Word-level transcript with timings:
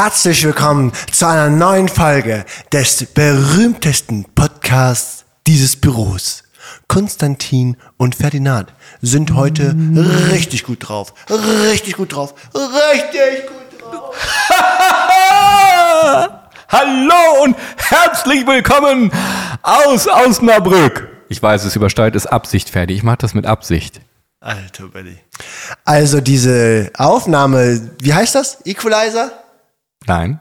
Herzlich 0.00 0.44
willkommen 0.44 0.92
zu 1.10 1.26
einer 1.26 1.50
neuen 1.50 1.88
Folge 1.88 2.44
des 2.72 3.04
berühmtesten 3.04 4.26
Podcasts 4.32 5.24
dieses 5.44 5.74
Büros. 5.74 6.44
Konstantin 6.86 7.76
und 7.96 8.14
Ferdinand 8.14 8.72
sind 9.02 9.34
heute 9.34 9.74
richtig 10.30 10.62
gut 10.62 10.88
drauf. 10.88 11.12
Richtig 11.28 11.96
gut 11.96 12.14
drauf. 12.14 12.32
Richtig 12.54 13.48
gut 13.48 13.82
drauf. 13.82 14.14
Hallo 16.68 17.42
und 17.42 17.56
herzlich 17.78 18.46
willkommen 18.46 19.10
aus 19.62 20.06
Osnabrück. 20.06 21.08
Ich 21.28 21.42
weiß, 21.42 21.64
es 21.64 21.74
übersteuert 21.74 22.14
ist 22.14 22.26
Absicht, 22.26 22.70
Ferdi. 22.70 22.94
Ich 22.94 23.02
mache 23.02 23.18
das 23.18 23.34
mit 23.34 23.46
Absicht. 23.46 24.00
Alter 24.38 24.90
Belly. 24.90 25.18
Also 25.84 26.20
diese 26.20 26.92
Aufnahme, 26.96 27.90
wie 28.00 28.14
heißt 28.14 28.36
das? 28.36 28.64
Equalizer? 28.64 29.32
Nein. 30.06 30.40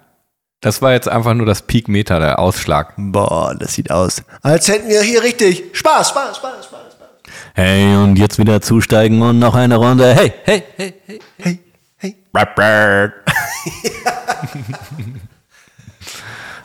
Das 0.62 0.82
war 0.82 0.92
jetzt 0.94 1.08
einfach 1.08 1.34
nur 1.36 1.46
das 1.46 1.62
Peakmeter, 1.62 2.20
der 2.20 2.40
Ausschlag. 2.40 2.94
Boah, 2.98 3.56
das 3.58 3.74
sieht 3.74 3.92
aus, 3.92 4.24
als 4.42 4.68
hätten 4.68 4.90
wir 4.90 5.02
hier 5.02 5.22
richtig 5.22 5.66
Spaß, 5.74 6.10
Spaß, 6.10 6.38
Spaß, 6.38 6.66
Spaß, 6.66 6.94
Spaß. 6.94 7.08
Hey, 7.54 7.96
und 7.96 8.18
jetzt 8.18 8.40
wieder 8.40 8.60
zusteigen 8.62 9.22
und 9.22 9.38
noch 9.38 9.54
eine 9.54 9.76
Runde. 9.76 10.14
Hey, 10.16 10.34
hey, 10.46 10.64
hey, 10.76 10.94
hey. 11.06 11.20
Hey, 11.38 11.60
hey. 11.98 12.16
Rapper. 12.34 13.14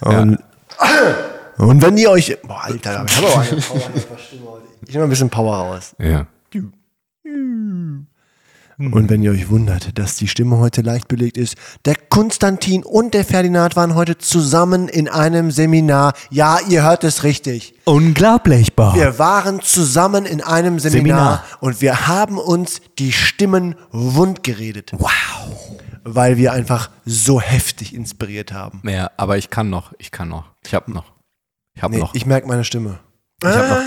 Und, 0.02 0.38
und 1.59 1.83
wenn 1.83 1.97
ihr 1.97 2.11
euch. 2.11 2.36
Boah, 2.42 2.64
Alter, 2.64 3.05
ich 3.06 3.16
habe 3.16 3.28
aber 3.28 3.41
eine 3.42 3.61
Power. 3.61 4.62
Ich 4.84 4.92
nehme 4.92 5.05
ein 5.05 5.11
bisschen 5.11 5.30
Power 5.30 5.56
raus. 5.56 5.95
Ja. 5.98 6.27
Und 8.79 9.11
wenn 9.11 9.23
ihr 9.23 9.31
euch 9.33 9.49
wundert, 9.51 9.99
dass 9.99 10.17
die 10.17 10.27
Stimme 10.29 10.57
heute 10.59 10.81
leicht 10.83 11.07
belegt 11.07 11.37
ist, 11.37 11.57
der 11.85 11.95
Konstantin 12.09 12.83
und 12.85 13.15
der 13.15 13.25
Ferdinand 13.25 13.77
waren 13.77 13.95
heute 13.95 14.19
zusammen 14.19 14.89
in 14.89 15.09
einem 15.09 15.51
Seminar. 15.51 16.14
Ja, 16.31 16.59
ihr 16.69 16.83
hört 16.83 17.05
es 17.05 17.23
richtig. 17.23 17.75
Unglaublich, 17.84 18.75
Bob. 18.75 18.95
Wir 18.95 19.19
waren 19.19 19.61
zusammen 19.61 20.25
in 20.27 20.41
einem 20.41 20.79
Seminar, 20.79 21.01
Seminar. 21.01 21.45
und 21.61 21.81
wir 21.81 22.06
haben 22.09 22.39
uns 22.39 22.81
die 22.98 23.12
Stimmen 23.12 23.75
wund 23.91 24.42
geredet. 24.42 24.92
Wow. 24.97 25.11
Weil 26.05 26.36
wir 26.36 26.53
einfach 26.53 26.91
so 27.05 27.41
heftig 27.41 27.95
inspiriert 27.95 28.53
haben. 28.53 28.81
Ja, 28.89 29.11
aber 29.17 29.36
ich 29.39 29.51
kann 29.51 29.70
noch. 29.70 29.92
Ich 29.98 30.11
kann 30.11 30.29
noch. 30.29 30.47
Ich 30.67 30.75
hab 30.75 30.89
noch. 30.89 31.12
Ich 31.75 31.83
hab 31.83 31.92
Nee, 31.92 31.98
noch. 31.98 32.14
ich 32.14 32.27
merke 32.27 32.48
meine 32.48 32.64
Stimme. 32.64 32.98
Ich 33.42 33.48
hab 33.48 33.69
noch. 33.69 33.83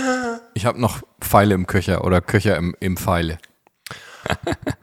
Ich 0.54 0.64
hab 0.64 0.78
noch 0.78 1.02
Pfeile 1.20 1.54
im 1.54 1.66
Köcher 1.66 2.04
oder 2.04 2.20
Köcher 2.22 2.56
im, 2.56 2.74
im 2.80 2.96
Pfeile. 2.96 3.38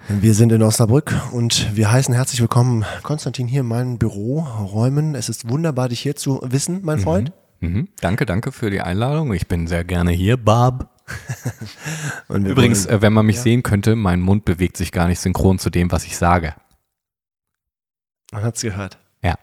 Wir 0.10 0.34
sind 0.34 0.52
in 0.52 0.62
Osnabrück 0.62 1.14
und 1.32 1.76
wir 1.76 1.92
heißen 1.92 2.14
herzlich 2.14 2.42
willkommen 2.42 2.86
Konstantin 3.04 3.48
hier 3.48 3.62
in 3.62 3.68
meinen 3.68 3.98
Büroräumen. 3.98 5.16
Es 5.16 5.30
ist 5.30 5.50
wunderbar, 5.50 5.90
dich 5.90 6.02
hier 6.02 6.16
zu 6.16 6.42
wissen, 6.44 6.82
mein 6.84 7.00
Freund. 7.00 7.32
Mhm. 7.62 7.88
Danke, 8.02 8.26
danke 8.26 8.52
für 8.52 8.70
die 8.70 8.82
Einladung. 8.82 9.34
Ich 9.34 9.48
bin 9.48 9.68
sehr 9.68 9.84
gerne 9.84 10.12
hier, 10.12 10.38
wir 12.44 12.52
Übrigens, 12.52 12.86
wollen- 12.88 12.98
äh, 12.98 13.02
wenn 13.02 13.14
man 13.14 13.26
mich 13.26 13.40
sehen 13.40 13.64
könnte, 13.64 13.96
mein 13.96 14.20
Mund 14.22 14.46
bewegt 14.46 14.78
sich 14.78 14.92
gar 14.92 15.08
nicht 15.08 15.20
synchron 15.20 15.60
zu 15.60 15.70
dem, 15.70 15.92
was 15.92 16.06
ich 16.06 16.18
sage. 16.18 16.54
man 18.32 18.44
hat's 18.44 18.62
gehört. 18.62 18.98
Ja. 19.24 19.36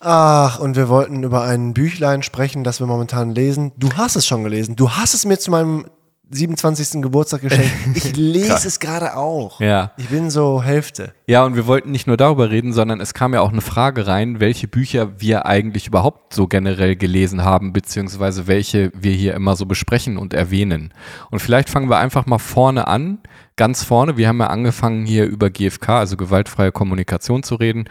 Ach, 0.00 0.58
und 0.60 0.76
wir 0.76 0.88
wollten 0.88 1.22
über 1.22 1.42
ein 1.44 1.74
Büchlein 1.74 2.22
sprechen, 2.22 2.64
das 2.64 2.80
wir 2.80 2.86
momentan 2.86 3.30
lesen. 3.30 3.72
Du 3.76 3.92
hast 3.94 4.16
es 4.16 4.26
schon 4.26 4.42
gelesen. 4.44 4.76
Du 4.76 4.90
hast 4.92 5.14
es 5.14 5.24
mir 5.24 5.38
zu 5.38 5.50
meinem 5.50 5.86
27. 6.30 7.02
Geburtstag 7.02 7.42
geschenkt. 7.42 7.70
Ich 7.94 8.16
lese 8.16 8.68
es 8.68 8.78
gerade 8.78 9.16
auch. 9.16 9.60
Ja. 9.60 9.92
Ich 9.96 10.08
bin 10.08 10.30
so 10.30 10.62
Hälfte. 10.62 11.12
Ja, 11.26 11.44
und 11.44 11.56
wir 11.56 11.66
wollten 11.66 11.90
nicht 11.90 12.06
nur 12.06 12.16
darüber 12.16 12.50
reden, 12.50 12.72
sondern 12.72 13.00
es 13.00 13.14
kam 13.14 13.34
ja 13.34 13.40
auch 13.40 13.50
eine 13.50 13.60
Frage 13.60 14.06
rein, 14.06 14.38
welche 14.38 14.68
Bücher 14.68 15.20
wir 15.20 15.46
eigentlich 15.46 15.88
überhaupt 15.88 16.34
so 16.34 16.46
generell 16.46 16.94
gelesen 16.94 17.44
haben, 17.44 17.72
beziehungsweise 17.72 18.46
welche 18.46 18.92
wir 18.94 19.12
hier 19.12 19.34
immer 19.34 19.56
so 19.56 19.66
besprechen 19.66 20.16
und 20.16 20.32
erwähnen. 20.32 20.94
Und 21.30 21.40
vielleicht 21.40 21.68
fangen 21.68 21.90
wir 21.90 21.98
einfach 21.98 22.26
mal 22.26 22.38
vorne 22.38 22.86
an, 22.86 23.18
ganz 23.56 23.82
vorne. 23.82 24.16
Wir 24.16 24.28
haben 24.28 24.38
ja 24.38 24.46
angefangen 24.46 25.04
hier 25.04 25.26
über 25.26 25.50
GFK, 25.50 25.88
also 25.88 26.16
gewaltfreie 26.16 26.70
Kommunikation 26.70 27.42
zu 27.42 27.56
reden. 27.56 27.88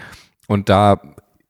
Und 0.47 0.69
da 0.69 1.01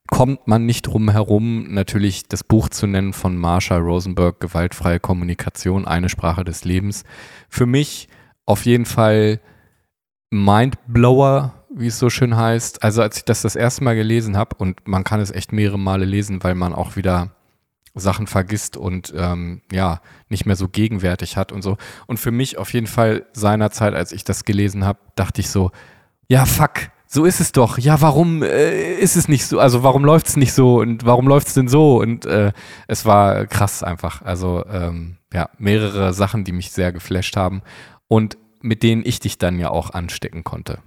kommt 0.09 0.47
man 0.47 0.65
nicht 0.65 0.83
drum 0.83 1.09
herum, 1.09 1.73
natürlich 1.73 2.27
das 2.27 2.43
Buch 2.43 2.69
zu 2.69 2.87
nennen 2.87 3.13
von 3.13 3.37
Marshall 3.37 3.81
Rosenberg, 3.81 4.39
Gewaltfreie 4.39 4.99
Kommunikation, 4.99 5.87
eine 5.87 6.09
Sprache 6.09 6.43
des 6.43 6.65
Lebens. 6.65 7.03
Für 7.47 7.65
mich 7.65 8.09
auf 8.45 8.65
jeden 8.65 8.85
Fall 8.85 9.39
Mindblower, 10.31 11.53
wie 11.73 11.87
es 11.87 11.99
so 11.99 12.09
schön 12.09 12.35
heißt. 12.35 12.83
Also 12.83 13.01
als 13.01 13.17
ich 13.17 13.25
das 13.25 13.41
das 13.43 13.55
erste 13.55 13.83
Mal 13.83 13.95
gelesen 13.95 14.35
habe, 14.35 14.55
und 14.57 14.87
man 14.87 15.03
kann 15.03 15.19
es 15.19 15.31
echt 15.31 15.53
mehrere 15.53 15.79
Male 15.79 16.05
lesen, 16.05 16.43
weil 16.43 16.55
man 16.55 16.73
auch 16.73 16.95
wieder 16.95 17.31
Sachen 17.95 18.27
vergisst 18.27 18.77
und 18.77 19.13
ähm, 19.15 19.61
ja, 19.71 20.01
nicht 20.29 20.45
mehr 20.45 20.55
so 20.55 20.69
gegenwärtig 20.69 21.37
hat 21.37 21.51
und 21.51 21.61
so. 21.61 21.77
Und 22.07 22.19
für 22.19 22.31
mich 22.31 22.57
auf 22.57 22.73
jeden 22.73 22.87
Fall 22.87 23.25
seinerzeit, 23.33 23.93
als 23.93 24.11
ich 24.11 24.23
das 24.23 24.45
gelesen 24.45 24.85
habe, 24.85 24.99
dachte 25.15 25.41
ich 25.41 25.49
so, 25.49 25.71
ja, 26.27 26.45
fuck, 26.45 26.91
so 27.11 27.25
ist 27.25 27.39
es 27.39 27.51
doch. 27.51 27.79
Ja, 27.79 28.01
warum 28.01 28.43
äh, 28.43 28.93
ist 28.93 29.15
es 29.15 29.27
nicht 29.27 29.47
so? 29.47 29.59
Also 29.59 29.81
warum 29.81 30.05
läuft 30.05 30.27
es 30.27 30.37
nicht 30.37 30.53
so 30.53 30.79
und 30.79 31.05
warum 31.05 31.27
läuft 31.27 31.47
es 31.47 31.55
denn 31.55 31.67
so? 31.67 31.99
Und 31.99 32.27
äh, 32.27 32.51
es 32.87 33.03
war 33.03 33.47
krass 33.47 33.81
einfach. 33.81 34.21
Also 34.21 34.63
ähm, 34.71 35.17
ja, 35.33 35.49
mehrere 35.57 36.13
Sachen, 36.13 36.43
die 36.43 36.51
mich 36.51 36.69
sehr 36.71 36.91
geflasht 36.91 37.35
haben 37.35 37.63
und 38.07 38.37
mit 38.61 38.83
denen 38.83 39.01
ich 39.03 39.19
dich 39.19 39.39
dann 39.39 39.57
ja 39.57 39.71
auch 39.71 39.89
anstecken 39.89 40.43
konnte. 40.43 40.79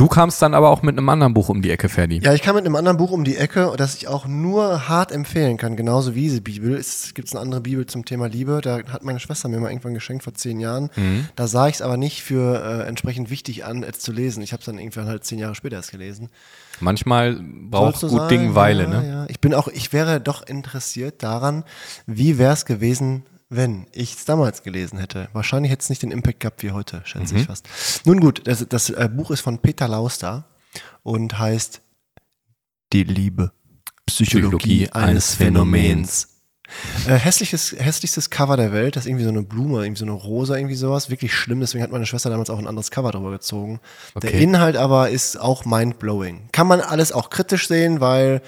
Du 0.00 0.08
kamst 0.08 0.40
dann 0.40 0.54
aber 0.54 0.70
auch 0.70 0.80
mit 0.80 0.96
einem 0.96 1.10
anderen 1.10 1.34
Buch 1.34 1.50
um 1.50 1.60
die 1.60 1.70
Ecke, 1.70 1.90
Ferdi. 1.90 2.20
Ja, 2.24 2.32
ich 2.32 2.40
kam 2.40 2.54
mit 2.54 2.64
einem 2.64 2.74
anderen 2.74 2.96
Buch 2.96 3.10
um 3.10 3.22
die 3.22 3.36
Ecke, 3.36 3.74
das 3.76 3.96
ich 3.96 4.08
auch 4.08 4.24
nur 4.24 4.88
hart 4.88 5.12
empfehlen 5.12 5.58
kann, 5.58 5.76
genauso 5.76 6.14
wie 6.14 6.22
diese 6.22 6.40
Bibel. 6.40 6.74
Es 6.74 7.12
gibt 7.12 7.30
eine 7.32 7.40
andere 7.42 7.60
Bibel 7.60 7.84
zum 7.84 8.06
Thema 8.06 8.26
Liebe, 8.26 8.62
da 8.62 8.78
hat 8.90 9.04
meine 9.04 9.20
Schwester 9.20 9.50
mir 9.50 9.60
mal 9.60 9.68
irgendwann 9.68 9.92
geschenkt 9.92 10.24
vor 10.24 10.32
zehn 10.32 10.58
Jahren. 10.58 10.88
Mhm. 10.96 11.28
Da 11.36 11.46
sah 11.46 11.68
ich 11.68 11.74
es 11.74 11.82
aber 11.82 11.98
nicht 11.98 12.22
für 12.22 12.64
äh, 12.64 12.88
entsprechend 12.88 13.28
wichtig 13.28 13.66
an, 13.66 13.82
es 13.82 13.98
zu 13.98 14.10
lesen. 14.10 14.42
Ich 14.42 14.54
habe 14.54 14.60
es 14.60 14.64
dann 14.64 14.78
irgendwann 14.78 15.06
halt 15.06 15.24
zehn 15.24 15.38
Jahre 15.38 15.54
später 15.54 15.76
erst 15.76 15.90
gelesen. 15.90 16.30
Manchmal 16.80 17.38
braucht 17.38 18.00
gut 18.00 18.10
sein? 18.10 18.28
Ding 18.30 18.54
Weile, 18.54 18.84
ja, 18.84 18.88
ne? 18.88 19.06
Ja. 19.06 19.26
Ich 19.28 19.40
bin 19.40 19.52
auch, 19.52 19.68
ich 19.68 19.92
wäre 19.92 20.18
doch 20.18 20.46
interessiert 20.46 21.22
daran, 21.22 21.62
wie 22.06 22.38
wäre 22.38 22.54
es 22.54 22.64
gewesen, 22.64 23.24
wenn 23.50 23.86
ich 23.92 24.14
es 24.14 24.24
damals 24.24 24.62
gelesen 24.62 24.98
hätte. 24.98 25.28
Wahrscheinlich 25.32 25.70
hätte 25.72 25.82
es 25.82 25.90
nicht 25.90 26.02
den 26.02 26.12
Impact 26.12 26.40
gehabt 26.40 26.62
wie 26.62 26.70
heute, 26.70 27.02
schätze 27.04 27.34
Mhm. 27.34 27.40
ich 27.40 27.46
fast. 27.46 27.68
Nun 28.04 28.20
gut, 28.20 28.42
das, 28.46 28.64
das 28.68 28.90
äh, 28.90 29.08
Buch 29.12 29.30
ist 29.32 29.40
von 29.40 29.58
Peter 29.58 29.88
Lauster 29.88 30.44
und 31.02 31.38
heißt 31.38 31.82
Die 32.92 33.04
Liebe. 33.04 33.52
Psychologie, 34.06 34.86
Psychologie 34.86 34.90
eines 34.92 35.08
eines 35.08 35.34
Phänomens. 35.34 36.26
Äh, 37.08 37.14
hässliches, 37.16 37.74
hässlichstes 37.76 38.30
Cover 38.30 38.56
der 38.56 38.72
Welt, 38.72 38.94
das 38.94 39.04
ist 39.04 39.08
irgendwie 39.08 39.24
so 39.24 39.30
eine 39.30 39.42
Blume, 39.42 39.82
irgendwie 39.84 39.98
so 39.98 40.04
eine 40.04 40.12
Rosa, 40.12 40.54
irgendwie 40.56 40.76
sowas. 40.76 41.10
Wirklich 41.10 41.34
schlimm, 41.34 41.58
deswegen 41.58 41.82
hat 41.82 41.90
meine 41.90 42.06
Schwester 42.06 42.30
damals 42.30 42.48
auch 42.50 42.58
ein 42.58 42.68
anderes 42.68 42.92
Cover 42.92 43.10
drüber 43.10 43.32
gezogen. 43.32 43.80
Der 44.22 44.30
Okay. 44.30 44.42
Inhalt 44.42 44.76
aber 44.76 45.10
ist 45.10 45.36
auch 45.40 45.64
mindblowing. 45.64 46.48
Kann 46.52 46.68
man 46.68 46.80
alles 46.80 47.10
auch 47.10 47.30
kritisch 47.30 47.66
sehen, 47.66 48.00
weil 48.00 48.40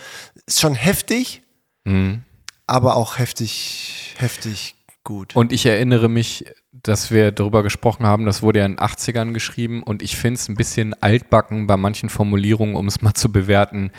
ist 0.46 0.60
schon 0.60 0.76
heftig, 0.76 1.42
Mhm. 1.84 2.22
aber 2.68 2.94
auch 2.94 3.18
heftig, 3.18 4.14
heftig 4.18 4.76
gut. 5.04 5.36
Und 5.36 5.52
ich 5.52 5.66
erinnere 5.66 6.08
mich, 6.08 6.44
dass 6.72 7.10
wir 7.10 7.32
darüber 7.32 7.62
gesprochen 7.62 8.06
haben, 8.06 8.24
das 8.24 8.42
wurde 8.42 8.60
ja 8.60 8.66
in 8.66 8.76
den 8.76 8.80
80ern 8.80 9.32
geschrieben 9.32 9.82
und 9.82 10.02
ich 10.02 10.16
finde 10.16 10.38
es 10.38 10.48
ein 10.48 10.54
bisschen 10.54 10.94
altbacken 10.94 11.66
bei 11.66 11.76
manchen 11.76 12.08
Formulierungen, 12.08 12.76
um 12.76 12.88
es 12.88 13.02
mal 13.02 13.14
zu 13.14 13.30
bewerten, 13.30 13.90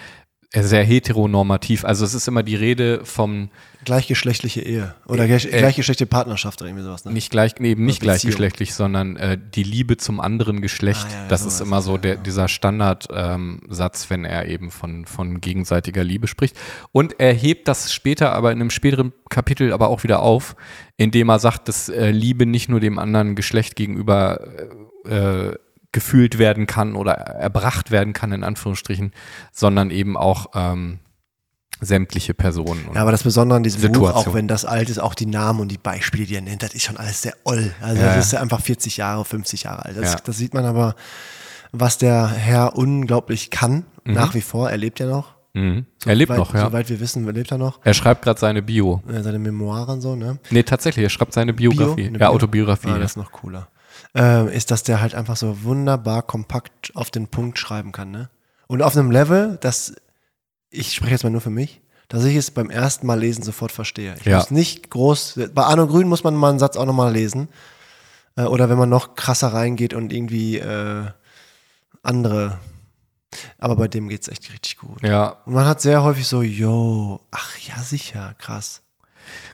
sehr 0.62 0.84
heteronormativ. 0.84 1.84
Also 1.84 2.06
es 2.06 2.14
ist 2.14 2.28
immer 2.28 2.44
die 2.44 2.56
Rede 2.56 3.02
vom 3.04 3.50
Gleichgeschlechtliche 3.86 4.62
Ehe 4.62 4.96
oder 5.08 5.26
gleich, 5.26 5.46
äh, 5.46 5.58
gleichgeschlechtliche 5.58 6.08
Partnerschaft 6.08 6.62
oder 6.62 6.70
irgendwie 6.70 6.86
sowas. 6.86 7.06
Ne? 7.06 7.12
nicht 7.12 7.32
gleich, 7.32 7.56
nee, 7.60 7.72
eben 7.72 7.86
nicht 7.86 8.02
gleichgeschlechtlich, 8.02 8.74
sondern 8.74 9.18
äh, 9.18 9.38
die 9.38 9.64
Liebe 9.64 9.98
zum 9.98 10.20
anderen 10.20 10.62
Geschlecht. 10.62 11.08
Ah, 11.10 11.24
ja, 11.24 11.28
das 11.28 11.44
ist 11.46 11.60
immer 11.60 11.82
so 11.82 11.94
ja, 11.94 12.02
der, 12.02 12.16
dieser 12.18 12.48
Standardsatz, 12.48 13.36
ähm, 13.36 13.62
Satz, 13.68 14.10
wenn 14.10 14.26
er 14.26 14.48
eben 14.48 14.70
von, 14.70 15.06
von 15.06 15.42
gegenseitiger 15.42 16.04
Liebe 16.04 16.28
spricht. 16.28 16.56
Und 16.92 17.20
er 17.20 17.34
hebt 17.34 17.68
das 17.68 17.92
später, 17.92 18.32
aber 18.34 18.52
in 18.52 18.62
einem 18.62 18.70
späteren 18.70 19.12
Kapitel 19.30 19.74
aber 19.74 19.90
auch 19.90 20.04
wieder 20.04 20.22
auf, 20.22 20.56
indem 20.98 21.30
er 21.30 21.40
sagt, 21.40 21.68
dass 21.68 21.90
äh, 21.90 22.12
Liebe 22.12 22.46
nicht 22.46 22.70
nur 22.70 22.80
dem 22.80 23.00
anderen 23.00 23.36
Geschlecht 23.36 23.76
gegenüber 23.76 24.40
äh, 25.06 25.56
gefühlt 25.94 26.38
werden 26.40 26.68
kann 26.68 26.96
oder 26.98 27.14
erbracht 27.14 27.90
werden 27.92 28.12
kann, 28.12 28.34
in 28.34 28.44
Anführungsstrichen, 28.44 29.14
sondern 29.54 29.90
eben 29.92 30.18
auch 30.18 30.48
ähm, 30.56 31.00
sämtliche 31.80 32.34
Personen. 32.34 32.86
Ja, 32.94 33.02
aber 33.02 33.12
das 33.12 33.24
Besondere 33.24 33.58
an 33.58 33.64
diesem 33.64 33.80
Buch, 33.92 34.08
Situation. 34.08 34.16
auch 34.32 34.34
wenn 34.36 34.48
das 34.48 34.66
alt 34.66 34.90
ist, 34.90 35.00
auch 35.00 35.16
die 35.16 35.26
Namen 35.26 35.60
und 35.60 35.70
die 35.70 35.78
Beispiele, 35.78 36.26
die 36.26 36.36
er 36.36 36.42
nennt, 36.42 36.64
das 36.64 36.74
ist 36.74 36.84
schon 36.84 36.98
alles 36.98 37.22
sehr 37.22 37.34
oll. 37.44 37.74
Also 37.82 38.02
Ja, 38.02 38.16
das 38.16 38.26
ist 38.28 38.32
ja 38.34 38.42
einfach 38.42 38.62
40 38.62 38.98
Jahre, 38.98 39.24
50 39.26 39.64
Jahre 39.64 39.86
alt. 39.86 39.98
Das, 39.98 40.14
Ja. 40.14 40.20
das 40.24 40.38
sieht 40.38 40.54
man 40.54 40.66
aber, 40.66 40.96
was 41.72 41.98
der 41.98 42.28
Herr 42.28 42.76
unglaublich 42.78 43.50
kann, 43.50 43.86
nach 44.06 44.34
wie 44.36 44.42
vor. 44.42 44.70
Er 44.70 44.78
lebt 44.78 45.00
ja 45.00 45.06
noch. 45.08 45.34
mhm. 45.54 45.86
er 46.06 46.16
lebt 46.16 46.30
Soweit- 46.30 46.38
noch, 46.40 46.54
ja. 46.56 46.66
Soweit 46.66 46.90
wir 46.90 47.00
wissen, 47.00 47.28
lebt 47.28 47.52
er 47.52 47.58
noch. 47.58 47.80
Er 47.84 47.94
schreibt 47.94 48.24
gerade 48.24 48.40
seine 48.40 48.62
Bio. 48.62 49.04
Äh, 49.08 49.22
Seine 49.22 49.38
Memoiren 49.40 50.02
so, 50.02 50.16
ne? 50.16 50.40
Nee, 50.50 50.64
tatsächlich, 50.64 51.04
er 51.04 51.10
schreibt 51.10 51.34
seine 51.34 51.54
Biografie. 51.54 52.06
Ja, 52.06 52.10
Bio? 52.18 52.28
Autobiografie. 52.28 52.88
Ah, 52.90 52.94
ja. 52.94 53.00
das 53.00 53.12
ist 53.12 53.18
noch 53.18 53.32
cooler. 53.32 53.68
Ähm, 54.16 54.48
ist, 54.48 54.70
dass 54.70 54.84
der 54.84 55.02
halt 55.02 55.16
einfach 55.16 55.36
so 55.38 55.64
wunderbar 55.64 56.22
kompakt 56.22 56.92
auf 56.96 57.10
den 57.10 57.28
Punkt 57.28 57.58
schreiben 57.58 57.92
kann, 57.92 58.12
ne? 58.12 58.30
Und 58.68 58.82
auf 58.84 58.96
einem 58.96 59.10
Level, 59.10 59.58
das, 59.62 59.94
ich 60.70 60.94
spreche 60.94 61.12
jetzt 61.14 61.24
mal 61.24 61.32
nur 61.32 61.42
für 61.42 61.50
mich, 61.50 61.82
dass 62.10 62.24
ich 62.24 62.36
es 62.36 62.52
beim 62.52 62.70
ersten 62.70 63.08
Mal 63.08 63.20
lesen 63.20 63.44
sofort 63.44 63.72
verstehe. 63.72 64.16
Ich 64.20 64.26
Ja. 64.26 64.38
muss 64.38 64.52
nicht 64.52 64.92
groß, 64.92 65.40
bei 65.56 65.64
Arno 65.64 65.88
Grün 65.88 66.08
muss 66.08 66.24
man 66.24 66.36
mal 66.36 66.50
einen 66.52 66.60
Satz 66.60 66.78
auch 66.78 66.86
nochmal 66.86 67.12
lesen. 67.12 67.50
Äh, 68.36 68.44
oder 68.44 68.70
wenn 68.70 68.78
man 68.78 68.90
noch 68.90 69.16
krasser 69.16 69.48
reingeht 69.52 69.96
und 69.96 70.14
irgendwie 70.14 70.60
äh, 70.60 71.06
andere. 72.04 72.60
Aber 73.58 73.76
bei 73.76 73.88
dem 73.88 74.10
geht's 74.10 74.28
echt 74.28 74.52
richtig 74.54 74.78
gut. 74.78 75.02
Ja, 75.02 75.38
Und 75.46 75.56
man 75.56 75.66
hat 75.66 75.82
sehr 75.82 76.04
häufig 76.04 76.28
so, 76.28 76.44
yo, 76.44 77.20
ach 77.32 77.58
ja, 77.58 77.82
sicher, 77.82 78.36
krass. 78.38 78.83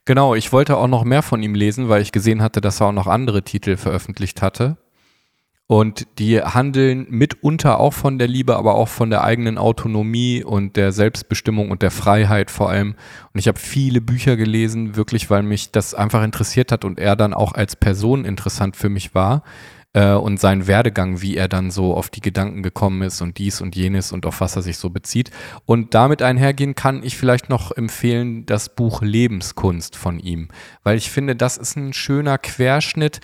Genau, 0.06 0.36
ich 0.36 0.51
wollte 0.51 0.77
auch 0.77 0.88
noch 0.88 1.04
mehr 1.04 1.21
von 1.21 1.44
ihm 1.44 1.56
lesen, 1.56 1.89
weil 1.89 2.01
ich 2.01 2.12
gesehen 2.12 2.42
hatte, 2.42 2.62
dass 2.62 2.81
er 2.81 2.88
auch 2.88 2.94
noch 2.94 3.07
andere 3.07 3.44
Titel 3.44 3.77
veröffentlicht 3.77 4.42
hatte. 4.42 4.77
Und 5.71 6.07
die 6.18 6.42
handeln 6.42 7.06
mitunter 7.10 7.80
auch 7.80 7.94
von 7.94 8.18
der 8.18 8.27
Liebe, 8.27 8.56
aber 8.57 8.74
auch 8.74 8.88
von 8.88 9.12
der 9.12 9.24
eigenen 9.24 9.60
Autonomie 9.60 10.44
und 10.44 10.77
der 10.77 10.92
Selbstbestimmung 10.92 11.69
und 11.69 11.83
der 11.83 11.92
Freiheit 11.92 12.50
vor 12.50 12.71
allem. 12.71 12.95
Und 13.33 13.39
ich 13.39 13.48
habe 13.48 13.60
viele 13.60 14.01
Bücher 14.01 14.36
gelesen, 14.36 14.95
wirklich, 14.95 15.30
weil 15.30 15.44
mich 15.44 15.72
das 15.72 15.94
einfach 15.94 16.24
interessiert 16.24 16.72
hat 16.72 16.86
und 16.86 17.00
er 17.00 17.15
dann 17.15 17.36
auch 17.36 17.54
als 17.54 17.75
Person 17.75 18.25
interessant 18.25 18.77
für 18.77 18.89
mich 18.89 19.13
war. 19.13 19.44
Äh, 19.94 20.13
und 20.13 20.39
sein 20.39 20.68
Werdegang, 20.68 21.21
wie 21.21 21.36
er 21.36 21.47
dann 21.47 21.71
so 21.71 21.95
auf 21.95 22.09
die 22.09 22.21
Gedanken 22.21 22.62
gekommen 22.62 23.01
ist 23.01 23.21
und 23.21 23.39
dies 23.39 23.59
und 23.59 23.75
jenes 23.75 24.12
und 24.12 24.25
auf 24.27 24.39
was 24.39 24.56
er 24.56 24.62
sich 24.62 24.77
so 24.77 24.91
bezieht. 24.91 25.31
Und 25.65 25.95
damit 25.95 26.21
einhergehen 26.21 26.75
kann 26.75 27.01
ich 27.03 27.18
vielleicht 27.18 27.50
noch 27.50 27.71
empfehlen 27.71 28.45
das 28.45 28.75
Buch 28.75 29.01
Lebenskunst 29.01 29.95
von 29.95 30.19
ihm, 30.19 30.50
weil 30.83 30.97
ich 30.97 31.09
finde, 31.09 31.36
das 31.36 31.57
ist 31.57 31.75
ein 31.75 31.94
schöner 31.94 32.38
Querschnitt 32.38 33.19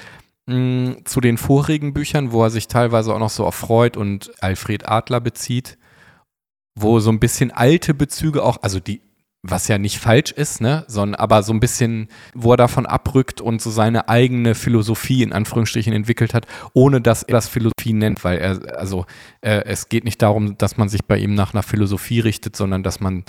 mh, 0.48 1.04
zu 1.06 1.22
den 1.22 1.38
vorigen 1.38 1.94
Büchern, 1.94 2.32
wo 2.32 2.44
er 2.44 2.50
sich 2.50 2.68
teilweise 2.68 3.14
auch 3.14 3.20
noch 3.20 3.30
so 3.30 3.46
auf 3.46 3.56
Freud 3.56 4.00
und 4.00 4.32
Alfred 4.42 4.90
Adler 4.90 5.22
bezieht, 5.22 5.78
wo 6.74 7.00
so 7.00 7.12
ein 7.12 7.20
bisschen 7.20 7.52
alte 7.52 7.94
Bezüge 7.94 8.44
auch, 8.44 8.58
also 8.64 8.80
die 8.80 9.02
was 9.50 9.68
ja 9.68 9.78
nicht 9.78 10.00
falsch 10.00 10.32
ist, 10.32 10.62
ne, 10.62 10.86
sondern 10.88 11.20
aber 11.20 11.44
so 11.44 11.54
ein 11.54 11.60
bisschen, 11.60 12.08
wo 12.34 12.54
er 12.54 12.58
davon 12.58 12.86
abrückt 12.86 13.42
und 13.42 13.62
so 13.62 13.70
seine 13.70 14.10
eigene 14.10 14.56
Philosophie 14.56 15.24
in 15.24 15.34
Anführungsstrichen 15.34 15.94
entwickelt 15.94 16.34
hat, 16.34 16.48
ohne 16.74 17.02
dass 17.02 17.24
er 17.24 17.34
das 17.34 17.48
Philosophie 17.48 17.94
nennt, 17.94 18.24
weil 18.24 18.40
er, 18.40 18.78
also 18.78 19.06
äh, 19.42 19.64
es 19.66 19.90
geht 19.90 20.04
nicht 20.04 20.22
darum, 20.22 20.58
dass 20.58 20.78
man 20.78 20.90
sich 20.90 21.06
bei 21.06 21.18
ihm 21.18 21.36
nach 21.36 21.54
einer 21.54 21.64
Philosophie 21.64 22.20
richtet, 22.20 22.56
sondern 22.56 22.84
dass 22.84 23.00
man 23.00 23.24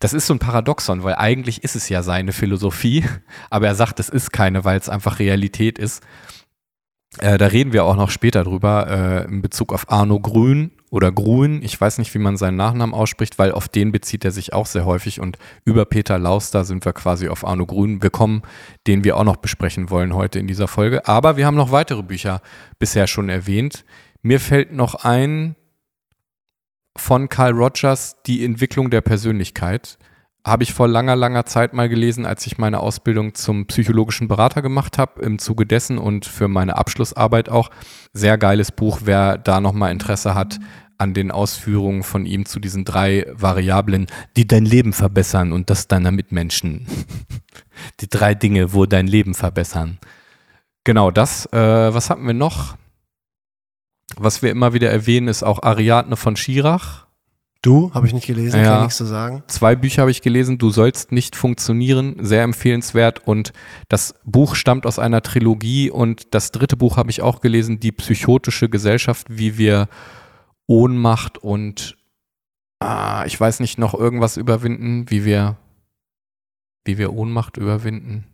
das 0.00 0.12
ist 0.12 0.28
so 0.28 0.34
ein 0.34 0.38
Paradoxon, 0.38 1.02
weil 1.02 1.16
eigentlich 1.16 1.64
ist 1.64 1.74
es 1.74 1.88
ja 1.88 2.04
seine 2.04 2.32
Philosophie, 2.32 3.04
aber 3.50 3.66
er 3.66 3.74
sagt, 3.74 3.98
es 3.98 4.08
ist 4.08 4.32
keine, 4.32 4.64
weil 4.64 4.78
es 4.78 4.88
einfach 4.88 5.18
Realität 5.18 5.78
ist. 5.78 6.04
Äh, 7.18 7.36
da 7.36 7.46
reden 7.46 7.72
wir 7.72 7.84
auch 7.84 7.96
noch 7.96 8.10
später 8.10 8.44
drüber, 8.44 8.86
äh, 8.88 9.24
in 9.24 9.42
Bezug 9.42 9.72
auf 9.72 9.90
Arno 9.90 10.20
Grün 10.20 10.70
oder 10.90 11.12
Grün. 11.12 11.62
Ich 11.62 11.80
weiß 11.80 11.98
nicht, 11.98 12.12
wie 12.14 12.18
man 12.18 12.36
seinen 12.36 12.56
Nachnamen 12.56 12.94
ausspricht, 12.94 13.38
weil 13.38 13.52
auf 13.52 13.68
den 13.68 13.92
bezieht 13.92 14.24
er 14.24 14.30
sich 14.30 14.52
auch 14.52 14.66
sehr 14.66 14.84
häufig. 14.84 15.20
Und 15.20 15.38
über 15.64 15.84
Peter 15.84 16.18
Lauster 16.18 16.64
sind 16.64 16.84
wir 16.84 16.92
quasi 16.92 17.28
auf 17.28 17.46
Arno 17.46 17.66
Grün 17.66 18.00
gekommen, 18.00 18.42
den 18.86 19.04
wir 19.04 19.16
auch 19.16 19.24
noch 19.24 19.36
besprechen 19.36 19.90
wollen 19.90 20.14
heute 20.14 20.38
in 20.38 20.46
dieser 20.46 20.68
Folge. 20.68 21.06
Aber 21.06 21.36
wir 21.36 21.46
haben 21.46 21.56
noch 21.56 21.72
weitere 21.72 22.02
Bücher 22.02 22.40
bisher 22.78 23.06
schon 23.06 23.28
erwähnt. 23.28 23.84
Mir 24.22 24.40
fällt 24.40 24.72
noch 24.72 24.94
ein 25.04 25.56
von 26.96 27.28
Carl 27.28 27.52
Rogers, 27.52 28.16
Die 28.26 28.44
Entwicklung 28.44 28.90
der 28.90 29.00
Persönlichkeit 29.02 29.98
habe 30.48 30.62
ich 30.62 30.72
vor 30.72 30.88
langer, 30.88 31.16
langer 31.16 31.46
Zeit 31.46 31.72
mal 31.72 31.88
gelesen, 31.88 32.26
als 32.26 32.46
ich 32.46 32.58
meine 32.58 32.80
Ausbildung 32.80 33.34
zum 33.34 33.66
psychologischen 33.66 34.28
Berater 34.28 34.62
gemacht 34.62 34.98
habe, 34.98 35.22
im 35.22 35.38
Zuge 35.38 35.66
dessen 35.66 35.98
und 35.98 36.26
für 36.26 36.48
meine 36.48 36.76
Abschlussarbeit 36.76 37.48
auch. 37.48 37.70
Sehr 38.12 38.38
geiles 38.38 38.72
Buch, 38.72 39.00
wer 39.04 39.38
da 39.38 39.60
nochmal 39.60 39.92
Interesse 39.92 40.34
hat 40.34 40.58
an 40.98 41.14
den 41.14 41.30
Ausführungen 41.30 42.02
von 42.02 42.26
ihm 42.26 42.44
zu 42.44 42.58
diesen 42.58 42.84
drei 42.84 43.26
Variablen, 43.32 44.08
die 44.36 44.48
dein 44.48 44.64
Leben 44.64 44.92
verbessern 44.92 45.52
und 45.52 45.70
das 45.70 45.86
deiner 45.86 46.10
Mitmenschen. 46.10 46.86
Die 48.00 48.08
drei 48.08 48.34
Dinge, 48.34 48.72
wo 48.72 48.86
dein 48.86 49.06
Leben 49.06 49.34
verbessern. 49.34 49.98
Genau 50.82 51.12
das. 51.12 51.46
Äh, 51.52 51.94
was 51.94 52.10
hatten 52.10 52.26
wir 52.26 52.34
noch? 52.34 52.76
Was 54.16 54.42
wir 54.42 54.50
immer 54.50 54.72
wieder 54.72 54.90
erwähnen, 54.90 55.28
ist 55.28 55.44
auch 55.44 55.62
Ariadne 55.62 56.16
von 56.16 56.34
Schirach. 56.34 57.07
Du, 57.62 57.92
habe 57.92 58.06
ich 58.06 58.14
nicht 58.14 58.26
gelesen, 58.26 58.60
Ja. 58.60 58.74
kann 58.74 58.80
nichts 58.82 58.96
zu 58.98 59.04
sagen. 59.04 59.42
Zwei 59.48 59.74
Bücher 59.74 60.02
habe 60.02 60.10
ich 60.12 60.22
gelesen, 60.22 60.58
Du 60.58 60.70
sollst 60.70 61.10
nicht 61.10 61.34
funktionieren, 61.34 62.16
sehr 62.20 62.42
empfehlenswert. 62.44 63.26
Und 63.26 63.52
das 63.88 64.14
Buch 64.24 64.54
stammt 64.54 64.86
aus 64.86 64.98
einer 65.00 65.22
Trilogie. 65.22 65.90
Und 65.90 66.34
das 66.34 66.52
dritte 66.52 66.76
Buch 66.76 66.96
habe 66.96 67.10
ich 67.10 67.20
auch 67.20 67.40
gelesen, 67.40 67.80
Die 67.80 67.92
psychotische 67.92 68.68
Gesellschaft, 68.68 69.26
wie 69.28 69.58
wir 69.58 69.88
Ohnmacht 70.68 71.38
und 71.38 71.96
ah, 72.80 73.24
ich 73.26 73.40
weiß 73.40 73.60
nicht, 73.60 73.78
noch 73.78 73.94
irgendwas 73.94 74.36
überwinden, 74.36 75.10
wie 75.10 75.24
wir, 75.24 75.56
wie 76.84 76.98
wir 76.98 77.12
Ohnmacht 77.12 77.56
überwinden. 77.56 78.26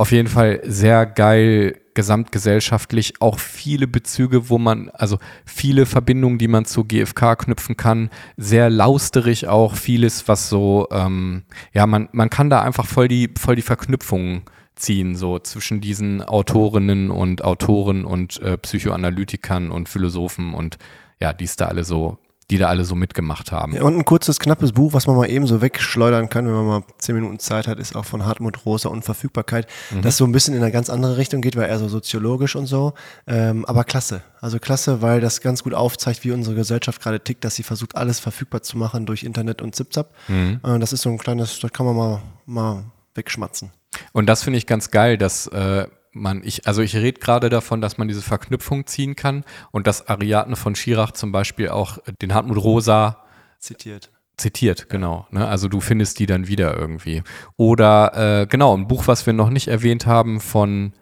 Auf 0.00 0.12
jeden 0.12 0.28
Fall 0.28 0.62
sehr 0.64 1.04
geil 1.04 1.78
gesamtgesellschaftlich, 1.92 3.20
auch 3.20 3.38
viele 3.38 3.86
Bezüge, 3.86 4.48
wo 4.48 4.56
man, 4.56 4.88
also 4.94 5.18
viele 5.44 5.84
Verbindungen, 5.84 6.38
die 6.38 6.48
man 6.48 6.64
zu 6.64 6.84
GfK 6.84 7.36
knüpfen 7.36 7.76
kann, 7.76 8.08
sehr 8.38 8.70
lausterig 8.70 9.48
auch, 9.48 9.74
vieles, 9.74 10.26
was 10.26 10.48
so, 10.48 10.88
ähm, 10.90 11.42
ja, 11.74 11.86
man, 11.86 12.08
man 12.12 12.30
kann 12.30 12.48
da 12.48 12.62
einfach 12.62 12.86
voll 12.86 13.08
die, 13.08 13.28
voll 13.38 13.56
die 13.56 13.62
Verknüpfungen 13.62 14.44
ziehen, 14.74 15.16
so 15.16 15.38
zwischen 15.38 15.82
diesen 15.82 16.22
Autorinnen 16.22 17.10
und 17.10 17.44
Autoren 17.44 18.06
und 18.06 18.40
äh, 18.40 18.56
Psychoanalytikern 18.56 19.70
und 19.70 19.90
Philosophen 19.90 20.54
und 20.54 20.78
ja, 21.20 21.34
die 21.34 21.44
es 21.44 21.56
da 21.56 21.66
alle 21.66 21.84
so, 21.84 22.16
die 22.50 22.58
da 22.58 22.68
alle 22.68 22.84
so 22.84 22.94
mitgemacht 22.94 23.52
haben. 23.52 23.74
Ja, 23.74 23.82
und 23.82 23.96
ein 23.96 24.04
kurzes, 24.04 24.40
knappes 24.40 24.72
Buch, 24.72 24.92
was 24.92 25.06
man 25.06 25.16
mal 25.16 25.30
eben 25.30 25.46
so 25.46 25.60
wegschleudern 25.60 26.28
kann, 26.28 26.46
wenn 26.46 26.54
man 26.54 26.66
mal 26.66 26.82
zehn 26.98 27.14
Minuten 27.14 27.38
Zeit 27.38 27.68
hat, 27.68 27.78
ist 27.78 27.94
auch 27.94 28.04
von 28.04 28.26
Hartmut 28.26 28.66
Rosa 28.66 28.88
Unverfügbarkeit, 28.88 29.66
das 30.02 30.16
so 30.16 30.24
ein 30.24 30.32
bisschen 30.32 30.54
in 30.54 30.62
eine 30.62 30.72
ganz 30.72 30.90
andere 30.90 31.16
Richtung 31.16 31.40
geht, 31.40 31.56
weil 31.56 31.68
er 31.68 31.78
so 31.78 31.88
soziologisch 31.88 32.56
und 32.56 32.66
so. 32.66 32.94
Ähm, 33.26 33.64
aber 33.64 33.84
klasse. 33.84 34.22
Also 34.40 34.58
klasse, 34.58 35.00
weil 35.00 35.20
das 35.20 35.40
ganz 35.40 35.62
gut 35.62 35.74
aufzeigt, 35.74 36.24
wie 36.24 36.32
unsere 36.32 36.56
Gesellschaft 36.56 37.00
gerade 37.00 37.20
tickt, 37.20 37.44
dass 37.44 37.54
sie 37.54 37.62
versucht, 37.62 37.96
alles 37.96 38.18
verfügbar 38.18 38.62
zu 38.62 38.76
machen 38.76 39.06
durch 39.06 39.22
Internet 39.22 39.62
und 39.62 39.74
Zipzap. 39.74 40.12
Äh, 40.28 40.78
das 40.78 40.92
ist 40.92 41.02
so 41.02 41.10
ein 41.10 41.18
kleines, 41.18 41.60
das 41.60 41.72
kann 41.72 41.86
man 41.86 41.96
mal, 41.96 42.22
mal 42.46 42.84
wegschmatzen. 43.14 43.70
Und 44.12 44.26
das 44.26 44.42
finde 44.42 44.58
ich 44.58 44.66
ganz 44.66 44.90
geil, 44.90 45.18
dass 45.18 45.46
äh, 45.48 45.86
man, 46.12 46.42
ich, 46.44 46.66
also 46.66 46.82
ich 46.82 46.96
rede 46.96 47.20
gerade 47.20 47.48
davon, 47.48 47.80
dass 47.80 47.98
man 47.98 48.08
diese 48.08 48.22
Verknüpfung 48.22 48.86
ziehen 48.86 49.16
kann 49.16 49.44
und 49.70 49.86
dass 49.86 50.08
Ariadne 50.08 50.56
von 50.56 50.74
Schirach 50.74 51.12
zum 51.12 51.32
Beispiel 51.32 51.68
auch 51.68 51.98
den 52.20 52.34
Hartmut 52.34 52.58
Rosa 52.58 53.24
Zitiert. 53.58 54.10
zitiert, 54.36 54.88
genau. 54.88 55.26
Ne? 55.30 55.46
Also 55.46 55.68
du 55.68 55.80
findest 55.80 56.18
die 56.18 56.26
dann 56.26 56.48
wieder 56.48 56.76
irgendwie. 56.76 57.22
Oder 57.56 58.42
äh, 58.42 58.46
genau, 58.46 58.76
ein 58.76 58.88
Buch, 58.88 59.06
was 59.06 59.26
wir 59.26 59.32
noch 59.32 59.50
nicht 59.50 59.68
erwähnt 59.68 60.06
haben 60.06 60.40
von 60.40 60.92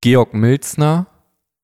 Georg 0.00 0.34
Milzner. 0.34 1.06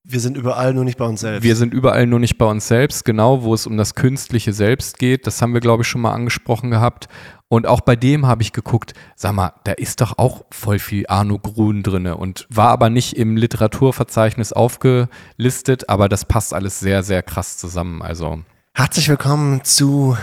Wir 0.08 0.20
sind 0.20 0.36
überall, 0.36 0.72
nur 0.72 0.84
nicht 0.84 0.98
bei 0.98 1.04
uns 1.04 1.20
selbst. 1.20 1.42
Wir 1.42 1.56
sind 1.56 1.74
überall 1.74 2.06
nur 2.06 2.20
nicht 2.20 2.38
bei 2.38 2.46
uns 2.46 2.68
selbst, 2.68 3.04
genau, 3.04 3.42
wo 3.42 3.52
es 3.54 3.66
um 3.66 3.76
das 3.76 3.96
künstliche 3.96 4.52
Selbst 4.52 4.98
geht. 4.98 5.26
Das 5.26 5.42
haben 5.42 5.52
wir, 5.52 5.60
glaube 5.60 5.82
ich, 5.82 5.88
schon 5.88 6.00
mal 6.00 6.12
angesprochen 6.12 6.70
gehabt. 6.70 7.08
Und 7.48 7.66
auch 7.66 7.80
bei 7.80 7.96
dem 7.96 8.24
habe 8.24 8.42
ich 8.42 8.52
geguckt, 8.52 8.94
sag 9.16 9.32
mal, 9.32 9.52
da 9.64 9.72
ist 9.72 10.00
doch 10.00 10.18
auch 10.18 10.44
voll 10.50 10.78
viel 10.78 11.06
Arno 11.08 11.38
Grün 11.40 11.82
drinne 11.82 12.16
und 12.16 12.46
war 12.50 12.68
aber 12.68 12.88
nicht 12.88 13.16
im 13.16 13.36
Literaturverzeichnis 13.36 14.52
aufgelistet, 14.52 15.88
aber 15.88 16.08
das 16.08 16.24
passt 16.24 16.54
alles 16.54 16.78
sehr, 16.78 17.02
sehr 17.02 17.22
krass 17.22 17.58
zusammen. 17.58 18.00
Also 18.00 18.40
Herzlich 18.74 19.08
willkommen 19.08 19.64
zu 19.64 20.16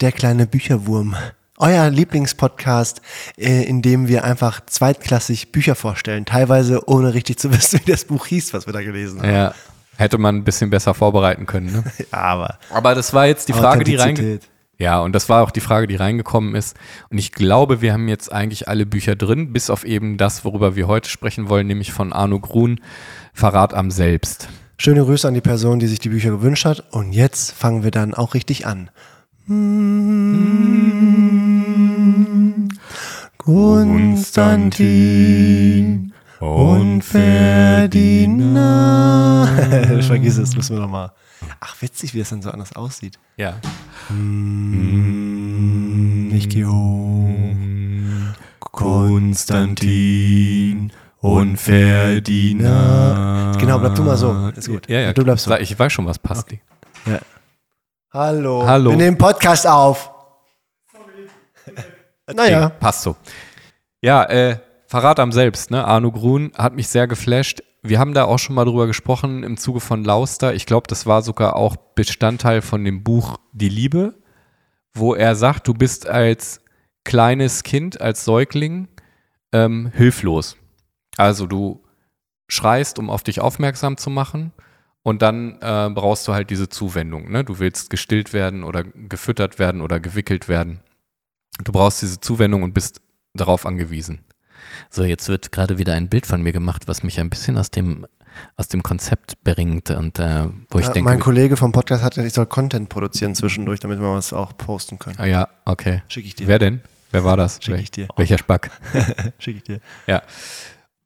Der 0.00 0.10
kleine 0.10 0.46
Bücherwurm. 0.46 1.14
Euer 1.62 1.90
Lieblingspodcast, 1.90 3.00
äh, 3.38 3.62
in 3.62 3.82
dem 3.82 4.08
wir 4.08 4.24
einfach 4.24 4.60
zweitklassig 4.66 5.52
Bücher 5.52 5.76
vorstellen, 5.76 6.24
teilweise 6.24 6.88
ohne 6.88 7.14
richtig 7.14 7.38
zu 7.38 7.52
wissen, 7.56 7.80
wie 7.84 7.92
das 7.92 8.04
Buch 8.04 8.26
hieß, 8.26 8.52
was 8.52 8.66
wir 8.66 8.72
da 8.72 8.82
gelesen 8.82 9.22
haben. 9.22 9.30
ja, 9.32 9.54
hätte 9.96 10.18
man 10.18 10.38
ein 10.38 10.44
bisschen 10.44 10.70
besser 10.70 10.92
vorbereiten 10.92 11.46
können. 11.46 11.72
Ne? 11.72 11.84
Ja, 12.12 12.18
aber 12.18 12.58
Aber 12.70 12.96
das 12.96 13.14
war 13.14 13.26
jetzt 13.26 13.48
die 13.48 13.52
Frage, 13.52 13.84
die 13.84 13.94
reinge 13.94 14.12
Authentizität. 14.14 14.50
Ja, 14.78 14.98
und 15.00 15.12
das 15.12 15.28
war 15.28 15.44
auch 15.44 15.52
die 15.52 15.60
Frage, 15.60 15.86
die 15.86 15.94
reingekommen 15.94 16.56
ist. 16.56 16.76
Und 17.10 17.18
ich 17.18 17.30
glaube, 17.30 17.80
wir 17.80 17.92
haben 17.92 18.08
jetzt 18.08 18.32
eigentlich 18.32 18.66
alle 18.66 18.84
Bücher 18.84 19.14
drin, 19.14 19.52
bis 19.52 19.70
auf 19.70 19.84
eben 19.84 20.16
das, 20.16 20.44
worüber 20.44 20.74
wir 20.74 20.88
heute 20.88 21.08
sprechen 21.08 21.48
wollen, 21.48 21.68
nämlich 21.68 21.92
von 21.92 22.12
Arno 22.12 22.40
Grun, 22.40 22.80
Verrat 23.32 23.72
am 23.72 23.92
Selbst. 23.92 24.48
Schöne 24.78 25.04
Grüße 25.04 25.28
an 25.28 25.34
die 25.34 25.40
Person, 25.40 25.78
die 25.78 25.86
sich 25.86 26.00
die 26.00 26.08
Bücher 26.08 26.30
gewünscht 26.30 26.64
hat. 26.64 26.82
Und 26.90 27.12
jetzt 27.12 27.52
fangen 27.52 27.84
wir 27.84 27.92
dann 27.92 28.14
auch 28.14 28.34
richtig 28.34 28.66
an. 28.66 28.90
Konstantin 33.44 36.12
und 36.38 37.02
Ferdinand. 37.02 37.90
ich 39.98 40.06
vergiss 40.06 40.38
es, 40.38 40.54
müssen 40.54 40.76
wir 40.76 40.82
noch 40.82 40.88
mal. 40.88 41.10
Ach, 41.58 41.74
witzig, 41.80 42.14
wie 42.14 42.20
das 42.20 42.30
dann 42.30 42.40
so 42.40 42.52
anders 42.52 42.76
aussieht. 42.76 43.18
Ja. 43.36 43.54
Ich 46.36 46.48
gehe 46.48 46.68
hoch. 46.68 47.34
Konstantin 48.60 49.82
und 51.18 51.56
Ferdinand. 51.56 53.58
Genau, 53.58 53.80
bleib 53.80 53.96
du 53.96 54.04
mal 54.04 54.16
so. 54.16 54.52
Ist 54.54 54.68
gut. 54.68 54.88
Ja, 54.88 55.00
ja. 55.00 55.12
Du 55.12 55.24
bleibst 55.24 55.46
so. 55.46 55.56
Ich 55.56 55.76
weiß 55.76 55.92
schon, 55.92 56.06
was 56.06 56.20
passt. 56.20 56.46
Ja. 57.06 57.18
Hallo. 58.12 58.64
Hallo. 58.64 58.90
Wir 58.90 58.98
nehmen 58.98 59.18
Podcast 59.18 59.66
auf. 59.66 60.11
Naja. 62.26 62.68
Passt 62.68 63.02
so. 63.02 63.16
Ja, 64.00 64.24
äh, 64.24 64.58
Verrat 64.86 65.20
am 65.20 65.32
Selbst, 65.32 65.70
ne? 65.70 65.86
Arno 65.86 66.12
Grun 66.12 66.52
hat 66.56 66.74
mich 66.74 66.88
sehr 66.88 67.06
geflasht. 67.06 67.62
Wir 67.82 67.98
haben 67.98 68.14
da 68.14 68.24
auch 68.24 68.38
schon 68.38 68.54
mal 68.54 68.64
drüber 68.64 68.86
gesprochen 68.86 69.42
im 69.42 69.56
Zuge 69.56 69.80
von 69.80 70.04
Lauster. 70.04 70.54
Ich 70.54 70.66
glaube, 70.66 70.86
das 70.86 71.06
war 71.06 71.22
sogar 71.22 71.56
auch 71.56 71.76
Bestandteil 71.76 72.62
von 72.62 72.84
dem 72.84 73.02
Buch 73.02 73.38
Die 73.52 73.68
Liebe, 73.68 74.14
wo 74.92 75.14
er 75.14 75.34
sagt, 75.34 75.66
du 75.66 75.74
bist 75.74 76.06
als 76.06 76.60
kleines 77.04 77.62
Kind, 77.62 78.00
als 78.00 78.24
Säugling 78.24 78.88
ähm, 79.52 79.90
hilflos. 79.94 80.56
Also 81.16 81.46
du 81.46 81.82
schreist, 82.46 82.98
um 82.98 83.08
auf 83.08 83.22
dich 83.22 83.40
aufmerksam 83.40 83.96
zu 83.96 84.10
machen. 84.10 84.52
Und 85.02 85.22
dann 85.22 85.58
äh, 85.60 85.90
brauchst 85.92 86.28
du 86.28 86.34
halt 86.34 86.50
diese 86.50 86.68
Zuwendung. 86.68 87.30
Ne? 87.32 87.44
Du 87.44 87.58
willst 87.58 87.90
gestillt 87.90 88.32
werden 88.32 88.62
oder 88.62 88.84
gefüttert 88.84 89.58
werden 89.58 89.80
oder 89.80 89.98
gewickelt 89.98 90.48
werden. 90.48 90.80
Du 91.64 91.72
brauchst 91.72 92.02
diese 92.02 92.20
Zuwendung 92.20 92.62
und 92.62 92.74
bist 92.74 93.00
darauf 93.34 93.66
angewiesen. 93.66 94.20
So, 94.90 95.04
jetzt 95.04 95.28
wird 95.28 95.52
gerade 95.52 95.78
wieder 95.78 95.94
ein 95.94 96.08
Bild 96.08 96.26
von 96.26 96.42
mir 96.42 96.52
gemacht, 96.52 96.88
was 96.88 97.02
mich 97.02 97.18
ein 97.20 97.30
bisschen 97.30 97.58
aus 97.58 97.70
dem, 97.70 98.06
aus 98.56 98.68
dem 98.68 98.82
Konzept 98.82 99.42
bringt 99.44 99.90
und 99.90 100.18
äh, 100.18 100.46
wo 100.70 100.78
ich 100.78 100.86
Ja, 100.86 100.92
denke. 100.92 101.08
mein 101.08 101.20
Kollege 101.20 101.56
vom 101.56 101.72
Podcast 101.72 102.02
hat 102.02 102.16
ja, 102.16 102.24
ich 102.24 102.32
soll 102.32 102.46
Content 102.46 102.88
produzieren 102.88 103.34
zwischendurch, 103.34 103.80
damit 103.80 104.00
wir 104.00 104.12
was 104.14 104.32
auch 104.32 104.56
posten 104.56 104.98
können. 104.98 105.16
ah, 105.18 105.26
ja, 105.26 105.48
okay. 105.64 106.02
Schick 106.08 106.24
ich 106.26 106.34
dir. 106.34 106.46
Wer 106.46 106.58
denn? 106.58 106.80
Wer 107.10 107.24
war 107.24 107.36
das? 107.36 107.58
Schick 107.62 107.78
ich 107.78 107.90
dir. 107.90 108.08
Welcher 108.16 108.38
Spack? 108.38 108.70
Schick 109.38 109.56
ich 109.56 109.62
dir. 109.64 109.80
Ja. 110.06 110.22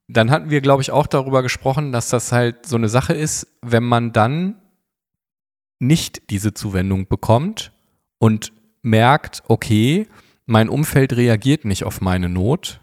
Dann 0.08 0.30
hatten 0.30 0.50
wir, 0.50 0.60
glaube 0.60 0.82
ich, 0.82 0.92
auch 0.92 1.08
darüber 1.08 1.42
gesprochen, 1.42 1.90
dass 1.90 2.10
das 2.10 2.30
halt 2.30 2.64
so 2.66 2.76
eine 2.76 2.88
Sache 2.88 3.12
ist, 3.12 3.48
wenn 3.62 3.82
man 3.82 4.12
dann 4.12 4.54
nicht 5.80 6.30
diese 6.30 6.54
Zuwendung 6.54 7.08
bekommt 7.08 7.72
und 8.18 8.52
merkt, 8.82 9.42
okay, 9.48 10.06
mein 10.46 10.68
Umfeld 10.68 11.14
reagiert 11.14 11.64
nicht 11.64 11.84
auf 11.84 12.00
meine 12.00 12.28
Not, 12.28 12.80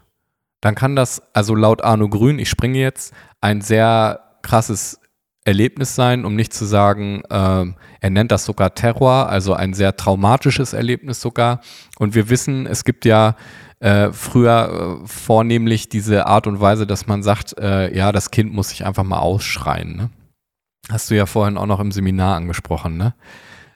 dann 0.60 0.74
kann 0.74 0.96
das, 0.96 1.22
also 1.34 1.54
laut 1.54 1.82
Arno 1.82 2.08
Grün, 2.08 2.38
ich 2.38 2.48
springe 2.48 2.78
jetzt, 2.78 3.12
ein 3.40 3.60
sehr 3.60 4.38
krasses 4.42 5.00
Erlebnis 5.44 5.94
sein, 5.94 6.24
um 6.24 6.34
nicht 6.34 6.54
zu 6.54 6.64
sagen, 6.64 7.22
ähm, 7.30 7.76
er 8.00 8.10
nennt 8.10 8.32
das 8.32 8.46
sogar 8.46 8.74
Terror, 8.74 9.28
also 9.28 9.52
ein 9.52 9.74
sehr 9.74 9.96
traumatisches 9.96 10.72
Erlebnis 10.72 11.20
sogar. 11.20 11.60
Und 11.98 12.14
wir 12.14 12.30
wissen, 12.30 12.66
es 12.66 12.84
gibt 12.84 13.04
ja 13.04 13.36
äh, 13.80 14.10
früher 14.12 15.00
äh, 15.02 15.06
vornehmlich 15.06 15.90
diese 15.90 16.26
Art 16.26 16.46
und 16.46 16.60
Weise, 16.60 16.86
dass 16.86 17.06
man 17.06 17.22
sagt, 17.22 17.58
äh, 17.58 17.94
ja, 17.94 18.10
das 18.12 18.30
Kind 18.30 18.54
muss 18.54 18.70
sich 18.70 18.86
einfach 18.86 19.04
mal 19.04 19.18
ausschreien. 19.18 19.96
Ne? 19.96 20.10
Hast 20.90 21.10
du 21.10 21.14
ja 21.14 21.26
vorhin 21.26 21.58
auch 21.58 21.66
noch 21.66 21.80
im 21.80 21.92
Seminar 21.92 22.36
angesprochen. 22.36 22.96
Ne? 22.96 23.14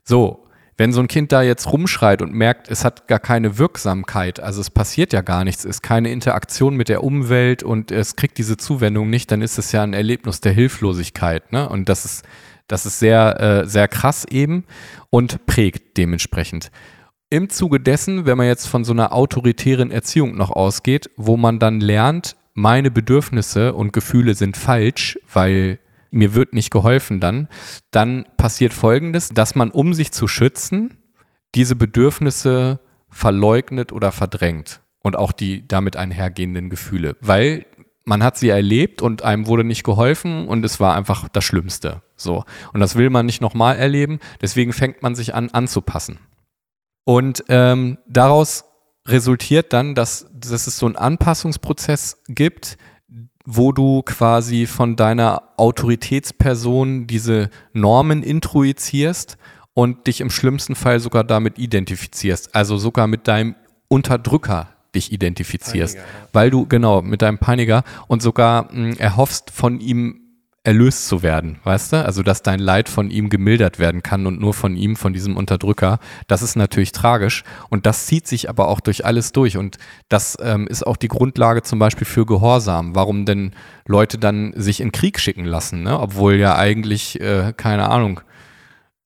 So, 0.05 0.48
wenn 0.79 0.93
so 0.93 1.01
ein 1.01 1.09
Kind 1.09 1.33
da 1.33 1.43
jetzt 1.43 1.71
rumschreit 1.73 2.23
und 2.23 2.33
merkt, 2.33 2.71
es 2.71 2.85
hat 2.85 3.09
gar 3.09 3.19
keine 3.19 3.59
Wirksamkeit, 3.59 4.39
also 4.39 4.61
es 4.61 4.71
passiert 4.71 5.13
ja 5.13 5.23
gar 5.23 5.45
nichts, 5.45 5.65
ist 5.65 5.83
keine 5.83 6.11
Interaktion 6.11 6.77
mit 6.77 6.89
der 6.89 7.03
Umwelt 7.03 7.65
und 7.65 7.91
es 7.91 8.15
kriegt 8.15 8.39
diese 8.39 8.57
Zuwendung 8.57 9.11
nicht, 9.11 9.33
dann 9.33 9.43
ist 9.43 9.59
es 9.59 9.73
ja 9.73 9.83
ein 9.83 9.93
Erlebnis 9.93 10.41
der 10.41 10.53
Hilflosigkeit. 10.53 11.53
Ne? 11.53 11.69
Und 11.69 11.89
das 11.89 12.05
ist, 12.05 12.25
das 12.69 12.87
ist 12.87 13.01
sehr, 13.01 13.41
äh, 13.41 13.67
sehr 13.67 13.89
krass 13.89 14.25
eben 14.25 14.65
und 15.11 15.47
prägt 15.47 15.97
dementsprechend. 15.97 16.71
Im 17.29 17.51
Zuge 17.51 17.81
dessen, 17.81 18.25
wenn 18.25 18.39
man 18.39 18.47
jetzt 18.47 18.67
von 18.67 18.85
so 18.85 18.93
einer 18.93 19.13
autoritären 19.13 19.91
Erziehung 19.91 20.37
noch 20.37 20.51
ausgeht, 20.51 21.11
wo 21.17 21.37
man 21.37 21.59
dann 21.59 21.81
lernt, 21.81 22.37
meine 22.55 22.91
Bedürfnisse 22.91 23.75
und 23.75 23.93
Gefühle 23.93 24.35
sind 24.35 24.57
falsch, 24.57 25.19
weil 25.33 25.81
mir 26.11 26.35
wird 26.35 26.55
nicht 26.55 26.71
geholfen 26.71 27.21
dann, 27.21 27.49
dann 27.91 28.27
passiert 28.37 28.73
Folgendes, 28.73 29.31
dass 29.31 29.55
man, 29.55 29.71
um 29.71 29.95
sich 29.95 30.13
zu 30.13 30.29
schützen, 30.29 30.99
diese 31.55 31.77
Bedürfnisse 31.77 32.81
verleugnet 33.11 33.93
oder 33.93 34.13
verdrängt 34.13 34.81
und 35.01 35.17
auch 35.17 35.33
die 35.33 35.67
damit 35.67 35.97
einhergehenden 35.97 36.71
Gefühle, 36.71 37.17
weil 37.21 37.67
man 38.05 38.23
hat 38.23 38.39
sie 38.39 38.49
erlebt 38.49 39.03
und 39.03 39.23
einem 39.23 39.47
wurde 39.47 39.65
nicht 39.65 39.85
geholfen 39.85 40.49
und 40.49 40.65
es 40.65 40.81
war 40.81 40.97
einfach 40.97 41.29
das 41.29 41.45
Schlimmste. 41.45 42.03
So. 42.17 42.45
Und 42.73 42.81
das 42.81 42.97
will 42.97 43.11
man 43.11 43.27
nicht 43.27 43.43
nochmal 43.43 43.77
erleben, 43.77 44.19
deswegen 44.41 44.73
fängt 44.73 45.03
man 45.03 45.15
sich 45.15 45.35
an 45.35 45.51
anzupassen. 45.51 46.19
Und 47.05 47.45
ähm, 47.49 47.99
daraus 48.09 48.65
resultiert 49.07 49.73
dann, 49.73 49.95
dass, 49.95 50.31
dass 50.33 50.67
es 50.67 50.79
so 50.79 50.87
einen 50.87 50.97
Anpassungsprozess 50.97 52.23
gibt, 52.29 52.77
wo 53.51 53.73
du 53.73 54.03
quasi 54.03 54.67
von 54.67 54.95
deiner 54.95 55.43
Autoritätsperson 55.57 57.07
diese 57.07 57.49
Normen 57.73 58.23
introizierst 58.23 59.39
und 59.73 60.07
dich 60.07 60.21
im 60.21 60.29
schlimmsten 60.29 60.75
Fall 60.75 61.01
sogar 61.01 61.25
damit 61.25 61.59
identifizierst. 61.59 62.55
Also 62.55 62.77
sogar 62.77 63.07
mit 63.07 63.27
deinem 63.27 63.55
Unterdrücker 63.89 64.69
dich 64.95 65.13
identifizierst. 65.13 65.95
Peiniger, 65.95 66.11
ja. 66.11 66.29
Weil 66.35 66.51
du, 66.51 66.67
genau, 66.67 67.01
mit 67.01 67.23
deinem 67.23 67.39
Peiniger 67.39 67.85
und 68.07 68.21
sogar 68.21 68.71
mh, 68.71 68.97
erhoffst, 68.99 69.51
von 69.51 69.81
ihm 69.81 70.21
erlöst 70.69 71.09
zu 71.09 71.23
werden, 71.23 71.57
weißt 71.65 71.95
du? 71.95 72.05
Also, 72.05 72.23
dass 72.23 72.43
dein 72.43 72.59
Leid 72.59 72.91
von 72.91 73.11
ihm 73.11 73.31
gemildert 73.31 73.79
werden 73.79 74.03
kann 74.03 74.27
und 74.27 74.39
nur 74.39 74.53
von 74.53 74.77
ihm, 74.77 74.97
von 74.97 75.15
diesem 75.15 75.35
Unterdrücker. 75.35 75.99
Das 76.27 76.43
ist 76.43 76.57
natürlich 76.57 76.93
tragisch 76.93 77.43
und 77.71 77.87
das 77.87 78.05
zieht 78.05 78.27
sich 78.27 78.51
aber 78.51 78.69
auch 78.69 78.81
durch 78.81 79.07
alles 79.07 79.33
durch 79.33 79.57
und 79.57 79.79
das 80.11 80.37
ähm, 80.43 80.67
ist 80.67 80.87
auch 80.87 80.99
die 80.99 81.09
Grundlage 81.09 81.63
zum 81.63 81.79
Beispiel 81.79 82.07
für 82.07 82.27
Gehorsam. 82.27 82.95
Warum 82.95 83.25
denn 83.25 83.53
Leute 83.87 84.19
dann 84.19 84.53
sich 84.57 84.83
in 84.83 84.93
Krieg 84.93 85.19
schicken 85.19 85.47
lassen, 85.47 85.85
ne? 85.85 85.99
Obwohl 85.99 86.35
ja 86.35 86.57
eigentlich, 86.57 87.19
äh, 87.19 87.55
keine 87.57 87.89
Ahnung, 87.89 88.21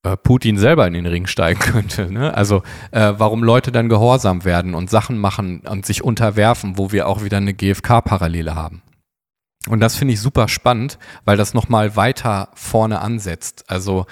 äh, 0.03 0.17
Putin 0.17 0.59
selber 0.59 0.89
in 0.89 0.95
den 0.95 1.07
Ring 1.07 1.29
steigen 1.29 1.61
könnte. 1.73 2.13
Ne? 2.13 2.35
Also 2.35 2.65
äh, 2.91 3.13
warum 3.19 3.45
Leute 3.45 3.71
dann 3.71 3.89
gehorsam 3.89 4.45
werden 4.45 4.75
und 4.75 4.91
Sachen 4.91 5.17
machen 5.17 5.61
und 5.61 5.87
sich 5.87 6.03
unterwerfen, 6.03 6.77
wo 6.77 6.91
wir 6.91 7.07
auch 7.07 7.23
wieder 7.23 7.37
eine 7.37 7.55
GfK-Parallele 7.55 8.57
haben. 8.57 8.83
Und 9.69 9.81
das 9.81 9.97
finde 9.97 10.15
ich 10.15 10.21
super 10.21 10.49
spannend, 10.49 10.99
weil 11.25 11.37
das 11.37 11.55
nochmal 11.55 11.97
weiter 11.97 12.51
vorne 12.55 13.01
ansetzt. 13.01 13.65
Also 13.69 14.07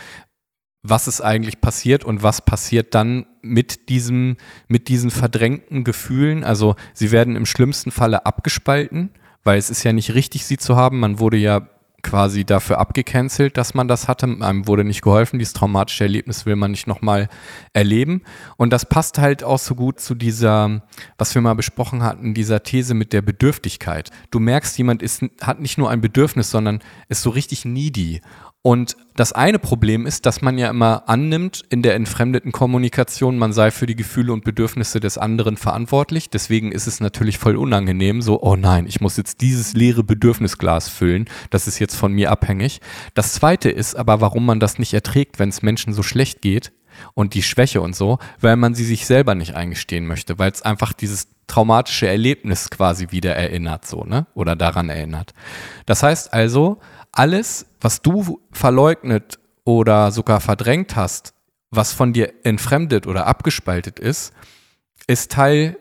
was 0.83 1.09
ist 1.09 1.21
eigentlich 1.21 1.61
passiert 1.61 2.04
und 2.04 2.23
was 2.23 2.40
passiert 2.40 2.95
dann 2.95 3.26
mit 3.42 3.88
diesem, 3.88 4.37
mit 4.69 4.88
diesen 4.88 5.11
verdrängten 5.11 5.85
Gefühlen? 5.85 6.42
Also 6.45 6.76
sie 6.95 7.11
werden 7.11 7.37
im 7.37 7.47
schlimmsten 7.47 7.90
Falle 7.90 8.25
abgespalten, 8.25 9.11
weil 9.45 9.59
es 9.59 9.71
ist 9.71 9.83
ja 9.85 9.92
nicht 9.92 10.14
richtig, 10.14 10.47
sie 10.47 10.57
zu 10.57 10.76
haben. 10.76 11.00
Man 11.00 11.19
wurde 11.19 11.37
ja 11.37 11.69
quasi 12.02 12.45
dafür 12.45 12.78
abgecancelt, 12.78 13.57
dass 13.57 13.75
man 13.75 13.88
das 13.88 14.09
hatte. 14.09 14.26
Einem 14.40 14.66
wurde 14.66 14.85
nicht 14.85 15.02
geholfen. 15.02 15.38
Dieses 15.38 15.54
traumatische 15.54 16.04
Erlebnis 16.04 16.47
will 16.47 16.57
man 16.57 16.71
nicht 16.71 16.87
nochmal 16.87 17.28
erleben. 17.73 18.23
Und 18.57 18.73
das 18.73 18.87
passt 18.87 19.19
halt 19.19 19.45
auch 19.45 19.59
so 19.59 19.75
gut 19.75 20.00
zu 20.00 20.14
dieser, 20.14 20.83
was 21.19 21.35
wir 21.35 21.42
mal 21.42 21.54
besprochen 21.54 22.02
hatten, 22.02 22.35
dieser 22.35 22.62
These 22.62 22.95
mit 22.95 23.12
der 23.12 23.23
Bedürftigkeit. 23.23 24.11
Du 24.30 24.40
merkst, 24.40 24.76
jemand 24.78 25.02
ist, 25.02 25.25
hat 25.40 25.61
nicht 25.61 25.78
nur 25.78 25.90
ein 25.90 26.00
Bedürfnis, 26.00 26.50
sondern 26.50 26.80
ist 27.09 27.23
so 27.23 27.30
richtig 27.30 27.64
needy. 27.64 28.21
Und 28.62 28.96
das 29.16 29.32
eine 29.32 29.58
Problem 29.58 30.04
ist, 30.04 30.26
dass 30.26 30.42
man 30.42 30.58
ja 30.58 30.68
immer 30.68 31.08
annimmt 31.08 31.62
in 31.70 31.82
der 31.82 31.94
entfremdeten 31.94 32.52
Kommunikation, 32.52 33.38
man 33.38 33.54
sei 33.54 33.70
für 33.70 33.86
die 33.86 33.96
Gefühle 33.96 34.34
und 34.34 34.44
Bedürfnisse 34.44 35.00
des 35.00 35.16
anderen 35.16 35.56
verantwortlich. 35.56 36.28
Deswegen 36.28 36.70
ist 36.70 36.86
es 36.86 37.00
natürlich 37.00 37.38
voll 37.38 37.56
unangenehm, 37.56 38.20
so, 38.20 38.42
oh 38.42 38.56
nein, 38.56 38.86
ich 38.86 39.00
muss 39.00 39.16
jetzt 39.16 39.40
dieses 39.40 39.72
leere 39.72 40.04
Bedürfnisglas 40.04 40.90
füllen, 40.90 41.24
das 41.48 41.66
ist 41.66 41.78
jetzt 41.78 41.96
von 41.96 42.12
mir 42.12 42.30
abhängig. 42.30 42.80
Das 43.14 43.32
zweite 43.32 43.70
ist 43.70 43.94
aber, 43.94 44.20
warum 44.20 44.44
man 44.44 44.60
das 44.60 44.78
nicht 44.78 44.92
erträgt, 44.92 45.38
wenn 45.38 45.48
es 45.48 45.62
Menschen 45.62 45.94
so 45.94 46.02
schlecht 46.02 46.42
geht 46.42 46.72
und 47.14 47.32
die 47.32 47.42
Schwäche 47.42 47.80
und 47.80 47.96
so, 47.96 48.18
weil 48.40 48.56
man 48.56 48.74
sie 48.74 48.84
sich 48.84 49.06
selber 49.06 49.34
nicht 49.34 49.54
eingestehen 49.54 50.06
möchte, 50.06 50.38
weil 50.38 50.50
es 50.50 50.60
einfach 50.60 50.92
dieses 50.92 51.28
traumatische 51.46 52.06
Erlebnis 52.06 52.68
quasi 52.68 53.08
wieder 53.10 53.34
erinnert, 53.34 53.86
so, 53.86 54.04
ne? 54.04 54.26
Oder 54.34 54.54
daran 54.54 54.88
erinnert. 54.90 55.32
Das 55.86 56.02
heißt 56.02 56.32
also, 56.32 56.78
alles, 57.12 57.66
was 57.80 58.02
du 58.02 58.40
verleugnet 58.52 59.38
oder 59.64 60.10
sogar 60.10 60.40
verdrängt 60.40 60.96
hast, 60.96 61.34
was 61.70 61.92
von 61.92 62.12
dir 62.12 62.32
entfremdet 62.44 63.06
oder 63.06 63.26
abgespaltet 63.26 63.98
ist, 63.98 64.32
ist 65.06 65.32
Teil 65.32 65.78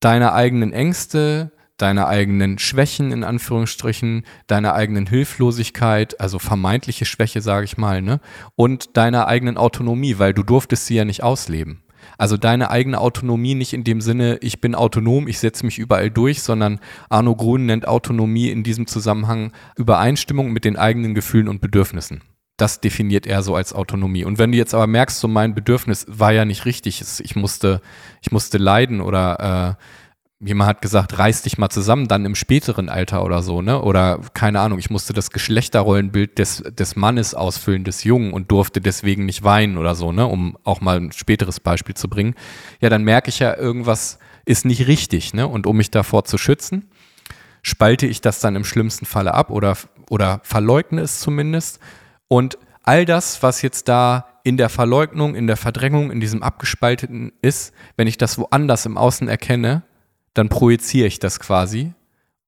deiner 0.00 0.32
eigenen 0.32 0.72
Ängste, 0.72 1.52
deiner 1.76 2.08
eigenen 2.08 2.58
Schwächen 2.58 3.12
in 3.12 3.24
Anführungsstrichen, 3.24 4.24
deiner 4.48 4.74
eigenen 4.74 5.06
Hilflosigkeit, 5.06 6.20
also 6.20 6.38
vermeintliche 6.38 7.04
Schwäche, 7.04 7.40
sage 7.40 7.64
ich 7.64 7.78
mal, 7.78 8.02
ne? 8.02 8.20
Und 8.56 8.96
deiner 8.96 9.28
eigenen 9.28 9.56
Autonomie, 9.56 10.18
weil 10.18 10.34
du 10.34 10.42
durftest 10.42 10.86
sie 10.86 10.96
ja 10.96 11.04
nicht 11.04 11.22
ausleben. 11.22 11.82
Also 12.16 12.36
deine 12.36 12.70
eigene 12.70 13.00
Autonomie 13.00 13.54
nicht 13.54 13.72
in 13.72 13.84
dem 13.84 14.00
Sinne, 14.00 14.38
ich 14.40 14.60
bin 14.60 14.74
autonom, 14.74 15.28
ich 15.28 15.38
setze 15.38 15.64
mich 15.64 15.78
überall 15.78 16.10
durch, 16.10 16.42
sondern 16.42 16.80
Arno 17.08 17.34
Grun 17.36 17.66
nennt 17.66 17.86
Autonomie 17.86 18.50
in 18.50 18.62
diesem 18.62 18.86
Zusammenhang 18.86 19.52
Übereinstimmung 19.76 20.52
mit 20.52 20.64
den 20.64 20.76
eigenen 20.76 21.14
Gefühlen 21.14 21.48
und 21.48 21.60
Bedürfnissen. 21.60 22.22
Das 22.56 22.80
definiert 22.80 23.26
er 23.26 23.42
so 23.42 23.54
als 23.54 23.72
Autonomie. 23.72 24.24
Und 24.24 24.38
wenn 24.38 24.50
du 24.50 24.58
jetzt 24.58 24.74
aber 24.74 24.88
merkst, 24.88 25.20
so 25.20 25.28
mein 25.28 25.54
Bedürfnis 25.54 26.06
war 26.08 26.32
ja 26.32 26.44
nicht 26.44 26.64
richtig, 26.64 27.00
ich 27.20 27.36
musste, 27.36 27.80
ich 28.20 28.32
musste 28.32 28.58
leiden 28.58 29.00
oder 29.00 29.76
äh, 29.78 29.82
jemand 30.40 30.68
hat 30.68 30.82
gesagt, 30.82 31.18
reiß 31.18 31.42
dich 31.42 31.58
mal 31.58 31.68
zusammen, 31.68 32.06
dann 32.06 32.24
im 32.24 32.36
späteren 32.36 32.88
Alter 32.88 33.24
oder 33.24 33.42
so, 33.42 33.60
ne? 33.60 33.82
Oder 33.82 34.20
keine 34.34 34.60
Ahnung, 34.60 34.78
ich 34.78 34.90
musste 34.90 35.12
das 35.12 35.30
Geschlechterrollenbild 35.30 36.38
des, 36.38 36.62
des 36.62 36.94
Mannes 36.94 37.34
ausfüllen, 37.34 37.82
des 37.84 38.04
Jungen 38.04 38.32
und 38.32 38.50
durfte 38.50 38.80
deswegen 38.80 39.26
nicht 39.26 39.42
weinen 39.42 39.78
oder 39.78 39.94
so, 39.94 40.12
ne? 40.12 40.26
Um 40.26 40.56
auch 40.62 40.80
mal 40.80 40.96
ein 40.96 41.12
späteres 41.12 41.58
Beispiel 41.58 41.96
zu 41.96 42.08
bringen. 42.08 42.34
Ja, 42.80 42.88
dann 42.88 43.02
merke 43.02 43.30
ich 43.30 43.40
ja, 43.40 43.56
irgendwas 43.56 44.18
ist 44.44 44.64
nicht 44.64 44.86
richtig, 44.86 45.34
ne? 45.34 45.48
Und 45.48 45.66
um 45.66 45.76
mich 45.76 45.90
davor 45.90 46.24
zu 46.24 46.38
schützen, 46.38 46.88
spalte 47.62 48.06
ich 48.06 48.20
das 48.20 48.40
dann 48.40 48.54
im 48.54 48.64
schlimmsten 48.64 49.06
Falle 49.06 49.34
ab 49.34 49.50
oder, 49.50 49.76
oder 50.08 50.40
verleugne 50.44 51.00
es 51.00 51.18
zumindest. 51.18 51.80
Und 52.28 52.58
all 52.84 53.04
das, 53.04 53.42
was 53.42 53.60
jetzt 53.62 53.88
da 53.88 54.40
in 54.44 54.56
der 54.56 54.68
Verleugnung, 54.68 55.34
in 55.34 55.48
der 55.48 55.56
Verdrängung, 55.56 56.12
in 56.12 56.20
diesem 56.20 56.44
Abgespalteten 56.44 57.32
ist, 57.42 57.74
wenn 57.96 58.06
ich 58.06 58.18
das 58.18 58.38
woanders 58.38 58.86
im 58.86 58.96
Außen 58.96 59.28
erkenne, 59.28 59.82
dann 60.38 60.48
projiziere 60.48 61.06
ich 61.06 61.18
das 61.18 61.40
quasi 61.40 61.92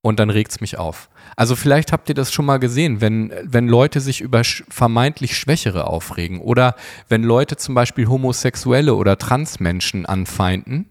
und 0.03 0.21
dann 0.21 0.31
regt 0.31 0.53
es 0.53 0.61
mich 0.61 0.79
auf. 0.79 1.11
Also 1.37 1.57
vielleicht 1.57 1.93
habt 1.93 2.09
ihr 2.09 2.15
das 2.15 2.33
schon 2.33 2.47
mal 2.47 2.59
gesehen, 2.59 3.01
wenn, 3.01 3.33
wenn 3.43 3.69
Leute 3.69 4.01
sich 4.01 4.21
über 4.21 4.43
vermeintlich 4.45 5.37
Schwächere 5.37 5.87
aufregen 5.87 6.41
oder 6.41 6.75
wenn 7.09 7.23
Leute 7.23 7.57
zum 7.57 7.75
Beispiel 7.75 8.09
Homosexuelle 8.09 8.95
oder 8.95 9.19
Transmenschen 9.19 10.07
anfeinden, 10.07 10.87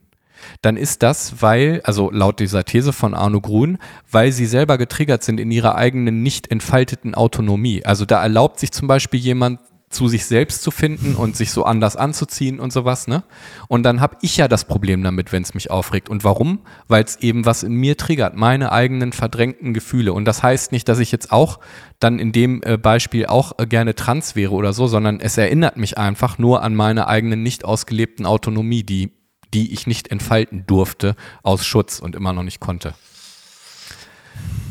dann 0.62 0.78
ist 0.78 1.04
das, 1.04 1.42
weil, 1.42 1.82
also 1.84 2.12
laut 2.12 2.40
dieser 2.40 2.64
These 2.64 2.94
von 2.94 3.14
Arno 3.14 3.42
Grun, 3.42 3.78
weil 4.10 4.32
sie 4.32 4.46
selber 4.46 4.78
getriggert 4.78 5.24
sind 5.24 5.40
in 5.40 5.52
ihrer 5.52 5.76
eigenen 5.76 6.24
nicht 6.24 6.50
entfalteten 6.50 7.14
Autonomie. 7.14 7.86
Also 7.86 8.06
da 8.06 8.22
erlaubt 8.22 8.60
sich 8.60 8.72
zum 8.72 8.88
Beispiel 8.88 9.20
jemand 9.20 9.60
zu 9.90 10.08
sich 10.08 10.26
selbst 10.26 10.62
zu 10.62 10.72
finden 10.72 11.16
und 11.16 11.36
sich 11.36 11.52
so 11.52 11.64
anders 11.64 11.96
anzuziehen 11.96 12.60
und 12.60 12.72
sowas, 12.72 13.08
ne? 13.08 13.24
Und 13.68 13.84
dann 13.84 14.02
habe 14.02 14.18
ich 14.22 14.38
ja 14.38 14.48
das 14.48 14.66
Problem 14.66 15.04
damit, 15.04 15.32
wenn 15.32 15.42
es 15.42 15.54
mich 15.54 15.72
aufregt. 15.72 16.10
Und 16.10 16.24
warum? 16.24 16.60
Weil 16.88 17.04
es 17.04 17.18
eben 17.18 17.46
was 17.46 17.64
in 17.64 17.74
mir 17.74 17.98
triggert, 17.98 18.36
meine 18.36 18.72
eigenen 18.72 19.14
verdrängten 19.14 19.74
Gefühle. 19.74 20.14
Und 20.14 20.26
das 20.26 20.44
heißt 20.44 20.72
nicht, 20.72 20.88
dass 20.88 21.00
ich 21.00 21.12
jetzt 21.12 21.32
auch 21.32 21.60
dann 22.00 22.20
in 22.20 22.32
dem 22.32 22.62
äh, 22.64 22.78
Beispiel 22.78 23.26
auch 23.26 23.58
äh, 23.58 23.66
gerne 23.66 23.96
trans 23.96 24.36
wäre 24.36 24.54
oder 24.54 24.74
so, 24.74 24.88
sondern 24.88 25.20
es 25.20 25.38
erinnert 25.38 25.78
mich 25.78 25.98
einfach 25.98 26.38
nur 26.38 26.62
an 26.62 26.76
meine 26.76 27.08
eigenen 27.08 27.42
nicht 27.42 27.66
ausgelebten 27.66 28.26
Autonomie, 28.26 28.84
die, 28.84 29.12
die 29.54 29.74
ich 29.74 29.88
nicht 29.88 30.10
entfalten 30.10 30.66
durfte 30.68 31.16
aus 31.42 31.66
Schutz 31.66 32.00
und 32.00 32.16
immer 32.16 32.34
noch 32.34 32.44
nicht 32.44 32.60
konnte. 32.60 32.94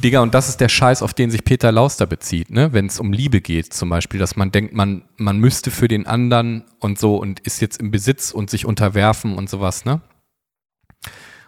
Digga, 0.03 0.21
und 0.21 0.33
das 0.33 0.49
ist 0.49 0.61
der 0.61 0.69
Scheiß, 0.69 1.03
auf 1.03 1.13
den 1.13 1.31
sich 1.31 1.43
Peter 1.43 1.73
Lauster 1.73 2.07
bezieht, 2.07 2.51
ne? 2.51 2.73
Wenn 2.73 2.87
es 2.87 3.01
um 3.01 3.13
Liebe 3.13 3.41
geht, 3.41 3.75
zum 3.75 3.89
Beispiel, 3.89 4.21
dass 4.21 4.37
man 4.37 4.53
denkt, 4.53 4.73
man, 4.73 5.03
man 5.17 5.39
müsste 5.39 5.73
für 5.73 5.89
den 5.89 6.07
anderen 6.07 6.65
und 6.79 7.01
so 7.01 7.17
und 7.17 7.41
ist 7.41 7.61
jetzt 7.61 7.81
im 7.81 7.91
Besitz 7.91 8.31
und 8.31 8.49
sich 8.49 8.65
unterwerfen 8.65 9.35
und 9.35 9.51
sowas, 9.51 9.85
ne? 9.85 10.01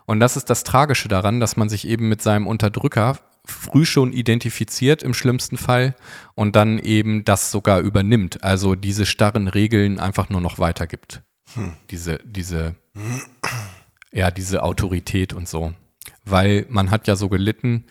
Und 0.05 0.19
das 0.19 0.37
ist 0.37 0.51
das 0.51 0.65
Tragische 0.65 1.07
daran, 1.07 1.39
dass 1.39 1.57
man 1.57 1.69
sich 1.69 1.87
eben 1.87 2.09
mit 2.09 2.23
seinem 2.23 2.49
Unterdrücker 2.49 3.21
früh 3.45 3.85
schon 3.85 4.13
identifiziert 4.13 5.05
im 5.05 5.15
schlimmsten 5.15 5.57
Fall 5.57 5.95
und 6.35 6.57
dann 6.57 6.81
eben 6.81 7.25
das 7.25 7.53
sogar 7.53 7.79
übernimmt. 7.79 8.43
Also 8.43 8.75
diese 8.75 9.07
starren 9.07 9.47
Regeln 9.47 10.01
einfach 10.01 10.29
nur 10.29 10.41
noch 10.41 10.59
weitergibt. 10.59 11.23
Hm. 11.55 11.75
Diese, 11.91 12.19
diese, 12.25 12.75
ja, 14.11 14.33
diese 14.33 14.65
Autorität 14.65 15.33
und 15.33 15.49
so. 15.49 15.73
Weil 16.25 16.67
man 16.69 16.91
hat 16.91 17.07
ja 17.07 17.15
so 17.15 17.29
gelitten, 17.29 17.85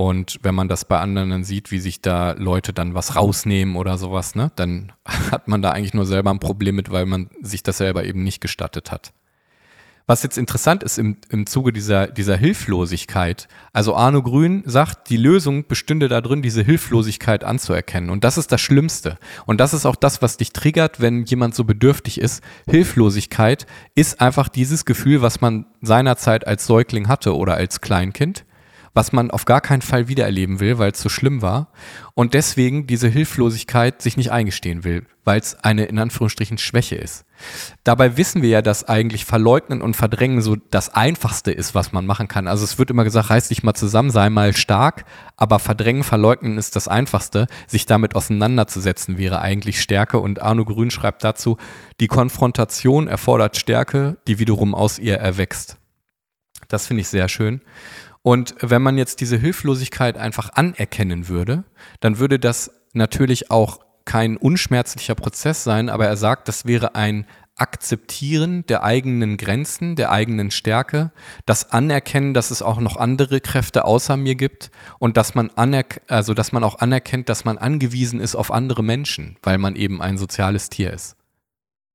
und 0.00 0.38
wenn 0.40 0.54
man 0.54 0.66
das 0.66 0.86
bei 0.86 0.98
anderen 0.98 1.28
dann 1.28 1.44
sieht, 1.44 1.70
wie 1.70 1.78
sich 1.78 2.00
da 2.00 2.32
Leute 2.32 2.72
dann 2.72 2.94
was 2.94 3.16
rausnehmen 3.16 3.76
oder 3.76 3.98
sowas, 3.98 4.34
ne, 4.34 4.50
dann 4.56 4.92
hat 5.04 5.46
man 5.46 5.60
da 5.60 5.72
eigentlich 5.72 5.92
nur 5.92 6.06
selber 6.06 6.30
ein 6.30 6.40
Problem 6.40 6.76
mit, 6.76 6.90
weil 6.90 7.04
man 7.04 7.28
sich 7.42 7.62
das 7.62 7.76
selber 7.76 8.02
eben 8.04 8.24
nicht 8.24 8.40
gestattet 8.40 8.92
hat. 8.92 9.12
Was 10.06 10.22
jetzt 10.22 10.38
interessant 10.38 10.82
ist 10.84 10.96
im, 10.96 11.18
im 11.28 11.46
Zuge 11.46 11.70
dieser, 11.74 12.06
dieser 12.06 12.38
Hilflosigkeit, 12.38 13.46
also 13.74 13.94
Arno 13.94 14.22
Grün 14.22 14.62
sagt, 14.64 15.10
die 15.10 15.18
Lösung 15.18 15.66
bestünde 15.66 16.08
darin, 16.08 16.40
diese 16.40 16.62
Hilflosigkeit 16.62 17.44
anzuerkennen. 17.44 18.08
Und 18.08 18.24
das 18.24 18.38
ist 18.38 18.50
das 18.52 18.62
Schlimmste. 18.62 19.18
Und 19.44 19.60
das 19.60 19.74
ist 19.74 19.84
auch 19.84 19.96
das, 19.96 20.22
was 20.22 20.38
dich 20.38 20.54
triggert, 20.54 21.00
wenn 21.00 21.24
jemand 21.24 21.54
so 21.54 21.64
bedürftig 21.64 22.22
ist. 22.22 22.42
Hilflosigkeit 22.66 23.66
ist 23.94 24.22
einfach 24.22 24.48
dieses 24.48 24.86
Gefühl, 24.86 25.20
was 25.20 25.42
man 25.42 25.66
seinerzeit 25.82 26.46
als 26.46 26.66
Säugling 26.66 27.06
hatte 27.06 27.36
oder 27.36 27.56
als 27.56 27.82
Kleinkind 27.82 28.46
was 28.94 29.12
man 29.12 29.30
auf 29.30 29.44
gar 29.44 29.60
keinen 29.60 29.82
Fall 29.82 30.08
wiedererleben 30.08 30.60
will, 30.60 30.78
weil 30.78 30.92
es 30.92 31.00
so 31.00 31.08
schlimm 31.08 31.42
war 31.42 31.68
und 32.14 32.34
deswegen 32.34 32.86
diese 32.86 33.08
Hilflosigkeit 33.08 34.02
sich 34.02 34.16
nicht 34.16 34.32
eingestehen 34.32 34.82
will, 34.84 35.06
weil 35.24 35.38
es 35.38 35.54
eine 35.62 35.84
in 35.84 35.98
Anführungsstrichen 35.98 36.58
Schwäche 36.58 36.96
ist. 36.96 37.24
Dabei 37.84 38.16
wissen 38.16 38.42
wir 38.42 38.50
ja, 38.50 38.62
dass 38.62 38.84
eigentlich 38.84 39.24
verleugnen 39.24 39.80
und 39.80 39.94
verdrängen 39.94 40.42
so 40.42 40.56
das 40.56 40.92
einfachste 40.92 41.52
ist, 41.52 41.74
was 41.74 41.92
man 41.92 42.04
machen 42.04 42.28
kann. 42.28 42.48
Also 42.48 42.64
es 42.64 42.78
wird 42.78 42.90
immer 42.90 43.04
gesagt, 43.04 43.30
reiß 43.30 43.48
dich 43.48 43.62
mal 43.62 43.74
zusammen, 43.74 44.10
sei 44.10 44.28
mal 44.28 44.56
stark, 44.56 45.04
aber 45.36 45.58
verdrängen, 45.58 46.02
verleugnen 46.02 46.58
ist 46.58 46.74
das 46.74 46.88
einfachste. 46.88 47.46
Sich 47.66 47.86
damit 47.86 48.16
auseinanderzusetzen 48.16 49.18
wäre 49.18 49.40
eigentlich 49.40 49.80
Stärke 49.80 50.18
und 50.18 50.42
Arno 50.42 50.64
Grün 50.64 50.90
schreibt 50.90 51.22
dazu, 51.22 51.56
die 52.00 52.08
Konfrontation 52.08 53.06
erfordert 53.06 53.56
Stärke, 53.56 54.18
die 54.26 54.38
wiederum 54.38 54.74
aus 54.74 54.98
ihr 54.98 55.16
erwächst. 55.16 55.78
Das 56.68 56.86
finde 56.86 57.02
ich 57.02 57.08
sehr 57.08 57.28
schön. 57.28 57.60
Und 58.22 58.54
wenn 58.60 58.82
man 58.82 58.98
jetzt 58.98 59.20
diese 59.20 59.38
Hilflosigkeit 59.38 60.18
einfach 60.18 60.50
anerkennen 60.52 61.28
würde, 61.28 61.64
dann 62.00 62.18
würde 62.18 62.38
das 62.38 62.70
natürlich 62.92 63.50
auch 63.50 63.80
kein 64.04 64.36
unschmerzlicher 64.36 65.14
Prozess 65.14 65.64
sein, 65.64 65.88
aber 65.88 66.06
er 66.06 66.16
sagt, 66.16 66.48
das 66.48 66.66
wäre 66.66 66.94
ein 66.94 67.26
Akzeptieren 67.56 68.64
der 68.66 68.82
eigenen 68.84 69.36
Grenzen, 69.36 69.94
der 69.94 70.10
eigenen 70.10 70.50
Stärke, 70.50 71.12
das 71.44 71.72
Anerkennen, 71.72 72.32
dass 72.32 72.50
es 72.50 72.62
auch 72.62 72.80
noch 72.80 72.96
andere 72.96 73.40
Kräfte 73.40 73.84
außer 73.84 74.16
mir 74.16 74.34
gibt 74.34 74.70
und 74.98 75.18
dass 75.18 75.34
man 75.34 75.50
anerk 75.50 76.00
also 76.08 76.32
dass 76.32 76.52
man 76.52 76.64
auch 76.64 76.78
anerkennt, 76.78 77.28
dass 77.28 77.44
man 77.44 77.58
angewiesen 77.58 78.18
ist 78.18 78.34
auf 78.34 78.50
andere 78.50 78.82
Menschen, 78.82 79.36
weil 79.42 79.58
man 79.58 79.76
eben 79.76 80.00
ein 80.00 80.16
soziales 80.16 80.70
Tier 80.70 80.92
ist. 80.92 81.16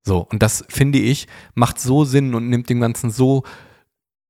So, 0.04 0.20
und 0.32 0.44
das 0.44 0.64
finde 0.70 1.00
ich, 1.00 1.28
macht 1.56 1.80
so 1.80 2.06
Sinn 2.06 2.36
und 2.36 2.48
nimmt 2.48 2.70
dem 2.70 2.80
Ganzen 2.80 3.10
so 3.10 3.44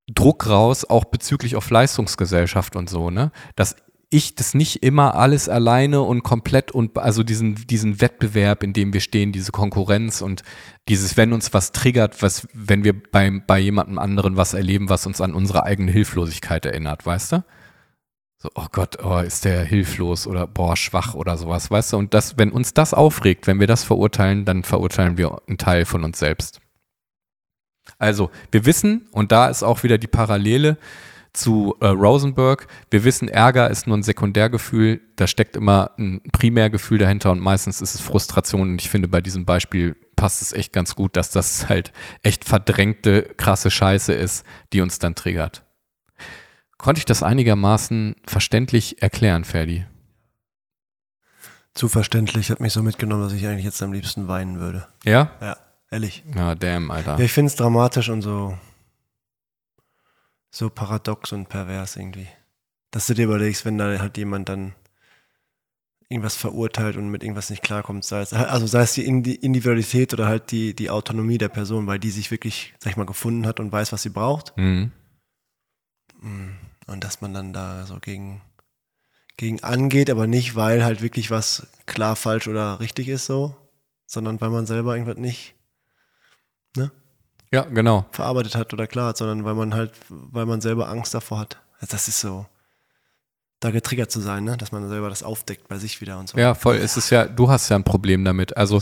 Druck 0.07 0.47
raus, 0.47 0.85
auch 0.85 1.05
bezüglich 1.05 1.55
auf 1.55 1.69
Leistungsgesellschaft 1.69 2.75
und 2.75 2.89
so, 2.89 3.09
ne? 3.09 3.31
Dass 3.55 3.75
ich 4.09 4.35
das 4.35 4.53
nicht 4.53 4.83
immer 4.83 5.15
alles 5.15 5.49
alleine 5.49 6.01
und 6.01 6.23
komplett 6.23 6.71
und 6.71 6.97
also 6.97 7.23
diesen, 7.23 7.55
diesen 7.67 8.01
Wettbewerb, 8.01 8.63
in 8.63 8.71
dem 8.71 8.93
wir 8.93 9.01
stehen, 9.01 9.31
diese 9.31 9.51
Konkurrenz 9.51 10.21
und 10.21 10.43
dieses, 10.87 11.17
wenn 11.17 11.33
uns 11.33 11.53
was 11.53 11.71
triggert, 11.71 12.21
was, 12.21 12.47
wenn 12.53 12.83
wir 12.83 12.93
bei, 12.93 13.29
bei 13.45 13.59
jemandem 13.59 13.97
anderen 13.97 14.37
was 14.37 14.53
erleben, 14.53 14.89
was 14.89 15.05
uns 15.05 15.21
an 15.21 15.33
unsere 15.33 15.63
eigene 15.63 15.91
Hilflosigkeit 15.91 16.65
erinnert, 16.65 17.05
weißt 17.05 17.33
du? 17.33 17.43
So, 18.37 18.49
oh 18.55 18.67
Gott, 18.71 19.03
oh, 19.03 19.19
ist 19.19 19.43
der 19.43 19.63
hilflos 19.63 20.27
oder 20.27 20.45
boah, 20.45 20.77
schwach 20.77 21.15
oder 21.15 21.37
sowas, 21.37 21.71
weißt 21.71 21.93
du? 21.93 21.97
Und 21.97 22.13
das, 22.13 22.37
wenn 22.37 22.51
uns 22.51 22.73
das 22.73 22.93
aufregt, 22.93 23.47
wenn 23.47 23.59
wir 23.59 23.67
das 23.67 23.83
verurteilen, 23.83 24.45
dann 24.45 24.63
verurteilen 24.63 25.17
wir 25.17 25.41
einen 25.47 25.57
Teil 25.57 25.85
von 25.85 26.03
uns 26.03 26.19
selbst. 26.19 26.61
Also, 27.97 28.31
wir 28.51 28.65
wissen, 28.65 29.07
und 29.11 29.31
da 29.31 29.47
ist 29.47 29.63
auch 29.63 29.83
wieder 29.83 29.97
die 29.97 30.07
Parallele 30.07 30.77
zu 31.35 31.75
äh, 31.81 31.87
Rosenberg, 31.87 32.67
wir 32.89 33.03
wissen, 33.03 33.27
Ärger 33.27 33.69
ist 33.69 33.87
nur 33.87 33.97
ein 33.97 34.03
Sekundärgefühl, 34.03 35.01
da 35.15 35.27
steckt 35.27 35.55
immer 35.55 35.91
ein 35.97 36.21
Primärgefühl 36.31 36.97
dahinter 36.97 37.31
und 37.31 37.39
meistens 37.39 37.81
ist 37.81 37.95
es 37.95 38.01
Frustration. 38.01 38.71
Und 38.71 38.81
ich 38.81 38.89
finde, 38.89 39.07
bei 39.07 39.21
diesem 39.21 39.45
Beispiel 39.45 39.95
passt 40.15 40.41
es 40.41 40.53
echt 40.53 40.73
ganz 40.73 40.95
gut, 40.95 41.17
dass 41.17 41.31
das 41.31 41.69
halt 41.69 41.91
echt 42.23 42.45
verdrängte, 42.45 43.23
krasse 43.37 43.69
Scheiße 43.69 44.13
ist, 44.13 44.45
die 44.73 44.81
uns 44.81 44.99
dann 44.99 45.15
triggert. 45.15 45.63
Konnte 46.77 46.99
ich 46.99 47.05
das 47.05 47.23
einigermaßen 47.23 48.15
verständlich 48.25 49.01
erklären, 49.01 49.43
Ferdi? 49.43 49.85
Zu 51.73 51.89
verständlich, 51.89 52.51
hat 52.51 52.61
mich 52.61 52.73
so 52.73 52.83
mitgenommen, 52.83 53.23
dass 53.23 53.33
ich 53.33 53.45
eigentlich 53.47 53.65
jetzt 53.65 53.81
am 53.83 53.91
liebsten 53.91 54.27
weinen 54.27 54.59
würde. 54.59 54.87
Ja? 55.03 55.31
Ja. 55.41 55.57
Ehrlich. 55.95 56.25
Ja, 56.35 56.55
damn, 56.55 56.91
Alter. 56.91 57.17
Ja, 57.17 57.23
ich 57.23 57.31
finde 57.31 57.47
es 57.47 57.55
dramatisch 57.55 58.09
und 58.09 58.21
so, 58.21 58.57
so 60.51 60.69
paradox 60.69 61.31
und 61.31 61.47
pervers 61.47 61.95
irgendwie. 61.95 62.27
Dass 62.91 63.07
du 63.07 63.13
dir 63.13 63.23
überlegst, 63.23 63.63
wenn 63.63 63.77
da 63.77 63.97
halt 63.97 64.17
jemand 64.17 64.49
dann 64.49 64.75
irgendwas 66.09 66.35
verurteilt 66.35 66.97
und 66.97 67.07
mit 67.07 67.23
irgendwas 67.23 67.49
nicht 67.49 67.63
klarkommt, 67.63 68.03
sei 68.03 68.19
es, 68.19 68.33
also 68.33 68.67
sei 68.67 68.81
es 68.81 68.91
die 68.91 69.05
Individualität 69.05 70.13
oder 70.13 70.27
halt 70.27 70.51
die, 70.51 70.75
die 70.75 70.89
Autonomie 70.89 71.37
der 71.37 71.47
Person, 71.47 71.87
weil 71.87 71.97
die 71.97 72.11
sich 72.11 72.29
wirklich, 72.29 72.73
sag 72.79 72.91
ich 72.91 72.97
mal, 72.97 73.05
gefunden 73.05 73.47
hat 73.47 73.61
und 73.61 73.71
weiß, 73.71 73.93
was 73.93 74.01
sie 74.01 74.09
braucht. 74.09 74.51
Mhm. 74.57 74.91
Mm, 76.19 76.57
und 76.87 77.03
dass 77.05 77.21
man 77.21 77.33
dann 77.33 77.53
da 77.53 77.85
so 77.85 78.01
gegen, 78.01 78.41
gegen 79.37 79.63
angeht, 79.63 80.09
aber 80.09 80.27
nicht, 80.27 80.57
weil 80.57 80.83
halt 80.83 81.01
wirklich 81.01 81.31
was 81.31 81.67
klar 81.85 82.17
falsch 82.17 82.49
oder 82.49 82.81
richtig 82.81 83.07
ist 83.07 83.27
so, 83.27 83.55
sondern 84.05 84.41
weil 84.41 84.49
man 84.49 84.65
selber 84.65 84.97
irgendwas 84.97 85.19
nicht 85.19 85.55
ne? 86.75 86.91
Ja, 87.51 87.61
genau. 87.61 88.05
verarbeitet 88.11 88.55
hat 88.55 88.73
oder 88.73 88.87
klar 88.87 89.09
hat, 89.09 89.17
sondern 89.17 89.45
weil 89.45 89.53
man 89.53 89.73
halt, 89.73 89.91
weil 90.09 90.45
man 90.45 90.61
selber 90.61 90.89
Angst 90.89 91.13
davor 91.13 91.39
hat. 91.39 91.57
Das 91.89 92.07
ist 92.07 92.19
so, 92.19 92.45
da 93.59 93.71
getriggert 93.71 94.11
zu 94.11 94.19
sein, 94.19 94.43
ne? 94.43 94.57
dass 94.57 94.71
man 94.71 94.87
selber 94.89 95.09
das 95.09 95.23
aufdeckt 95.23 95.67
bei 95.67 95.77
sich 95.77 96.01
wieder 96.01 96.19
und 96.19 96.29
so. 96.29 96.37
Ja, 96.37 96.53
voll. 96.53 96.75
Es 96.75 96.97
ist 96.97 97.09
ja, 97.09 97.25
du 97.25 97.49
hast 97.49 97.69
ja 97.69 97.75
ein 97.75 97.83
Problem 97.83 98.25
damit. 98.25 98.57
Also, 98.57 98.81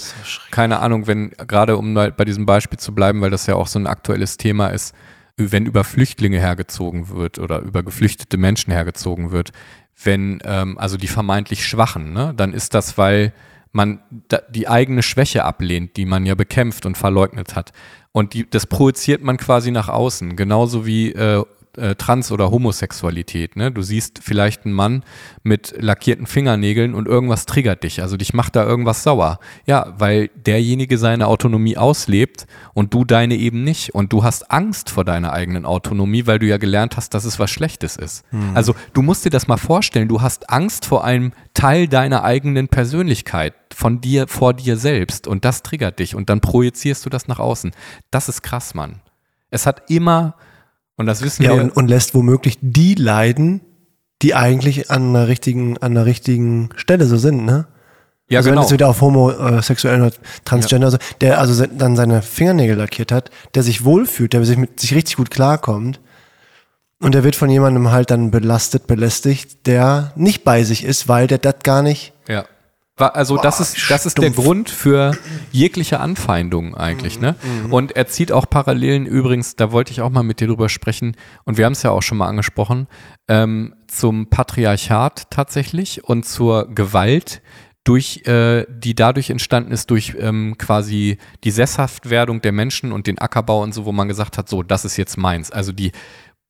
keine 0.52 0.80
Ahnung, 0.80 1.08
wenn, 1.08 1.32
gerade 1.32 1.78
um 1.78 1.94
bei 1.94 2.26
diesem 2.26 2.46
Beispiel 2.46 2.80
zu 2.80 2.94
bleiben, 2.94 3.22
weil 3.22 3.30
das 3.30 3.46
ja 3.46 3.56
auch 3.56 3.68
so 3.68 3.80
ein 3.80 3.88
aktuelles 3.88 4.38
Thema 4.38 4.68
ist, 4.68 4.96
wenn 5.38 5.66
über 5.66 5.84
Flüchtlinge 5.84 6.40
hergezogen 6.40 7.10
wird 7.10 7.40
oder 7.40 7.60
über 7.60 7.84
geflüchtete 7.84 8.38
Menschen 8.38 8.72
hergezogen 8.72 9.32
wird, 9.32 9.52
wenn, 10.04 10.42
ähm, 10.46 10.78
also 10.78 10.98
die 10.98 11.08
vermeintlich 11.08 11.66
Schwachen, 11.66 12.14
ne, 12.14 12.34
dann 12.36 12.54
ist 12.54 12.74
das, 12.74 12.98
weil 12.98 13.34
man 13.74 14.00
die 14.50 14.68
eigene 14.68 15.04
Schwäche 15.04 15.44
ablehnt, 15.44 15.98
die 15.98 16.06
man 16.06 16.26
ja 16.26 16.36
bekämpft 16.36 16.86
und 16.86 16.98
verleugnet 16.98 17.56
hat. 17.56 17.74
Und 18.12 18.36
die, 18.36 18.50
das 18.50 18.68
projiziert 18.68 19.24
man 19.24 19.38
quasi 19.38 19.72
nach 19.72 19.90
außen, 19.90 20.36
genauso 20.36 20.86
wie 20.86 21.12
äh, 21.12 21.44
äh, 21.78 21.96
Trans- 21.96 22.32
oder 22.32 22.52
Homosexualität. 22.52 23.56
Ne? 23.56 23.72
Du 23.72 23.82
siehst 23.82 24.20
vielleicht 24.24 24.66
einen 24.66 24.74
Mann 24.74 25.04
mit 25.44 25.74
lackierten 25.78 26.26
Fingernägeln 26.26 26.94
und 26.94 27.08
irgendwas 27.08 27.46
triggert 27.46 27.84
dich. 27.84 28.02
Also 28.02 28.18
dich 28.18 28.34
macht 28.34 28.56
da 28.56 28.64
irgendwas 28.64 29.04
sauer. 29.04 29.40
Ja, 29.66 29.94
weil 29.98 30.30
derjenige 30.36 30.98
seine 30.98 31.28
Autonomie 31.28 31.78
auslebt 31.78 32.46
und 32.74 32.94
du 32.94 33.06
deine 33.06 33.36
eben 33.36 33.64
nicht. 33.64 33.94
Und 33.94 34.14
du 34.14 34.24
hast 34.24 34.52
Angst 34.52 34.90
vor 34.90 35.06
deiner 35.06 35.34
eigenen 35.34 35.66
Autonomie, 35.66 36.28
weil 36.28 36.40
du 36.40 36.46
ja 36.46 36.58
gelernt 36.58 36.98
hast, 36.98 37.14
dass 37.14 37.26
es 37.26 37.40
was 37.40 37.50
Schlechtes 37.52 37.96
ist. 37.96 38.24
Hm. 38.30 38.52
Also 38.56 38.76
du 38.94 39.02
musst 39.02 39.26
dir 39.26 39.30
das 39.32 39.48
mal 39.48 39.58
vorstellen. 39.58 40.08
Du 40.08 40.22
hast 40.22 40.50
Angst 40.50 40.86
vor 40.86 41.04
einem 41.04 41.34
Teil 41.54 41.88
deiner 41.88 42.24
eigenen 42.24 42.68
Persönlichkeit 42.68 43.54
von 43.74 44.02
dir 44.02 44.28
vor 44.28 44.54
dir 44.54 44.78
selbst 44.78 45.28
und 45.28 45.46
das 45.46 45.64
triggert 45.64 46.00
dich 46.00 46.16
und 46.16 46.30
dann 46.30 46.42
projizierst 46.42 47.06
du 47.06 47.10
das 47.10 47.28
nach 47.28 47.40
außen. 47.40 47.72
Das 48.12 48.30
ist 48.30 48.42
krass, 48.44 48.74
Mann. 48.74 49.02
Es 49.50 49.66
hat 49.66 49.90
immer 49.90 50.36
und 51.04 51.08
das 51.08 51.22
wissen 51.22 51.44
ja, 51.44 51.54
wir. 51.54 51.62
Und, 51.62 51.72
und 51.72 51.90
lässt 51.90 52.16
womöglich 52.16 52.58
die 52.62 52.96
leiden, 52.96 53.60
die 54.22 54.36
eigentlich 54.36 54.90
an 54.90 55.10
einer 55.10 55.28
richtigen, 55.28 55.78
an 55.80 55.92
einer 55.92 56.06
richtigen 56.06 56.70
Stelle 56.78 57.06
so 57.06 57.18
sind, 57.18 57.44
ne? 57.44 57.68
Ja, 58.30 58.40
also 58.40 58.50
genau. 58.50 58.62
wenn 58.62 58.66
es 58.68 58.72
wieder 58.72 58.88
auf 58.88 59.02
homosexuellen 59.02 60.02
oder 60.02 60.14
Transgender, 60.46 60.88
ja. 60.88 60.94
also, 60.94 60.98
der 61.20 61.40
also 61.40 61.66
dann 61.66 61.98
seine 61.98 62.22
Fingernägel 62.22 62.78
lackiert 62.78 63.12
hat, 63.12 63.32
der 63.54 63.64
sich 63.64 63.84
wohlfühlt, 63.84 64.32
der 64.32 64.46
sich 64.46 64.58
mit 64.58 64.80
sich 64.80 64.96
richtig 64.96 65.18
gut 65.18 65.30
klarkommt 65.30 66.00
und 67.02 67.14
der 67.14 67.26
wird 67.26 67.36
von 67.36 67.50
jemandem 67.50 67.92
halt 67.92 68.12
dann 68.12 68.32
belastet, 68.32 68.88
belästigt, 68.88 69.68
der 69.68 70.14
nicht 70.16 70.46
bei 70.46 70.64
sich 70.64 70.86
ist, 70.86 71.10
weil 71.10 71.28
der 71.28 71.38
das 71.38 71.56
gar 71.64 71.82
nicht 71.82 72.14
ja. 72.30 72.46
Also 72.96 73.38
das 73.38 73.60
ist, 73.60 73.90
das 73.90 74.06
ist 74.06 74.20
der 74.20 74.30
Grund 74.30 74.70
für 74.70 75.18
jegliche 75.52 76.00
Anfeindung 76.00 76.76
eigentlich. 76.76 77.20
Ne? 77.20 77.36
Mhm. 77.42 77.74
Und 77.74 77.96
er 77.96 78.06
zieht 78.06 78.32
auch 78.32 78.48
Parallelen 78.48 79.08
übrigens, 79.08 79.56
da 79.56 79.72
wollte 79.72 79.92
ich 79.92 80.02
auch 80.02 80.12
mal 80.12 80.22
mit 80.22 80.40
dir 80.40 80.48
drüber 80.48 80.70
sprechen, 80.70 81.16
und 81.44 81.58
wir 81.58 81.66
haben 81.66 81.74
es 81.74 81.82
ja 81.82 81.90
auch 81.90 82.04
schon 82.04 82.20
mal 82.20 82.28
angesprochen, 82.28 82.88
ähm, 83.28 83.74
zum 83.88 84.30
Patriarchat 84.30 85.32
tatsächlich 85.32 86.04
und 86.04 86.26
zur 86.26 86.70
Gewalt, 86.74 87.42
durch, 87.84 88.26
äh, 88.28 88.66
die 88.70 88.96
dadurch 88.96 89.30
entstanden 89.30 89.72
ist, 89.72 89.90
durch 89.90 90.16
ähm, 90.18 90.56
quasi 90.58 91.18
die 91.44 91.52
Sesshaftwerdung 91.52 92.42
der 92.42 92.54
Menschen 92.54 92.92
und 92.92 93.08
den 93.08 93.20
Ackerbau 93.20 93.62
und 93.62 93.74
so, 93.74 93.86
wo 93.86 93.92
man 93.92 94.08
gesagt 94.08 94.38
hat, 94.38 94.48
so, 94.48 94.64
das 94.64 94.86
ist 94.86 94.98
jetzt 94.98 95.18
meins. 95.18 95.52
Also 95.52 95.74
die 95.74 95.92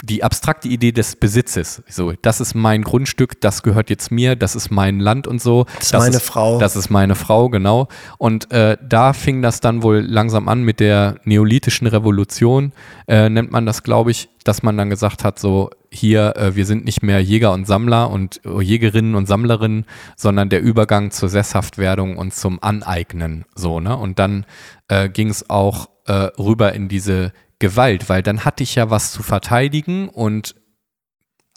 die 0.03 0.21
abstrakte 0.21 0.67
Idee 0.67 0.91
des 0.91 1.15
Besitzes. 1.15 1.81
So, 1.87 2.11
das 2.21 2.41
ist 2.41 2.55
mein 2.55 2.81
Grundstück, 2.81 3.39
das 3.39 3.63
gehört 3.63 3.89
jetzt 3.89 4.11
mir, 4.11 4.35
das 4.35 4.53
ist 4.53 4.69
mein 4.69 4.99
Land 4.99 5.27
und 5.27 5.41
so. 5.41 5.63
Das 5.63 5.83
ist 5.83 5.93
das 5.93 5.99
meine 6.01 6.17
ist, 6.17 6.25
Frau. 6.25 6.59
Das 6.59 6.75
ist 6.75 6.89
meine 6.89 7.15
Frau, 7.15 7.47
genau. 7.47 7.87
Und 8.17 8.51
äh, 8.51 8.77
da 8.85 9.13
fing 9.13 9.41
das 9.41 9.61
dann 9.61 9.81
wohl 9.81 9.99
langsam 9.99 10.49
an 10.49 10.61
mit 10.63 10.81
der 10.81 11.15
neolithischen 11.23 11.87
Revolution, 11.87 12.73
äh, 13.07 13.29
nennt 13.29 13.51
man 13.51 13.65
das, 13.65 13.81
glaube 13.83 14.11
ich, 14.11 14.27
dass 14.43 14.61
man 14.61 14.75
dann 14.75 14.89
gesagt 14.89 15.23
hat, 15.23 15.39
so 15.39 15.69
hier, 15.89 16.35
äh, 16.35 16.53
wir 16.53 16.65
sind 16.65 16.83
nicht 16.83 17.01
mehr 17.01 17.21
Jäger 17.21 17.53
und 17.53 17.65
Sammler 17.65 18.09
und 18.09 18.41
äh, 18.45 18.61
Jägerinnen 18.61 19.15
und 19.15 19.25
Sammlerinnen, 19.25 19.85
sondern 20.17 20.49
der 20.49 20.61
Übergang 20.61 21.11
zur 21.11 21.29
Sesshaftwerdung 21.29 22.17
und 22.17 22.33
zum 22.33 22.61
Aneignen, 22.61 23.45
so, 23.55 23.79
ne? 23.79 23.95
Und 23.95 24.19
dann 24.19 24.45
äh, 24.89 25.07
ging 25.07 25.29
es 25.29 25.49
auch 25.49 25.87
äh, 26.07 26.11
rüber 26.37 26.73
in 26.73 26.89
diese 26.89 27.31
Gewalt, 27.63 28.09
weil 28.09 28.21
dann 28.21 28.43
hatte 28.43 28.61
ich 28.61 28.75
ja 28.75 28.89
was 28.89 29.13
zu 29.13 29.23
verteidigen 29.23 30.09
und 30.09 30.55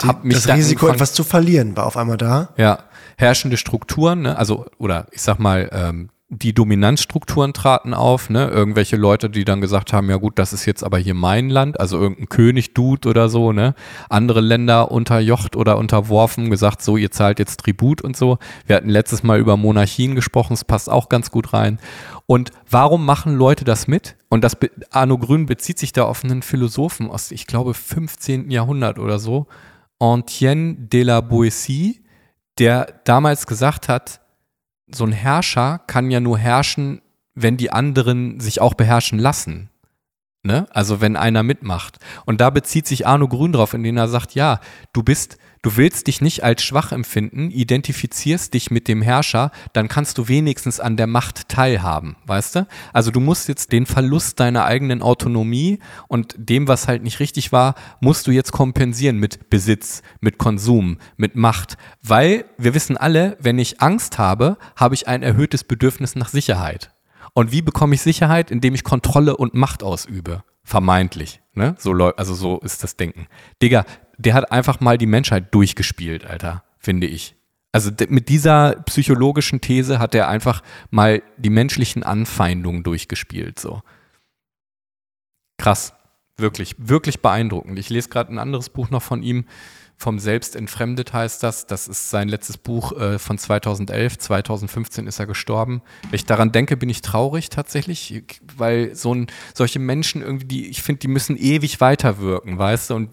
die, 0.02 0.06
hab 0.06 0.22
mich 0.22 0.36
das 0.36 0.56
Risiko, 0.56 0.86
etwas 0.86 1.12
zu 1.12 1.24
verlieren, 1.24 1.76
war 1.76 1.84
auf 1.84 1.96
einmal 1.96 2.16
da. 2.16 2.50
Ja, 2.56 2.84
herrschende 3.16 3.56
Strukturen, 3.56 4.22
ne? 4.22 4.38
also 4.38 4.66
oder 4.78 5.08
ich 5.10 5.22
sag 5.22 5.40
mal 5.40 5.68
ähm, 5.72 6.10
die 6.28 6.52
Dominanzstrukturen 6.52 7.52
traten 7.52 7.94
auf, 7.94 8.30
ne? 8.30 8.48
Irgendwelche 8.48 8.96
Leute, 8.96 9.30
die 9.30 9.44
dann 9.44 9.60
gesagt 9.60 9.92
haben, 9.92 10.10
ja 10.10 10.16
gut, 10.16 10.40
das 10.40 10.52
ist 10.52 10.66
jetzt 10.66 10.82
aber 10.82 10.98
hier 10.98 11.14
mein 11.14 11.50
Land, 11.50 11.78
also 11.78 12.00
irgendein 12.00 12.28
König 12.28 12.74
Dude 12.74 13.08
oder 13.08 13.28
so, 13.28 13.52
ne? 13.52 13.74
Andere 14.08 14.40
Länder 14.40 14.90
unterjocht 14.90 15.54
oder 15.54 15.78
unterworfen, 15.78 16.50
gesagt, 16.50 16.82
so, 16.82 16.96
ihr 16.96 17.12
zahlt 17.12 17.38
jetzt 17.38 17.60
Tribut 17.60 18.02
und 18.02 18.16
so. 18.16 18.38
Wir 18.66 18.74
hatten 18.74 18.88
letztes 18.88 19.22
Mal 19.22 19.38
über 19.38 19.56
Monarchien 19.56 20.16
gesprochen, 20.16 20.54
es 20.54 20.64
passt 20.64 20.90
auch 20.90 21.08
ganz 21.08 21.30
gut 21.30 21.52
rein. 21.52 21.78
Und 22.26 22.50
warum 22.68 23.06
machen 23.06 23.36
Leute 23.36 23.64
das 23.64 23.86
mit? 23.86 24.16
Und 24.28 24.42
das 24.42 24.56
Arno 24.90 25.18
Grün 25.18 25.46
bezieht 25.46 25.78
sich 25.78 25.92
da 25.92 26.04
auf 26.04 26.24
einen 26.24 26.42
Philosophen 26.42 27.08
aus, 27.08 27.30
ich 27.30 27.46
glaube, 27.46 27.72
15. 27.72 28.50
Jahrhundert 28.50 28.98
oder 28.98 29.20
so, 29.20 29.46
Etienne 30.00 30.74
de 30.74 31.04
la 31.04 31.20
Boétie, 31.20 32.00
der 32.58 33.00
damals 33.04 33.46
gesagt 33.46 33.88
hat, 33.88 34.20
so 34.88 35.04
ein 35.04 35.12
Herrscher 35.12 35.80
kann 35.86 36.10
ja 36.10 36.20
nur 36.20 36.38
herrschen, 36.38 37.02
wenn 37.34 37.56
die 37.56 37.70
anderen 37.70 38.40
sich 38.40 38.60
auch 38.60 38.74
beherrschen 38.74 39.18
lassen. 39.18 39.70
Ne? 40.42 40.66
Also 40.70 41.00
wenn 41.00 41.16
einer 41.16 41.42
mitmacht. 41.42 41.98
Und 42.24 42.40
da 42.40 42.50
bezieht 42.50 42.86
sich 42.86 43.06
Arno 43.06 43.28
Grün 43.28 43.52
drauf, 43.52 43.74
indem 43.74 43.96
er 43.96 44.08
sagt, 44.08 44.34
ja, 44.34 44.60
du 44.92 45.02
bist, 45.02 45.38
du 45.66 45.76
willst 45.76 46.06
dich 46.06 46.20
nicht 46.20 46.44
als 46.44 46.62
schwach 46.62 46.92
empfinden, 46.92 47.50
identifizierst 47.50 48.54
dich 48.54 48.70
mit 48.70 48.86
dem 48.86 49.02
Herrscher, 49.02 49.50
dann 49.72 49.88
kannst 49.88 50.16
du 50.16 50.28
wenigstens 50.28 50.78
an 50.78 50.96
der 50.96 51.08
Macht 51.08 51.48
teilhaben, 51.48 52.14
weißt 52.24 52.54
du? 52.54 52.68
Also 52.92 53.10
du 53.10 53.18
musst 53.18 53.48
jetzt 53.48 53.72
den 53.72 53.84
Verlust 53.84 54.38
deiner 54.38 54.64
eigenen 54.64 55.02
Autonomie 55.02 55.80
und 56.06 56.36
dem, 56.38 56.68
was 56.68 56.86
halt 56.86 57.02
nicht 57.02 57.18
richtig 57.18 57.50
war, 57.50 57.74
musst 58.00 58.28
du 58.28 58.30
jetzt 58.30 58.52
kompensieren 58.52 59.18
mit 59.18 59.50
Besitz, 59.50 60.02
mit 60.20 60.38
Konsum, 60.38 60.98
mit 61.16 61.34
Macht, 61.34 61.76
weil 62.00 62.44
wir 62.58 62.72
wissen 62.74 62.96
alle, 62.96 63.36
wenn 63.40 63.58
ich 63.58 63.82
Angst 63.82 64.18
habe, 64.18 64.58
habe 64.76 64.94
ich 64.94 65.08
ein 65.08 65.24
erhöhtes 65.24 65.64
Bedürfnis 65.64 66.14
nach 66.14 66.28
Sicherheit. 66.28 66.92
Und 67.34 67.50
wie 67.50 67.62
bekomme 67.62 67.96
ich 67.96 68.02
Sicherheit? 68.02 68.52
Indem 68.52 68.76
ich 68.76 68.84
Kontrolle 68.84 69.36
und 69.36 69.54
Macht 69.54 69.82
ausübe. 69.82 70.44
Vermeintlich. 70.62 71.40
Ne? 71.54 71.74
So, 71.78 71.92
also 71.92 72.34
so 72.34 72.58
ist 72.58 72.82
das 72.82 72.96
Denken. 72.96 73.28
Digga, 73.62 73.84
der 74.18 74.34
hat 74.34 74.50
einfach 74.52 74.80
mal 74.80 74.98
die 74.98 75.06
Menschheit 75.06 75.54
durchgespielt, 75.54 76.26
Alter, 76.26 76.64
finde 76.78 77.06
ich. 77.06 77.34
Also 77.72 77.90
mit 78.08 78.28
dieser 78.28 78.76
psychologischen 78.86 79.60
These 79.60 79.98
hat 79.98 80.14
er 80.14 80.28
einfach 80.28 80.62
mal 80.90 81.22
die 81.36 81.50
menschlichen 81.50 82.02
Anfeindungen 82.02 82.82
durchgespielt. 82.82 83.58
So. 83.58 83.82
Krass. 85.58 85.92
Wirklich, 86.38 86.74
wirklich 86.78 87.20
beeindruckend. 87.20 87.78
Ich 87.78 87.88
lese 87.88 88.08
gerade 88.08 88.32
ein 88.32 88.38
anderes 88.38 88.68
Buch 88.68 88.90
noch 88.90 89.02
von 89.02 89.22
ihm 89.22 89.46
vom 89.98 90.18
Selbst 90.18 90.56
entfremdet 90.56 91.12
heißt 91.12 91.42
das. 91.42 91.66
Das 91.66 91.88
ist 91.88 92.10
sein 92.10 92.28
letztes 92.28 92.58
Buch 92.58 92.92
äh, 92.92 93.18
von 93.18 93.38
2011. 93.38 94.18
2015 94.18 95.06
ist 95.06 95.18
er 95.18 95.26
gestorben. 95.26 95.82
Wenn 96.02 96.14
ich 96.14 96.26
daran 96.26 96.52
denke, 96.52 96.76
bin 96.76 96.90
ich 96.90 97.00
traurig 97.00 97.48
tatsächlich, 97.48 98.22
weil 98.56 98.94
so 98.94 99.14
ein, 99.14 99.28
solche 99.54 99.78
Menschen 99.78 100.20
irgendwie, 100.20 100.46
die, 100.46 100.68
ich 100.68 100.82
finde, 100.82 101.00
die 101.00 101.08
müssen 101.08 101.36
ewig 101.36 101.80
weiterwirken, 101.80 102.58
weißt 102.58 102.90
du? 102.90 102.94
Und 102.94 103.10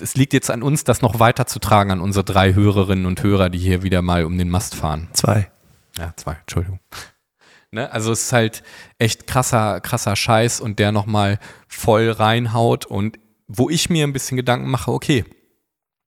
es 0.00 0.14
liegt 0.14 0.32
jetzt 0.32 0.50
an 0.50 0.62
uns, 0.62 0.84
das 0.84 1.02
noch 1.02 1.20
weiterzutragen 1.20 1.92
an 1.92 2.00
unsere 2.00 2.24
drei 2.24 2.54
Hörerinnen 2.54 3.04
und 3.04 3.22
Hörer, 3.22 3.50
die 3.50 3.58
hier 3.58 3.82
wieder 3.82 4.00
mal 4.00 4.24
um 4.24 4.38
den 4.38 4.48
Mast 4.48 4.74
fahren. 4.74 5.08
Zwei. 5.12 5.50
Ja, 5.98 6.14
zwei, 6.16 6.32
Entschuldigung. 6.32 6.80
Ne? 7.72 7.90
Also 7.92 8.12
es 8.12 8.22
ist 8.22 8.32
halt 8.32 8.62
echt 8.98 9.26
krasser, 9.26 9.80
krasser 9.80 10.16
Scheiß 10.16 10.60
und 10.60 10.78
der 10.78 10.92
nochmal 10.92 11.38
voll 11.68 12.10
reinhaut 12.10 12.86
und 12.86 13.18
wo 13.48 13.68
ich 13.70 13.90
mir 13.90 14.04
ein 14.04 14.12
bisschen 14.12 14.36
Gedanken 14.36 14.70
mache, 14.70 14.90
okay, 14.90 15.24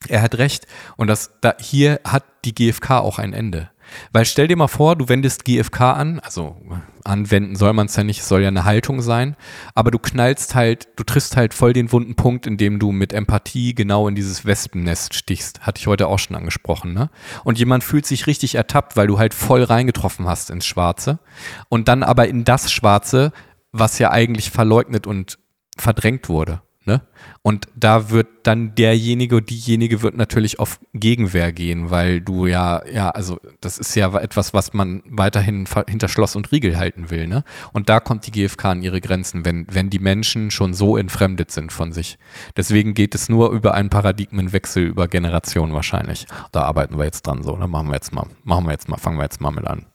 er 0.07 0.21
hat 0.21 0.37
recht. 0.37 0.67
Und 0.97 1.07
das, 1.07 1.31
da, 1.41 1.55
hier 1.59 1.99
hat 2.05 2.23
die 2.45 2.55
GfK 2.55 2.99
auch 2.99 3.19
ein 3.19 3.33
Ende. 3.33 3.69
Weil 4.11 4.25
stell 4.25 4.47
dir 4.47 4.55
mal 4.55 4.67
vor, 4.67 4.95
du 4.95 5.09
wendest 5.09 5.45
GfK 5.45 5.81
an, 5.93 6.19
also 6.19 6.55
anwenden 7.03 7.55
soll 7.55 7.73
man 7.73 7.87
es 7.87 7.95
ja 7.95 8.03
nicht, 8.03 8.19
es 8.19 8.27
soll 8.27 8.41
ja 8.41 8.47
eine 8.49 8.65
Haltung 8.65 9.01
sein, 9.01 9.35
aber 9.73 9.89
du 9.89 9.97
knallst 9.97 10.53
halt, 10.53 10.89
du 10.95 11.03
triffst 11.03 11.35
halt 11.35 11.53
voll 11.53 11.73
den 11.73 11.91
wunden 11.91 12.15
Punkt, 12.15 12.45
indem 12.45 12.77
du 12.77 12.91
mit 12.91 13.13
Empathie 13.13 13.73
genau 13.73 14.07
in 14.07 14.15
dieses 14.15 14.45
Wespennest 14.45 15.15
stichst. 15.15 15.61
Hatte 15.61 15.79
ich 15.79 15.87
heute 15.87 16.07
auch 16.07 16.19
schon 16.19 16.35
angesprochen, 16.35 16.93
ne? 16.93 17.09
Und 17.43 17.57
jemand 17.57 17.83
fühlt 17.83 18.05
sich 18.05 18.27
richtig 18.27 18.55
ertappt, 18.55 18.95
weil 18.95 19.07
du 19.07 19.17
halt 19.17 19.33
voll 19.33 19.63
reingetroffen 19.63 20.27
hast 20.27 20.49
ins 20.49 20.65
Schwarze 20.65 21.19
und 21.67 21.87
dann 21.87 22.03
aber 22.03 22.27
in 22.27 22.43
das 22.43 22.71
Schwarze, 22.71 23.31
was 23.71 23.99
ja 23.99 24.11
eigentlich 24.11 24.51
verleugnet 24.51 25.07
und 25.07 25.39
verdrängt 25.77 26.29
wurde. 26.29 26.61
Ne? 26.89 27.03
Und 27.43 27.67
da 27.75 28.09
wird 28.09 28.27
dann 28.41 28.73
derjenige, 28.73 29.43
diejenige 29.43 30.01
wird 30.01 30.17
natürlich 30.17 30.59
auf 30.59 30.79
Gegenwehr 30.91 31.51
gehen, 31.51 31.91
weil 31.91 32.19
du 32.19 32.47
ja, 32.47 32.81
ja, 32.91 33.11
also 33.11 33.37
das 33.61 33.77
ist 33.77 33.93
ja 33.93 34.11
etwas, 34.17 34.55
was 34.55 34.73
man 34.73 35.03
weiterhin 35.05 35.67
hinter 35.87 36.07
Schloss 36.07 36.35
und 36.35 36.51
Riegel 36.51 36.77
halten 36.77 37.11
will. 37.11 37.27
Ne? 37.27 37.43
Und 37.73 37.89
da 37.89 37.99
kommt 37.99 38.25
die 38.25 38.31
GfK 38.31 38.71
an 38.71 38.81
ihre 38.81 39.01
Grenzen, 39.01 39.45
wenn, 39.45 39.67
wenn 39.69 39.91
die 39.91 39.99
Menschen 39.99 40.49
schon 40.49 40.73
so 40.73 40.97
entfremdet 40.97 41.51
sind 41.51 41.71
von 41.71 41.91
sich. 41.91 42.17
Deswegen 42.57 42.95
geht 42.95 43.13
es 43.13 43.29
nur 43.29 43.51
über 43.51 43.75
einen 43.75 43.91
Paradigmenwechsel 43.91 44.81
über 44.85 45.07
Generationen 45.07 45.75
wahrscheinlich. 45.75 46.25
Da 46.51 46.63
arbeiten 46.63 46.97
wir 46.97 47.05
jetzt 47.05 47.27
dran 47.27 47.43
so. 47.43 47.55
Ne? 47.55 47.67
Machen 47.67 47.89
wir 47.89 47.93
jetzt 47.93 48.11
mal, 48.13 48.25
machen 48.43 48.65
wir 48.65 48.71
jetzt 48.71 48.89
mal, 48.89 48.97
fangen 48.97 49.19
wir 49.19 49.25
jetzt 49.25 49.41
mal 49.41 49.51
mit 49.51 49.67
an. 49.67 49.85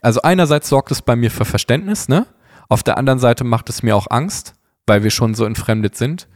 Also 0.00 0.22
einerseits 0.22 0.70
sorgt 0.70 0.90
es 0.90 1.02
bei 1.02 1.16
mir 1.16 1.30
für 1.30 1.44
Verständnis, 1.44 2.08
ne? 2.08 2.26
Auf 2.68 2.82
der 2.82 2.98
anderen 2.98 3.18
Seite 3.18 3.44
macht 3.44 3.68
es 3.68 3.82
mir 3.82 3.96
auch 3.96 4.06
Angst, 4.10 4.54
weil 4.86 5.02
wir 5.02 5.10
schon 5.10 5.34
so 5.34 5.44
entfremdet 5.44 5.96
sind 5.96 6.28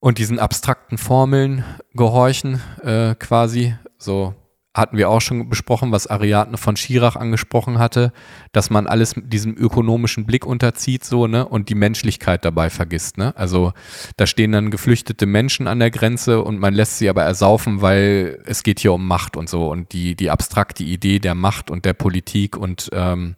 und 0.00 0.18
diesen 0.18 0.38
abstrakten 0.38 0.98
Formeln 0.98 1.64
gehorchen, 1.94 2.60
äh, 2.82 3.14
quasi. 3.14 3.74
So 3.98 4.34
hatten 4.74 4.96
wir 4.96 5.10
auch 5.10 5.20
schon 5.20 5.48
besprochen, 5.48 5.92
was 5.92 6.06
Ariadne 6.06 6.56
von 6.56 6.76
Schirach 6.76 7.14
angesprochen 7.14 7.78
hatte, 7.78 8.12
dass 8.52 8.70
man 8.70 8.86
alles 8.86 9.14
diesem 9.16 9.54
ökonomischen 9.54 10.24
Blick 10.24 10.46
unterzieht, 10.46 11.04
so, 11.04 11.26
ne, 11.26 11.46
und 11.46 11.68
die 11.68 11.74
Menschlichkeit 11.74 12.44
dabei 12.44 12.70
vergisst, 12.70 13.18
ne? 13.18 13.36
Also 13.36 13.72
da 14.16 14.26
stehen 14.26 14.52
dann 14.52 14.70
geflüchtete 14.70 15.26
Menschen 15.26 15.66
an 15.68 15.78
der 15.78 15.90
Grenze 15.90 16.42
und 16.42 16.58
man 16.58 16.72
lässt 16.72 16.98
sie 16.98 17.10
aber 17.10 17.22
ersaufen, 17.22 17.82
weil 17.82 18.42
es 18.46 18.62
geht 18.62 18.80
hier 18.80 18.94
um 18.94 19.06
Macht 19.06 19.36
und 19.36 19.48
so. 19.48 19.70
Und 19.70 19.92
die, 19.92 20.14
die 20.14 20.30
abstrakte 20.30 20.84
Idee 20.84 21.18
der 21.18 21.34
Macht 21.34 21.70
und 21.70 21.84
der 21.84 21.92
Politik 21.92 22.56
und 22.56 22.88
ähm, 22.92 23.36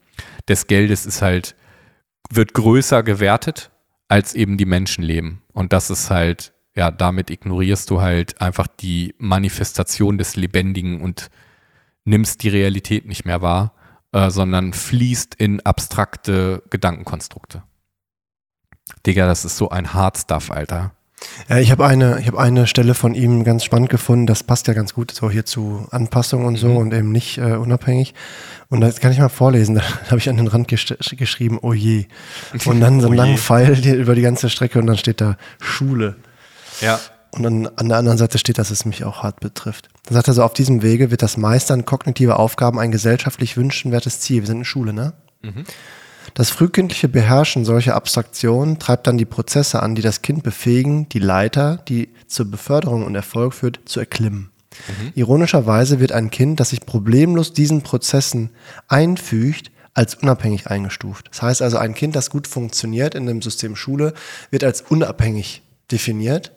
des 0.48 0.68
Geldes 0.68 1.04
ist 1.04 1.20
halt, 1.20 1.56
wird 2.30 2.54
größer 2.54 3.02
gewertet 3.02 3.70
als 4.08 4.34
eben 4.34 4.56
die 4.56 4.66
Menschenleben. 4.66 5.42
Und 5.52 5.72
das 5.72 5.90
ist 5.90 6.10
halt 6.10 6.54
ja, 6.76 6.90
damit 6.90 7.30
ignorierst 7.30 7.90
du 7.90 8.00
halt 8.00 8.40
einfach 8.40 8.66
die 8.66 9.14
Manifestation 9.18 10.18
des 10.18 10.36
Lebendigen 10.36 11.00
und 11.00 11.30
nimmst 12.04 12.42
die 12.42 12.48
Realität 12.48 13.06
nicht 13.06 13.24
mehr 13.24 13.42
wahr, 13.42 13.74
äh, 14.12 14.30
sondern 14.30 14.72
fließt 14.72 15.36
in 15.36 15.60
abstrakte 15.60 16.62
Gedankenkonstrukte. 16.70 17.62
Digga, 19.06 19.26
das 19.26 19.44
ist 19.44 19.56
so 19.56 19.70
ein 19.70 19.94
Hard 19.94 20.18
Stuff, 20.18 20.50
Alter. 20.50 20.94
Ja, 21.48 21.58
ich 21.58 21.70
habe 21.70 21.86
eine, 21.86 22.20
ich 22.20 22.32
eine 22.34 22.66
Stelle 22.66 22.94
von 22.94 23.14
ihm 23.14 23.44
ganz 23.44 23.64
spannend 23.64 23.90
gefunden. 23.90 24.26
Das 24.26 24.42
passt 24.42 24.66
ja 24.66 24.74
ganz 24.74 24.94
gut 24.94 25.10
so 25.10 25.30
hier 25.30 25.44
zu 25.44 25.86
Anpassung 25.90 26.44
und 26.44 26.56
so 26.56 26.68
mhm. 26.68 26.76
und 26.76 26.94
eben 26.94 27.12
nicht 27.12 27.38
äh, 27.38 27.52
unabhängig. 27.52 28.14
Und 28.70 28.80
das 28.80 29.00
kann 29.00 29.12
ich 29.12 29.18
mal 29.18 29.28
vorlesen. 29.28 29.74
Da 30.04 30.10
habe 30.10 30.18
ich 30.18 30.28
an 30.28 30.36
den 30.36 30.46
Rand 30.46 30.68
gesch 30.68 30.94
geschrieben, 31.16 31.58
oh 31.62 31.72
je. 31.72 32.06
Und 32.64 32.80
dann 32.80 33.00
so 33.00 33.06
einen 33.06 33.14
oh 33.14 33.22
langen 33.22 33.38
Pfeil 33.38 33.78
über 33.86 34.14
die 34.14 34.22
ganze 34.22 34.50
Strecke 34.50 34.78
und 34.78 34.86
dann 34.86 34.98
steht 34.98 35.20
da 35.20 35.36
Schule. 35.60 36.16
Ja. 36.80 37.00
Und 37.30 37.42
dann 37.42 37.68
an 37.76 37.88
der 37.88 37.98
anderen 37.98 38.18
Seite 38.18 38.38
steht, 38.38 38.58
dass 38.58 38.70
es 38.70 38.84
mich 38.84 39.04
auch 39.04 39.22
hart 39.22 39.40
betrifft. 39.40 39.88
Dann 40.04 40.14
sagt 40.14 40.28
er 40.28 40.34
so, 40.34 40.42
auf 40.44 40.52
diesem 40.52 40.82
Wege 40.82 41.10
wird 41.10 41.22
das 41.22 41.36
Meistern 41.36 41.84
kognitiver 41.84 42.38
Aufgaben 42.38 42.78
ein 42.78 42.92
gesellschaftlich 42.92 43.56
wünschenswertes 43.56 44.20
Ziel. 44.20 44.42
Wir 44.42 44.46
sind 44.46 44.58
in 44.58 44.64
Schule, 44.64 44.92
ne? 44.92 45.14
Mhm. 45.42 45.64
Das 46.32 46.50
frühkindliche 46.50 47.08
Beherrschen 47.08 47.64
solcher 47.64 47.94
Abstraktionen 47.94 48.78
treibt 48.78 49.06
dann 49.06 49.18
die 49.18 49.26
Prozesse 49.26 49.82
an, 49.82 49.94
die 49.94 50.02
das 50.02 50.22
Kind 50.22 50.42
befähigen, 50.42 51.08
die 51.10 51.18
Leiter, 51.18 51.82
die 51.88 52.08
zur 52.26 52.50
Beförderung 52.50 53.04
und 53.04 53.14
Erfolg 53.14 53.52
führt, 53.54 53.80
zu 53.84 54.00
erklimmen. 54.00 54.50
Mhm. 54.88 55.12
Ironischerweise 55.14 56.00
wird 56.00 56.12
ein 56.12 56.30
Kind, 56.30 56.60
das 56.60 56.70
sich 56.70 56.80
problemlos 56.80 57.52
diesen 57.52 57.82
Prozessen 57.82 58.50
einfügt, 58.88 59.70
als 59.92 60.16
unabhängig 60.16 60.66
eingestuft. 60.66 61.28
Das 61.30 61.42
heißt 61.42 61.62
also, 61.62 61.78
ein 61.78 61.94
Kind, 61.94 62.16
das 62.16 62.30
gut 62.30 62.48
funktioniert 62.48 63.14
in 63.14 63.26
dem 63.26 63.42
System 63.42 63.76
Schule, 63.76 64.12
wird 64.50 64.64
als 64.64 64.80
unabhängig 64.82 65.62
definiert 65.90 66.52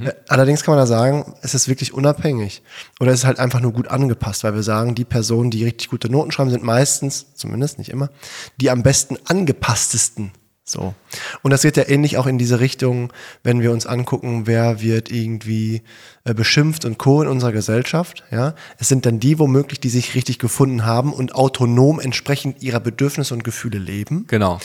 Mhm. 0.00 0.10
Allerdings 0.28 0.62
kann 0.62 0.72
man 0.72 0.82
da 0.82 0.86
sagen, 0.86 1.34
es 1.42 1.54
ist 1.54 1.68
wirklich 1.68 1.92
unabhängig. 1.92 2.62
Oder 3.00 3.12
es 3.12 3.20
ist 3.20 3.26
halt 3.26 3.38
einfach 3.38 3.60
nur 3.60 3.72
gut 3.72 3.88
angepasst, 3.88 4.44
weil 4.44 4.54
wir 4.54 4.62
sagen, 4.62 4.94
die 4.94 5.04
Personen, 5.04 5.50
die 5.50 5.64
richtig 5.64 5.88
gute 5.88 6.10
Noten 6.10 6.32
schreiben, 6.32 6.50
sind 6.50 6.64
meistens, 6.64 7.34
zumindest 7.34 7.78
nicht 7.78 7.90
immer, 7.90 8.10
die 8.60 8.70
am 8.70 8.82
besten 8.82 9.16
angepasstesten. 9.24 10.32
So. 10.68 10.94
Und 11.42 11.50
das 11.50 11.62
geht 11.62 11.78
ja 11.78 11.88
ähnlich 11.88 12.18
auch 12.18 12.26
in 12.26 12.36
diese 12.36 12.60
Richtung, 12.60 13.10
wenn 13.42 13.62
wir 13.62 13.72
uns 13.72 13.86
angucken, 13.86 14.46
wer 14.46 14.82
wird 14.82 15.10
irgendwie 15.10 15.82
äh, 16.24 16.34
beschimpft 16.34 16.84
und 16.84 16.98
co. 16.98 17.22
in 17.22 17.28
unserer 17.28 17.52
Gesellschaft. 17.52 18.24
Ja, 18.30 18.54
es 18.78 18.88
sind 18.88 19.06
dann 19.06 19.18
die 19.18 19.38
womöglich, 19.38 19.80
die 19.80 19.88
sich 19.88 20.14
richtig 20.14 20.38
gefunden 20.38 20.84
haben 20.84 21.14
und 21.14 21.34
autonom 21.34 22.00
entsprechend 22.00 22.62
ihrer 22.62 22.80
Bedürfnisse 22.80 23.32
und 23.32 23.44
Gefühle 23.44 23.78
leben. 23.78 24.26
Genau. 24.28 24.58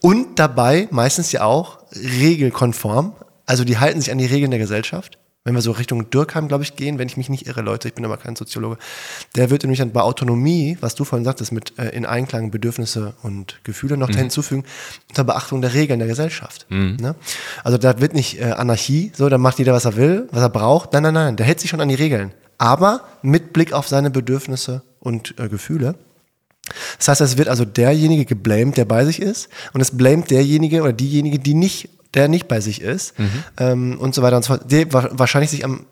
Und 0.00 0.38
dabei 0.38 0.88
meistens 0.90 1.32
ja 1.32 1.42
auch 1.42 1.80
regelkonform, 1.92 3.12
also 3.50 3.64
die 3.64 3.78
halten 3.78 4.00
sich 4.00 4.12
an 4.12 4.18
die 4.18 4.26
Regeln 4.26 4.52
der 4.52 4.60
Gesellschaft. 4.60 5.18
Wenn 5.42 5.56
wir 5.56 5.60
so 5.60 5.72
Richtung 5.72 6.08
Dürkheim, 6.08 6.46
glaube 6.46 6.62
ich, 6.62 6.76
gehen, 6.76 7.00
wenn 7.00 7.08
ich 7.08 7.16
mich 7.16 7.28
nicht 7.28 7.48
irre, 7.48 7.62
Leute, 7.62 7.88
ich 7.88 7.94
bin 7.94 8.04
aber 8.04 8.16
kein 8.16 8.36
Soziologe, 8.36 8.76
der 9.34 9.50
wird 9.50 9.64
nämlich 9.64 9.80
dann 9.80 9.90
bei 9.90 10.02
Autonomie, 10.02 10.78
was 10.80 10.94
du 10.94 11.04
vorhin 11.04 11.24
sagtest, 11.24 11.50
mit 11.50 11.76
äh, 11.76 11.88
in 11.88 12.06
Einklang 12.06 12.52
Bedürfnisse 12.52 13.14
und 13.22 13.58
Gefühle 13.64 13.96
noch 13.96 14.10
mhm. 14.10 14.18
hinzufügen, 14.18 14.64
unter 15.08 15.24
Beachtung 15.24 15.62
der 15.62 15.74
Regeln 15.74 15.98
der 15.98 16.06
Gesellschaft. 16.06 16.66
Mhm. 16.68 16.98
Ne? 17.00 17.16
Also 17.64 17.76
da 17.76 18.00
wird 18.00 18.14
nicht 18.14 18.40
äh, 18.40 18.52
Anarchie, 18.52 19.10
so, 19.16 19.28
da 19.28 19.36
macht 19.36 19.58
jeder, 19.58 19.72
was 19.72 19.84
er 19.84 19.96
will, 19.96 20.28
was 20.30 20.42
er 20.42 20.50
braucht. 20.50 20.92
Nein, 20.92 21.02
nein, 21.02 21.14
nein, 21.14 21.36
der 21.36 21.44
hält 21.44 21.58
sich 21.58 21.70
schon 21.70 21.80
an 21.80 21.88
die 21.88 21.96
Regeln. 21.96 22.32
Aber 22.58 23.02
mit 23.22 23.52
Blick 23.52 23.72
auf 23.72 23.88
seine 23.88 24.10
Bedürfnisse 24.10 24.82
und 25.00 25.34
äh, 25.40 25.48
Gefühle. 25.48 25.96
Das 26.98 27.08
heißt, 27.08 27.20
es 27.22 27.36
wird 27.36 27.48
also 27.48 27.64
derjenige 27.64 28.26
geblamed, 28.26 28.76
der 28.76 28.84
bei 28.84 29.04
sich 29.04 29.20
ist, 29.20 29.48
und 29.72 29.80
es 29.80 29.96
blamet 29.96 30.30
derjenige 30.30 30.82
oder 30.82 30.92
diejenige, 30.92 31.40
die 31.40 31.54
nicht 31.54 31.88
der 32.14 32.28
nicht 32.28 32.48
bei 32.48 32.60
sich 32.60 32.80
ist 32.80 33.18
mhm. 33.18 33.44
ähm, 33.58 33.98
und 33.98 34.14
so 34.14 34.22
weiter 34.22 34.36
und 34.36 34.44
so 34.44 34.54
fort, 34.54 34.70
der 34.70 34.92
wahrscheinlich 34.92 35.50
sich 35.50 35.64
am, 35.64 35.86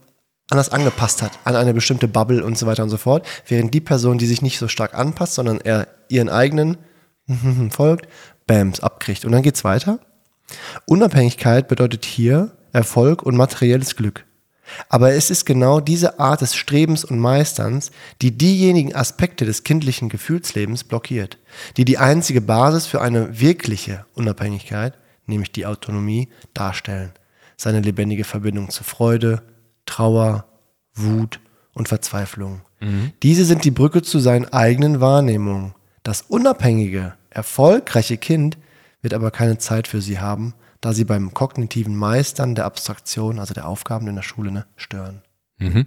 anders 0.51 0.71
angepasst 0.71 1.23
hat 1.23 1.39
an 1.45 1.57
eine 1.57 1.75
bestimmte 1.75 2.09
Bubble 2.09 2.45
und 2.45 2.57
so 2.59 2.67
weiter 2.67 2.83
und 2.83 2.91
so 2.91 2.97
fort, 2.97 3.27
während 3.47 3.73
die 3.75 3.81
Person, 3.81 4.19
die 4.19 4.27
sich 4.27 4.43
nicht 4.43 4.59
so 4.59 4.69
stark 4.69 4.95
anpasst, 4.95 5.35
sondern 5.35 5.59
eher 5.59 5.87
ihren 6.09 6.29
eigenen 6.29 6.79
folgt, 7.71 8.09
Bams, 8.47 8.81
abkriegt. 8.81 9.25
Und 9.25 9.33
dann 9.33 9.43
geht's 9.43 9.65
weiter. 9.65 10.01
Unabhängigkeit 10.87 11.69
bedeutet 11.69 12.05
hier 12.05 12.53
Erfolg 12.73 13.23
und 13.23 13.37
materielles 13.37 13.97
Glück. 13.97 14.25
Aber 14.89 15.13
es 15.13 15.31
ist 15.31 15.47
genau 15.47 15.81
diese 15.81 16.19
Art 16.19 16.43
des 16.43 16.55
Strebens 16.55 17.05
und 17.05 17.19
Meisterns, 17.19 17.91
die 18.21 18.37
diejenigen 18.37 18.95
Aspekte 18.95 19.47
des 19.47 19.65
kindlichen 19.65 20.09
Gefühlslebens 20.09 20.85
blockiert, 20.85 21.39
die 21.77 21.85
die 21.85 21.99
einzige 21.99 22.43
Basis 22.43 22.87
für 22.87 23.01
eine 23.01 23.41
wirkliche 23.41 24.05
Unabhängigkeit 24.15 24.95
nämlich 25.29 25.53
die 25.53 25.67
Autonomie, 25.67 26.29
darstellen. 26.55 27.13
Seine 27.57 27.81
lebendige 27.81 28.25
Verbindung 28.25 28.71
zu 28.71 28.85
Freude, 28.85 29.43
Trauer, 29.87 30.47
Wut 30.95 31.41
und 31.75 31.89
Verzweiflung. 31.89 32.63
Mhm. 32.81 33.13
Diese 33.23 33.45
sind 33.45 33.65
die 33.65 33.71
Brücke 33.71 34.03
zu 34.03 34.19
seinen 34.19 34.47
eigenen 34.53 35.01
Wahrnehmungen. 35.01 35.75
Das 36.03 36.23
unabhängige, 36.23 37.15
erfolgreiche 37.31 38.17
Kind 38.17 38.59
wird 39.03 39.15
aber 39.15 39.31
keine 39.31 39.59
Zeit 39.59 39.89
für 39.89 40.01
sie 40.01 40.21
haben, 40.21 40.55
da 40.81 40.93
sie 40.93 41.05
beim 41.05 41.35
kognitiven 41.35 41.97
Meistern 41.97 42.55
der 42.55 42.65
Abstraktion, 42.65 43.39
also 43.39 43.55
der 43.55 43.69
Aufgaben 43.69 44.07
in 44.07 44.15
der 44.15 44.23
Schule, 44.23 44.53
ne, 44.53 44.67
stören. 44.77 45.23
Mhm. 45.59 45.87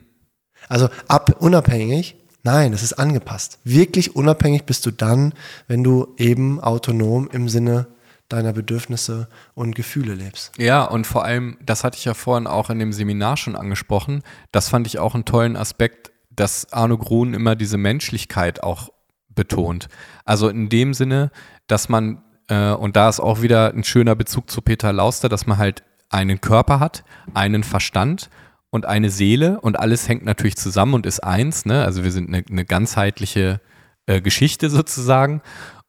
Also 0.67 0.89
ab 1.07 1.35
unabhängig, 1.39 2.15
nein, 2.43 2.73
es 2.73 2.83
ist 2.83 2.93
angepasst. 2.93 3.59
Wirklich 3.63 4.15
unabhängig 4.15 4.63
bist 4.63 4.85
du 4.85 4.91
dann, 4.91 5.33
wenn 5.67 5.83
du 5.83 6.13
eben 6.17 6.59
autonom 6.59 7.29
im 7.31 7.49
Sinne 7.49 7.87
deiner 8.31 8.53
Bedürfnisse 8.53 9.27
und 9.53 9.75
Gefühle 9.75 10.13
lebst. 10.13 10.51
Ja, 10.57 10.83
und 10.83 11.07
vor 11.07 11.25
allem, 11.25 11.57
das 11.65 11.83
hatte 11.83 11.97
ich 11.97 12.05
ja 12.05 12.13
vorhin 12.13 12.47
auch 12.47 12.69
in 12.69 12.79
dem 12.79 12.93
Seminar 12.93 13.37
schon 13.37 13.55
angesprochen, 13.55 14.23
das 14.51 14.69
fand 14.69 14.87
ich 14.87 14.99
auch 14.99 15.13
einen 15.15 15.25
tollen 15.25 15.55
Aspekt, 15.55 16.11
dass 16.29 16.71
Arno 16.71 16.97
Grun 16.97 17.33
immer 17.33 17.55
diese 17.55 17.77
Menschlichkeit 17.77 18.63
auch 18.63 18.89
betont. 19.29 19.87
Also 20.25 20.49
in 20.49 20.69
dem 20.69 20.93
Sinne, 20.93 21.31
dass 21.67 21.89
man, 21.89 22.23
äh, 22.47 22.71
und 22.71 22.95
da 22.95 23.09
ist 23.09 23.19
auch 23.19 23.41
wieder 23.41 23.73
ein 23.73 23.83
schöner 23.83 24.15
Bezug 24.15 24.49
zu 24.49 24.61
Peter 24.61 24.93
Lauster, 24.93 25.29
dass 25.29 25.45
man 25.45 25.57
halt 25.57 25.83
einen 26.09 26.41
Körper 26.41 26.79
hat, 26.79 27.03
einen 27.33 27.63
Verstand 27.63 28.29
und 28.69 28.85
eine 28.85 29.09
Seele 29.09 29.59
und 29.61 29.79
alles 29.79 30.07
hängt 30.07 30.25
natürlich 30.25 30.57
zusammen 30.57 30.93
und 30.93 31.05
ist 31.05 31.21
eins. 31.21 31.65
Ne? 31.65 31.83
Also 31.83 32.03
wir 32.03 32.11
sind 32.11 32.29
eine, 32.29 32.43
eine 32.49 32.65
ganzheitliche 32.65 33.61
äh, 34.05 34.21
Geschichte 34.21 34.69
sozusagen. 34.69 35.41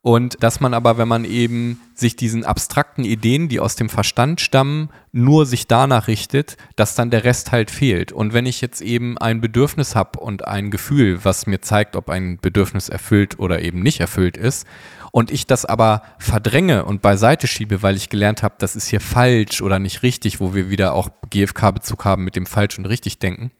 Und 0.05 0.43
dass 0.43 0.59
man 0.59 0.75
aber, 0.75 0.99
wenn 0.99 1.07
man 1.07 1.25
eben 1.25 1.81
sich 1.95 2.17
diesen 2.17 2.45
abstrakten 2.45 3.05
Ideen, 3.05 3.49
die 3.49 3.61
aus 3.61 3.77
dem 3.77 3.88
Verstand 3.88 4.41
stammen, 4.41 4.91
nur 5.12 5.47
sich 5.47 5.69
danach 5.69 6.09
richtet, 6.09 6.57
dass 6.75 6.97
dann 6.97 7.11
der 7.11 7.23
Rest 7.23 7.53
halt 7.53 7.71
fehlt. 7.71 8.11
Und 8.11 8.33
wenn 8.33 8.45
ich 8.45 8.61
jetzt 8.61 8.81
eben 8.81 9.17
ein 9.17 9.41
Bedürfnis 9.41 9.95
habe 9.95 10.19
und 10.19 10.45
ein 10.45 10.73
Gefühl, 10.73 11.25
was 11.25 11.47
mir 11.47 11.61
zeigt, 11.61 11.95
ob 11.95 12.11
ein 12.11 12.38
Bedürfnis 12.38 12.88
erfüllt 12.88 13.38
oder 13.38 13.62
eben 13.62 13.81
nicht 13.81 14.01
erfüllt 14.01 14.37
ist, 14.37 14.67
und 15.12 15.31
ich 15.31 15.47
das 15.47 15.67
aber 15.67 16.03
verdränge 16.19 16.85
und 16.87 17.03
beiseite 17.03 17.47
schiebe, 17.47 17.83
weil 17.83 17.97
ich 17.97 18.09
gelernt 18.09 18.43
habe, 18.43 18.55
das 18.59 18.75
ist 18.75 18.88
hier 18.88 19.01
falsch 19.01 19.61
oder 19.61 19.79
nicht 19.79 20.03
richtig, 20.03 20.41
wo 20.41 20.55
wir 20.55 20.71
wieder 20.71 20.95
auch 20.95 21.11
GFK-Bezug 21.31 22.05
haben 22.05 22.25
mit 22.25 22.35
dem 22.35 22.47
falsch 22.47 22.79
und 22.79 22.87
richtig 22.87 23.19
denken, 23.19 23.53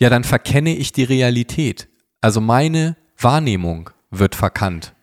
ja, 0.00 0.10
dann 0.10 0.24
verkenne 0.24 0.74
ich 0.74 0.90
die 0.90 1.04
Realität. 1.04 1.88
Also 2.22 2.40
meine 2.40 2.96
Wahrnehmung 3.18 3.90
wird 4.10 4.34
verkannt. 4.34 4.94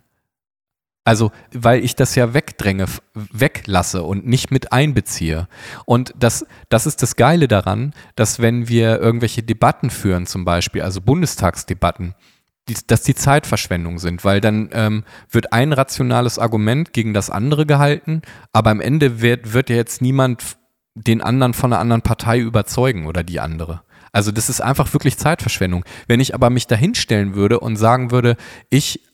Also, 1.09 1.31
weil 1.51 1.83
ich 1.83 1.95
das 1.95 2.13
ja 2.13 2.35
wegdränge, 2.35 2.85
weglasse 3.15 4.03
und 4.03 4.27
nicht 4.27 4.51
mit 4.51 4.71
einbeziehe. 4.71 5.47
Und 5.85 6.13
das, 6.15 6.45
das 6.69 6.85
ist 6.85 7.01
das 7.01 7.15
Geile 7.15 7.47
daran, 7.47 7.95
dass 8.13 8.39
wenn 8.39 8.67
wir 8.67 8.99
irgendwelche 8.99 9.41
Debatten 9.41 9.89
führen, 9.89 10.27
zum 10.27 10.45
Beispiel, 10.45 10.83
also 10.83 11.01
Bundestagsdebatten, 11.01 12.13
die, 12.67 12.75
dass 12.85 13.01
die 13.01 13.15
Zeitverschwendung 13.15 13.97
sind, 13.97 14.23
weil 14.23 14.39
dann 14.39 14.69
ähm, 14.71 15.03
wird 15.31 15.51
ein 15.51 15.73
rationales 15.73 16.37
Argument 16.37 16.93
gegen 16.93 17.15
das 17.15 17.31
andere 17.31 17.65
gehalten, 17.65 18.21
aber 18.53 18.69
am 18.69 18.79
Ende 18.79 19.19
wird, 19.19 19.53
wird 19.53 19.71
ja 19.71 19.77
jetzt 19.77 20.03
niemand 20.03 20.59
den 20.93 21.23
anderen 21.23 21.55
von 21.55 21.73
einer 21.73 21.81
anderen 21.81 22.03
Partei 22.03 22.37
überzeugen 22.37 23.07
oder 23.07 23.23
die 23.23 23.39
andere. 23.39 23.81
Also 24.11 24.31
das 24.31 24.47
ist 24.47 24.61
einfach 24.61 24.93
wirklich 24.93 25.17
Zeitverschwendung. 25.17 25.85
Wenn 26.07 26.19
ich 26.19 26.35
aber 26.35 26.51
mich 26.51 26.67
dahinstellen 26.67 27.33
würde 27.33 27.59
und 27.59 27.77
sagen 27.77 28.11
würde, 28.11 28.37
ich 28.69 29.08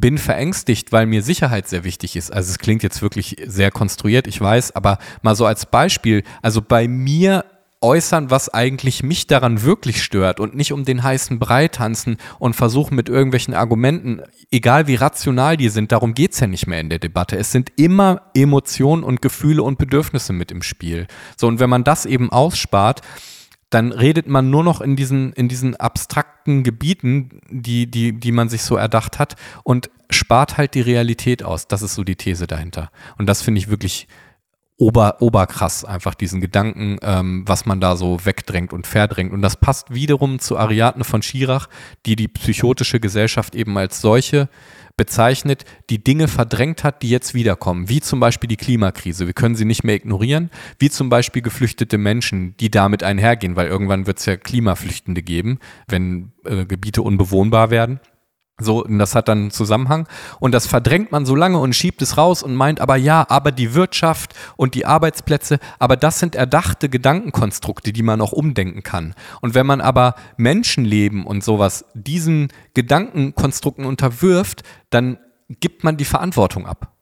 bin 0.00 0.18
verängstigt, 0.18 0.92
weil 0.92 1.06
mir 1.06 1.22
Sicherheit 1.22 1.68
sehr 1.68 1.84
wichtig 1.84 2.16
ist. 2.16 2.32
Also 2.32 2.50
es 2.50 2.58
klingt 2.58 2.82
jetzt 2.82 3.02
wirklich 3.02 3.36
sehr 3.46 3.70
konstruiert, 3.70 4.26
ich 4.26 4.40
weiß, 4.40 4.74
aber 4.76 4.98
mal 5.22 5.34
so 5.34 5.46
als 5.46 5.66
Beispiel, 5.66 6.22
also 6.42 6.62
bei 6.62 6.88
mir 6.88 7.44
äußern, 7.80 8.30
was 8.30 8.52
eigentlich 8.52 9.02
mich 9.02 9.26
daran 9.26 9.62
wirklich 9.62 10.02
stört 10.02 10.40
und 10.40 10.54
nicht 10.54 10.72
um 10.72 10.84
den 10.84 11.02
heißen 11.02 11.38
Brei 11.38 11.68
tanzen 11.68 12.16
und 12.38 12.56
versuchen 12.56 12.96
mit 12.96 13.08
irgendwelchen 13.08 13.54
Argumenten, 13.54 14.22
egal 14.50 14.86
wie 14.86 14.94
rational 14.94 15.56
die 15.56 15.68
sind, 15.68 15.92
darum 15.92 16.14
geht's 16.14 16.40
ja 16.40 16.46
nicht 16.46 16.66
mehr 16.66 16.80
in 16.80 16.88
der 16.88 16.98
Debatte. 16.98 17.36
Es 17.36 17.52
sind 17.52 17.70
immer 17.76 18.22
Emotionen 18.34 19.04
und 19.04 19.20
Gefühle 19.22 19.62
und 19.62 19.78
Bedürfnisse 19.78 20.32
mit 20.32 20.50
im 20.50 20.62
Spiel. 20.62 21.06
So, 21.36 21.46
und 21.46 21.60
wenn 21.60 21.70
man 21.70 21.84
das 21.84 22.06
eben 22.06 22.30
ausspart, 22.30 23.02
dann 23.70 23.92
redet 23.92 24.28
man 24.28 24.50
nur 24.50 24.62
noch 24.62 24.80
in 24.80 24.96
diesen, 24.96 25.32
in 25.32 25.48
diesen 25.48 25.76
abstrakten 25.76 26.62
Gebieten, 26.62 27.40
die, 27.50 27.90
die, 27.90 28.12
die 28.12 28.32
man 28.32 28.48
sich 28.48 28.62
so 28.62 28.76
erdacht 28.76 29.18
hat 29.18 29.36
und 29.64 29.90
spart 30.10 30.56
halt 30.56 30.74
die 30.74 30.80
Realität 30.80 31.42
aus. 31.42 31.66
Das 31.66 31.82
ist 31.82 31.94
so 31.94 32.04
die 32.04 32.16
These 32.16 32.46
dahinter. 32.46 32.90
Und 33.18 33.26
das 33.26 33.42
finde 33.42 33.58
ich 33.58 33.68
wirklich 33.68 34.06
ober, 34.78 35.16
oberkrass, 35.20 35.84
einfach 35.84 36.14
diesen 36.14 36.40
Gedanken, 36.40 36.98
ähm, 37.02 37.44
was 37.46 37.64
man 37.66 37.80
da 37.80 37.96
so 37.96 38.24
wegdrängt 38.24 38.72
und 38.72 38.86
verdrängt. 38.86 39.32
Und 39.32 39.42
das 39.42 39.56
passt 39.56 39.94
wiederum 39.94 40.38
zu 40.38 40.58
Ariadne 40.58 41.04
von 41.04 41.22
Schirach, 41.22 41.68
die 42.04 42.16
die 42.16 42.28
psychotische 42.28 43.00
Gesellschaft 43.00 43.54
eben 43.54 43.76
als 43.78 44.00
solche 44.00 44.48
bezeichnet, 44.96 45.64
die 45.90 46.02
Dinge 46.02 46.26
verdrängt 46.26 46.82
hat, 46.82 47.02
die 47.02 47.10
jetzt 47.10 47.34
wiederkommen, 47.34 47.88
wie 47.88 48.00
zum 48.00 48.18
Beispiel 48.18 48.48
die 48.48 48.56
Klimakrise. 48.56 49.26
Wir 49.26 49.34
können 49.34 49.54
sie 49.54 49.66
nicht 49.66 49.84
mehr 49.84 49.94
ignorieren, 49.94 50.50
wie 50.78 50.88
zum 50.88 51.10
Beispiel 51.10 51.42
geflüchtete 51.42 51.98
Menschen, 51.98 52.54
die 52.58 52.70
damit 52.70 53.02
einhergehen, 53.02 53.56
weil 53.56 53.68
irgendwann 53.68 54.06
wird 54.06 54.18
es 54.18 54.26
ja 54.26 54.36
Klimaflüchtende 54.36 55.22
geben, 55.22 55.58
wenn 55.86 56.32
äh, 56.44 56.64
Gebiete 56.64 57.02
unbewohnbar 57.02 57.70
werden. 57.70 58.00
So, 58.58 58.82
und 58.82 58.98
das 58.98 59.14
hat 59.14 59.28
dann 59.28 59.38
einen 59.38 59.50
Zusammenhang. 59.50 60.08
Und 60.40 60.52
das 60.52 60.66
verdrängt 60.66 61.12
man 61.12 61.26
so 61.26 61.34
lange 61.34 61.58
und 61.58 61.74
schiebt 61.74 62.00
es 62.00 62.16
raus 62.16 62.42
und 62.42 62.54
meint 62.54 62.80
aber 62.80 62.96
ja, 62.96 63.26
aber 63.28 63.52
die 63.52 63.74
Wirtschaft 63.74 64.34
und 64.56 64.74
die 64.74 64.86
Arbeitsplätze, 64.86 65.58
aber 65.78 65.96
das 65.96 66.20
sind 66.20 66.34
erdachte 66.34 66.88
Gedankenkonstrukte, 66.88 67.92
die 67.92 68.02
man 68.02 68.22
auch 68.22 68.32
umdenken 68.32 68.82
kann. 68.82 69.14
Und 69.42 69.54
wenn 69.54 69.66
man 69.66 69.82
aber 69.82 70.14
Menschenleben 70.38 71.26
und 71.26 71.44
sowas 71.44 71.84
diesen 71.92 72.48
Gedankenkonstrukten 72.72 73.84
unterwirft, 73.84 74.62
dann 74.88 75.18
gibt 75.60 75.84
man 75.84 75.98
die 75.98 76.06
Verantwortung 76.06 76.66
ab. 76.66 76.95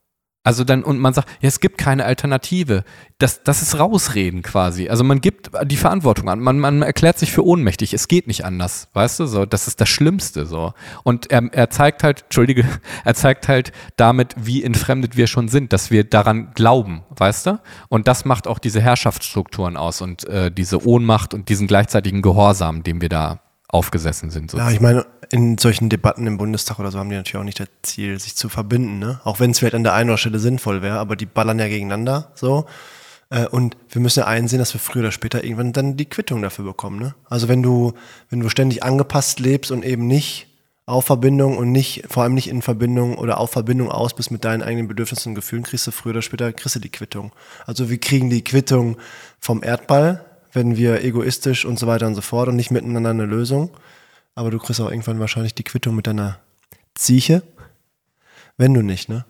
Also 0.44 0.62
dann, 0.62 0.84
und 0.84 0.98
man 0.98 1.14
sagt, 1.14 1.28
ja, 1.40 1.48
es 1.48 1.58
gibt 1.58 1.78
keine 1.78 2.04
Alternative. 2.04 2.84
Das, 3.16 3.42
das 3.42 3.62
ist 3.62 3.78
Rausreden 3.78 4.42
quasi. 4.42 4.90
Also 4.90 5.02
man 5.02 5.22
gibt 5.22 5.50
die 5.64 5.78
Verantwortung 5.78 6.28
an. 6.28 6.38
Man, 6.40 6.60
man 6.60 6.82
erklärt 6.82 7.18
sich 7.18 7.32
für 7.32 7.46
ohnmächtig. 7.46 7.94
Es 7.94 8.08
geht 8.08 8.26
nicht 8.26 8.44
anders. 8.44 8.88
Weißt 8.92 9.18
du, 9.20 9.26
so, 9.26 9.46
das 9.46 9.68
ist 9.68 9.80
das 9.80 9.88
Schlimmste, 9.88 10.44
so. 10.44 10.74
Und 11.02 11.30
er, 11.30 11.48
er 11.52 11.70
zeigt 11.70 12.04
halt, 12.04 12.24
Entschuldige, 12.24 12.66
er 13.04 13.14
zeigt 13.14 13.48
halt 13.48 13.72
damit, 13.96 14.34
wie 14.36 14.62
entfremdet 14.62 15.16
wir 15.16 15.28
schon 15.28 15.48
sind, 15.48 15.72
dass 15.72 15.90
wir 15.90 16.04
daran 16.04 16.52
glauben, 16.54 17.04
weißt 17.16 17.46
du? 17.46 17.60
Und 17.88 18.06
das 18.06 18.26
macht 18.26 18.46
auch 18.46 18.58
diese 18.58 18.82
Herrschaftsstrukturen 18.82 19.78
aus 19.78 20.02
und 20.02 20.28
äh, 20.28 20.50
diese 20.50 20.86
Ohnmacht 20.86 21.32
und 21.32 21.48
diesen 21.48 21.66
gleichzeitigen 21.66 22.20
Gehorsam, 22.20 22.82
dem 22.82 23.00
wir 23.00 23.08
da 23.08 23.40
aufgesessen 23.74 24.30
sind. 24.30 24.52
Sozusagen. 24.52 24.70
Ja, 24.70 24.74
ich 24.74 24.80
meine, 24.80 25.04
in 25.30 25.58
solchen 25.58 25.88
Debatten 25.88 26.26
im 26.26 26.38
Bundestag 26.38 26.78
oder 26.78 26.92
so 26.92 26.98
haben 26.98 27.10
die 27.10 27.16
natürlich 27.16 27.36
auch 27.36 27.44
nicht 27.44 27.58
das 27.58 27.68
Ziel, 27.82 28.20
sich 28.20 28.36
zu 28.36 28.48
verbinden, 28.48 29.00
ne? 29.00 29.20
Auch 29.24 29.40
wenn 29.40 29.50
es 29.50 29.58
vielleicht 29.58 29.74
an 29.74 29.82
der 29.82 29.94
einen 29.94 30.10
oder 30.10 30.18
Stelle 30.18 30.38
sinnvoll 30.38 30.80
wäre, 30.80 30.98
aber 30.98 31.16
die 31.16 31.26
ballern 31.26 31.58
ja 31.58 31.66
gegeneinander 31.66 32.30
so. 32.34 32.66
Äh, 33.30 33.48
und 33.48 33.76
wir 33.90 34.00
müssen 34.00 34.20
ja 34.20 34.26
einsehen, 34.26 34.60
dass 34.60 34.72
wir 34.74 34.80
früher 34.80 35.02
oder 35.02 35.12
später 35.12 35.42
irgendwann 35.42 35.72
dann 35.72 35.96
die 35.96 36.04
Quittung 36.04 36.40
dafür 36.40 36.64
bekommen. 36.64 37.00
Ne? 37.00 37.14
Also 37.28 37.48
wenn 37.48 37.62
du, 37.62 37.94
wenn 38.30 38.40
du 38.40 38.48
ständig 38.48 38.84
angepasst 38.84 39.40
lebst 39.40 39.72
und 39.72 39.84
eben 39.84 40.06
nicht 40.06 40.46
auf 40.86 41.06
Verbindung 41.06 41.56
und 41.56 41.72
nicht, 41.72 42.04
vor 42.08 42.22
allem 42.22 42.34
nicht 42.34 42.48
in 42.48 42.62
Verbindung 42.62 43.16
oder 43.16 43.38
auf 43.38 43.50
Verbindung 43.50 43.90
aus 43.90 44.14
bist 44.14 44.30
mit 44.30 44.44
deinen 44.44 44.62
eigenen 44.62 44.86
Bedürfnissen 44.86 45.30
und 45.30 45.34
Gefühlen, 45.34 45.64
kriegst 45.64 45.86
du 45.86 45.90
früher 45.90 46.12
oder 46.12 46.22
später 46.22 46.52
kriegst 46.52 46.76
du 46.76 46.80
die 46.80 46.90
Quittung. 46.90 47.32
Also 47.66 47.90
wir 47.90 47.98
kriegen 47.98 48.30
die 48.30 48.44
Quittung 48.44 48.98
vom 49.40 49.62
Erdball, 49.64 50.24
wenn 50.54 50.76
wir 50.76 51.04
egoistisch 51.04 51.64
und 51.64 51.78
so 51.78 51.86
weiter 51.86 52.06
und 52.06 52.14
so 52.14 52.22
fort 52.22 52.48
und 52.48 52.56
nicht 52.56 52.70
miteinander 52.70 53.10
eine 53.10 53.26
Lösung. 53.26 53.76
Aber 54.34 54.50
du 54.50 54.58
kriegst 54.58 54.80
auch 54.80 54.90
irgendwann 54.90 55.20
wahrscheinlich 55.20 55.54
die 55.54 55.64
Quittung 55.64 55.94
mit 55.94 56.06
deiner 56.06 56.38
Zieche. 56.94 57.42
Wenn 58.56 58.72
du 58.72 58.82
nicht, 58.82 59.08
ne? 59.08 59.24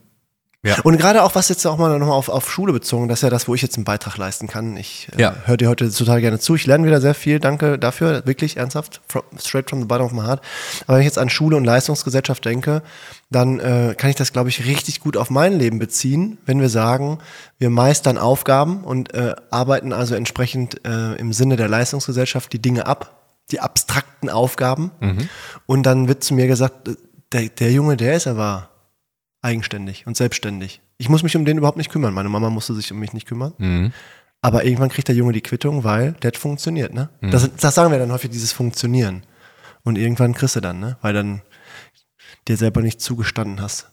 Ja. 0.64 0.80
Und 0.82 0.96
gerade 0.96 1.22
auch, 1.22 1.34
was 1.34 1.50
jetzt 1.50 1.66
auch 1.66 1.76
mal 1.76 1.98
nochmal 1.98 2.16
auf, 2.16 2.30
auf 2.30 2.50
Schule 2.50 2.72
bezogen, 2.72 3.06
das 3.06 3.18
ist 3.18 3.22
ja 3.22 3.28
das, 3.28 3.46
wo 3.48 3.54
ich 3.54 3.60
jetzt 3.60 3.76
einen 3.76 3.84
Beitrag 3.84 4.16
leisten 4.16 4.46
kann. 4.46 4.78
Ich 4.78 5.08
äh, 5.14 5.20
ja. 5.20 5.36
höre 5.44 5.58
dir 5.58 5.68
heute 5.68 5.92
total 5.92 6.22
gerne 6.22 6.38
zu. 6.38 6.54
Ich 6.54 6.64
lerne 6.64 6.86
wieder 6.86 7.02
sehr 7.02 7.14
viel. 7.14 7.38
Danke 7.38 7.78
dafür. 7.78 8.26
Wirklich 8.26 8.56
ernsthaft. 8.56 9.02
From, 9.06 9.24
straight 9.38 9.68
from 9.68 9.80
the 9.80 9.86
bottom 9.86 10.06
of 10.06 10.12
my 10.12 10.22
heart. 10.22 10.40
Aber 10.86 10.96
wenn 10.96 11.02
ich 11.02 11.06
jetzt 11.06 11.18
an 11.18 11.28
Schule 11.28 11.58
und 11.58 11.64
Leistungsgesellschaft 11.64 12.42
denke, 12.46 12.82
dann 13.30 13.60
äh, 13.60 13.94
kann 13.94 14.08
ich 14.08 14.16
das, 14.16 14.32
glaube 14.32 14.48
ich, 14.48 14.64
richtig 14.64 15.00
gut 15.00 15.18
auf 15.18 15.28
mein 15.28 15.58
Leben 15.58 15.78
beziehen, 15.78 16.38
wenn 16.46 16.62
wir 16.62 16.70
sagen, 16.70 17.18
wir 17.58 17.68
meistern 17.68 18.16
Aufgaben 18.16 18.84
und 18.84 19.12
äh, 19.12 19.34
arbeiten 19.50 19.92
also 19.92 20.14
entsprechend 20.14 20.86
äh, 20.86 21.14
im 21.16 21.34
Sinne 21.34 21.56
der 21.56 21.68
Leistungsgesellschaft 21.68 22.50
die 22.54 22.62
Dinge 22.62 22.86
ab, 22.86 23.20
die 23.50 23.60
abstrakten 23.60 24.30
Aufgaben. 24.30 24.92
Mhm. 25.00 25.28
Und 25.66 25.82
dann 25.82 26.08
wird 26.08 26.24
zu 26.24 26.32
mir 26.32 26.46
gesagt, 26.46 26.88
äh, 26.88 26.94
der, 27.32 27.48
der 27.50 27.70
Junge, 27.70 27.98
der 27.98 28.14
ist 28.14 28.26
aber 28.26 28.70
eigenständig 29.44 30.06
und 30.06 30.16
selbstständig. 30.16 30.80
Ich 30.96 31.08
muss 31.08 31.22
mich 31.22 31.36
um 31.36 31.44
den 31.44 31.58
überhaupt 31.58 31.76
nicht 31.76 31.90
kümmern. 31.90 32.14
Meine 32.14 32.28
Mama 32.28 32.50
musste 32.50 32.74
sich 32.74 32.90
um 32.90 32.98
mich 32.98 33.12
nicht 33.12 33.26
kümmern. 33.26 33.52
Mhm. 33.58 33.92
Aber 34.40 34.64
irgendwann 34.64 34.88
kriegt 34.88 35.08
der 35.08 35.14
Junge 35.14 35.32
die 35.32 35.40
Quittung, 35.40 35.84
weil 35.84 36.12
der 36.22 36.28
hat 36.28 36.36
funktioniert, 36.36 36.92
ne? 36.92 37.08
Mhm. 37.20 37.30
Das, 37.30 37.48
das 37.56 37.74
sagen 37.74 37.90
wir 37.90 37.98
dann 37.98 38.12
häufig, 38.12 38.30
dieses 38.30 38.52
Funktionieren. 38.52 39.22
Und 39.82 39.96
irgendwann 39.96 40.34
kriegst 40.34 40.56
du 40.56 40.60
dann, 40.60 40.80
ne? 40.80 40.96
Weil 41.02 41.14
dann 41.14 41.42
dir 42.48 42.56
selber 42.56 42.82
nicht 42.82 43.00
zugestanden 43.00 43.60
hast. 43.60 43.90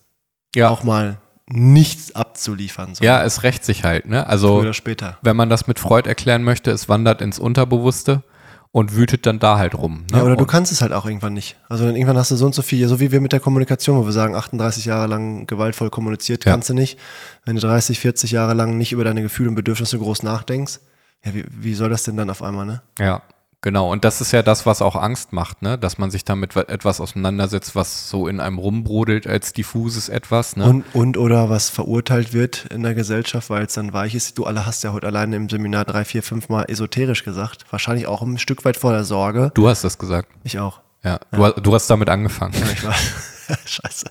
Ja. 0.55 0.69
Auch 0.69 0.83
mal 0.83 1.17
nichts 1.47 2.15
abzuliefern. 2.15 2.95
So. 2.95 3.03
Ja, 3.03 3.23
es 3.23 3.43
rächt 3.43 3.63
sich 3.63 3.83
halt, 3.83 4.07
ne? 4.07 4.27
Also, 4.27 4.47
Früher 4.47 4.61
oder 4.61 4.73
später. 4.73 5.17
wenn 5.21 5.35
man 5.35 5.49
das 5.49 5.67
mit 5.67 5.79
Freud 5.79 6.07
erklären 6.07 6.43
möchte, 6.43 6.71
es 6.71 6.89
wandert 6.89 7.21
ins 7.21 7.39
Unterbewusste 7.39 8.23
und 8.71 8.95
wütet 8.95 9.25
dann 9.25 9.39
da 9.39 9.57
halt 9.57 9.75
rum. 9.75 10.05
Ne? 10.12 10.17
Ja, 10.17 10.23
oder 10.23 10.31
und 10.31 10.39
du 10.39 10.45
kannst 10.45 10.71
es 10.71 10.81
halt 10.81 10.93
auch 10.93 11.05
irgendwann 11.05 11.34
nicht. 11.34 11.57
Also 11.67 11.86
irgendwann 11.86 12.17
hast 12.17 12.31
du 12.31 12.36
so 12.36 12.45
und 12.45 12.55
so 12.55 12.62
viel, 12.62 12.88
so 12.88 12.99
wie 12.99 13.12
wir 13.12 13.19
mit 13.19 13.34
der 13.34 13.41
Kommunikation, 13.41 13.97
wo 13.97 14.05
wir 14.05 14.13
sagen, 14.13 14.36
38 14.36 14.86
Jahre 14.86 15.07
lang 15.07 15.45
gewaltvoll 15.45 15.89
kommuniziert, 15.89 16.45
ja. 16.45 16.51
kannst 16.51 16.69
du 16.69 16.73
nicht. 16.73 16.97
Wenn 17.43 17.55
du 17.55 17.62
30, 17.62 17.99
40 17.99 18.31
Jahre 18.31 18.53
lang 18.53 18.77
nicht 18.77 18.93
über 18.93 19.03
deine 19.03 19.21
Gefühle 19.21 19.49
und 19.49 19.55
Bedürfnisse 19.55 19.97
groß 19.97 20.23
nachdenkst, 20.23 20.79
ja, 21.25 21.34
wie, 21.34 21.45
wie 21.49 21.73
soll 21.73 21.89
das 21.89 22.03
denn 22.03 22.17
dann 22.17 22.29
auf 22.29 22.41
einmal, 22.41 22.65
ne? 22.65 22.81
Ja. 22.97 23.21
Genau, 23.63 23.91
und 23.91 24.04
das 24.04 24.21
ist 24.21 24.32
ja 24.32 24.41
das, 24.41 24.65
was 24.65 24.82
auch 24.82 24.95
Angst 24.95 25.34
macht, 25.34 25.62
ne? 25.62 25.78
dass 25.78 26.00
man 26.00 26.10
sich 26.10 26.26
damit 26.26 26.56
etwas 26.56 27.00
auseinandersetzt, 27.00 27.76
was 27.76 28.10
so 28.10 28.28
in 28.28 28.39
einem 28.39 28.58
rumbrodelt 28.58 29.28
als 29.28 29.54
diffuses 29.54 30.10
etwas. 30.10 30.56
Ne? 30.56 30.65
Und, 30.65 30.84
und 30.93 31.15
oder 31.15 31.52
was 31.52 31.69
verurteilt 31.69 32.34
wird 32.34 32.65
in 32.71 32.82
der 32.82 32.95
Gesellschaft, 32.95 33.52
weil 33.52 33.65
es 33.65 33.74
dann 33.74 33.93
weich 33.93 34.15
ist. 34.15 34.39
Du 34.39 34.45
alle 34.45 34.65
hast 34.65 34.84
ja 34.84 34.93
heute 34.93 35.06
alleine 35.06 35.36
im 35.36 35.47
Seminar 35.47 35.86
drei, 35.86 36.06
vier, 36.06 36.24
fünf 36.24 36.50
Mal 36.50 36.63
esoterisch 36.63 37.24
gesagt. 37.24 37.65
Wahrscheinlich 37.69 38.08
auch 38.08 38.24
ein 38.24 38.39
Stück 38.39 38.65
weit 38.65 38.78
vor 38.78 38.93
der 38.93 39.04
Sorge. 39.04 39.52
Du 39.54 39.67
hast 39.67 39.84
das 39.84 40.00
gesagt. 40.00 40.30
Ich 40.43 40.58
auch. 40.58 40.82
Ja, 41.04 41.19
ja. 41.32 41.52
Du, 41.52 41.62
du, 41.62 41.74
hast 41.76 41.88
damit 41.88 42.10
angefangen. 42.10 42.56
Ja, 42.60 42.71
ich 42.71 42.84
war. 42.84 42.95
Scheiße. 43.65 44.08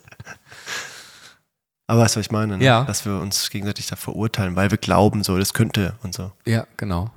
Aber 1.89 2.03
weißt 2.03 2.15
du, 2.15 2.21
was 2.21 2.27
ich 2.27 2.33
meine? 2.33 2.59
Ne? 2.59 2.65
Ja. 2.65 2.85
Dass 2.85 3.05
wir 3.05 3.19
uns 3.19 3.51
gegenseitig 3.51 3.89
da 3.89 3.97
verurteilen, 3.97 4.55
weil 4.55 4.71
wir 4.71 4.79
glauben, 4.79 5.25
so, 5.25 5.37
das 5.37 5.55
könnte 5.55 5.97
und 6.05 6.15
so. 6.15 6.31
Ja, 6.47 6.69
genau. 6.77 7.11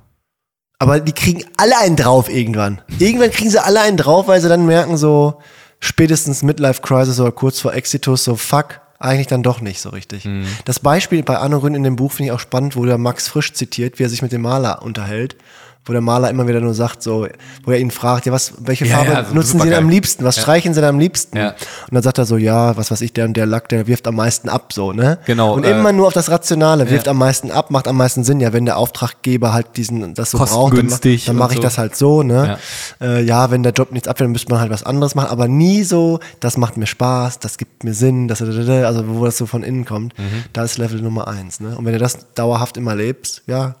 Aber 0.78 1.00
die 1.00 1.12
kriegen 1.12 1.44
alle 1.56 1.78
einen 1.78 1.96
drauf 1.96 2.28
irgendwann. 2.28 2.80
Irgendwann 2.98 3.30
kriegen 3.30 3.50
sie 3.50 3.62
alle 3.62 3.80
einen 3.80 3.96
drauf, 3.96 4.26
weil 4.26 4.40
sie 4.40 4.48
dann 4.48 4.66
merken, 4.66 4.96
so 4.96 5.40
spätestens 5.80 6.42
Midlife 6.42 6.82
Crisis 6.82 7.20
oder 7.20 7.32
kurz 7.32 7.60
vor 7.60 7.74
Exitus, 7.74 8.24
so 8.24 8.36
fuck, 8.36 8.80
eigentlich 8.98 9.26
dann 9.26 9.42
doch 9.42 9.60
nicht 9.60 9.80
so 9.80 9.90
richtig. 9.90 10.24
Mhm. 10.24 10.46
Das 10.64 10.80
Beispiel 10.80 11.22
bei 11.22 11.38
Anne 11.38 11.62
Rünn 11.62 11.74
in 11.74 11.82
dem 11.82 11.96
Buch 11.96 12.12
finde 12.12 12.28
ich 12.28 12.32
auch 12.32 12.40
spannend, 12.40 12.76
wo 12.76 12.84
der 12.84 12.98
Max 12.98 13.28
Frisch 13.28 13.52
zitiert, 13.52 13.98
wie 13.98 14.04
er 14.04 14.08
sich 14.08 14.22
mit 14.22 14.32
dem 14.32 14.42
Maler 14.42 14.82
unterhält 14.82 15.36
wo 15.84 15.92
der 15.92 16.00
Maler 16.00 16.30
immer 16.30 16.48
wieder 16.48 16.60
nur 16.60 16.74
sagt, 16.74 17.02
so, 17.02 17.26
wo 17.64 17.70
er 17.70 17.78
ihn 17.78 17.90
fragt, 17.90 18.26
ja, 18.26 18.32
was, 18.32 18.54
welche 18.58 18.86
Farbe 18.86 19.12
ja, 19.12 19.22
ja, 19.22 19.26
nutzen 19.32 19.60
Sie 19.60 19.68
denn 19.68 19.78
am 19.78 19.88
liebsten? 19.88 20.24
Was 20.24 20.40
streichen 20.40 20.72
Sie 20.72 20.80
denn 20.80 20.88
am 20.88 20.98
liebsten? 20.98 21.36
Und 21.38 21.54
dann 21.90 22.02
sagt 22.02 22.18
er 22.18 22.24
so, 22.24 22.36
ja, 22.36 22.76
was 22.76 22.90
weiß 22.90 23.02
ich, 23.02 23.12
der 23.12 23.26
und 23.26 23.36
der 23.36 23.46
Lack, 23.46 23.68
der 23.68 23.86
wirft 23.86 24.06
am 24.06 24.16
meisten 24.16 24.48
ab, 24.48 24.72
so, 24.72 24.92
ne? 24.92 25.18
Genau. 25.26 25.54
Und 25.54 25.64
äh, 25.64 25.78
immer 25.78 25.92
nur 25.92 26.06
auf 26.06 26.14
das 26.14 26.30
Rationale, 26.30 26.88
wirft 26.90 27.08
am 27.08 27.18
meisten 27.18 27.50
ab, 27.50 27.70
macht 27.70 27.86
am 27.86 27.96
meisten 27.96 28.24
Sinn. 28.24 28.40
Ja, 28.40 28.52
wenn 28.52 28.64
der 28.64 28.78
Auftraggeber 28.78 29.52
halt 29.52 29.76
diesen, 29.76 30.14
das 30.14 30.30
so 30.30 30.38
braucht, 30.38 30.76
dann, 30.76 30.88
dann 30.88 31.36
mache 31.36 31.52
ich 31.52 31.56
so. 31.58 31.62
das 31.62 31.76
halt 31.78 31.96
so, 31.96 32.22
ne? 32.22 32.58
Ja. 33.00 33.06
Äh, 33.06 33.22
ja, 33.22 33.50
wenn 33.50 33.62
der 33.62 33.72
Job 33.72 33.92
nichts 33.92 34.08
abfällt, 34.08 34.26
dann 34.26 34.32
müsste 34.32 34.50
man 34.50 34.60
halt 34.60 34.70
was 34.70 34.84
anderes 34.84 35.14
machen, 35.14 35.28
aber 35.28 35.48
nie 35.48 35.84
so, 35.84 36.20
das 36.40 36.56
macht 36.56 36.78
mir 36.78 36.86
Spaß, 36.86 37.40
das 37.40 37.58
gibt 37.58 37.84
mir 37.84 37.92
Sinn, 37.92 38.28
das, 38.28 38.40
also 38.40 39.04
wo 39.08 39.24
das 39.24 39.36
so 39.36 39.46
von 39.46 39.62
innen 39.62 39.84
kommt, 39.84 40.18
mhm. 40.18 40.44
da 40.52 40.64
ist 40.64 40.78
Level 40.78 41.02
Nummer 41.02 41.28
eins, 41.28 41.60
ne? 41.60 41.76
Und 41.76 41.84
wenn 41.84 41.92
du 41.92 41.98
das 41.98 42.32
dauerhaft 42.34 42.76
immer 42.76 42.94
lebst, 42.94 43.42
ja, 43.46 43.76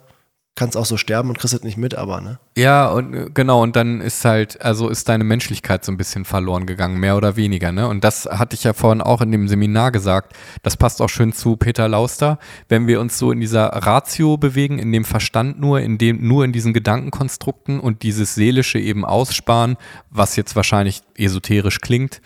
kannst 0.56 0.76
auch 0.76 0.86
so 0.86 0.96
sterben 0.96 1.30
und 1.30 1.38
kriegst 1.38 1.52
es 1.52 1.62
nicht 1.62 1.76
mit, 1.76 1.94
aber, 1.96 2.20
ne? 2.20 2.38
Ja, 2.56 2.88
und 2.88 3.14
äh, 3.14 3.26
genau, 3.34 3.62
und 3.62 3.74
dann 3.74 4.00
ist 4.00 4.24
halt, 4.24 4.60
also 4.62 4.88
ist 4.88 5.08
deine 5.08 5.24
Menschlichkeit 5.24 5.84
so 5.84 5.90
ein 5.90 5.96
bisschen 5.96 6.24
verloren 6.24 6.66
gegangen, 6.66 7.00
mehr 7.00 7.16
oder 7.16 7.34
weniger, 7.36 7.72
ne? 7.72 7.88
Und 7.88 8.04
das 8.04 8.26
hatte 8.26 8.54
ich 8.54 8.62
ja 8.62 8.72
vorhin 8.72 9.00
auch 9.00 9.20
in 9.20 9.32
dem 9.32 9.48
Seminar 9.48 9.90
gesagt. 9.90 10.36
Das 10.62 10.76
passt 10.76 11.02
auch 11.02 11.08
schön 11.08 11.32
zu 11.32 11.56
Peter 11.56 11.88
Lauster. 11.88 12.38
Wenn 12.68 12.86
wir 12.86 13.00
uns 13.00 13.18
so 13.18 13.32
in 13.32 13.40
dieser 13.40 13.66
Ratio 13.66 14.36
bewegen, 14.36 14.78
in 14.78 14.92
dem 14.92 15.04
Verstand 15.04 15.58
nur, 15.58 15.80
in 15.80 15.98
dem, 15.98 16.26
nur 16.26 16.44
in 16.44 16.52
diesen 16.52 16.72
Gedankenkonstrukten 16.72 17.80
und 17.80 18.04
dieses 18.04 18.36
Seelische 18.36 18.78
eben 18.78 19.04
aussparen, 19.04 19.76
was 20.10 20.36
jetzt 20.36 20.54
wahrscheinlich 20.54 21.02
esoterisch 21.16 21.80
klingt, 21.80 22.20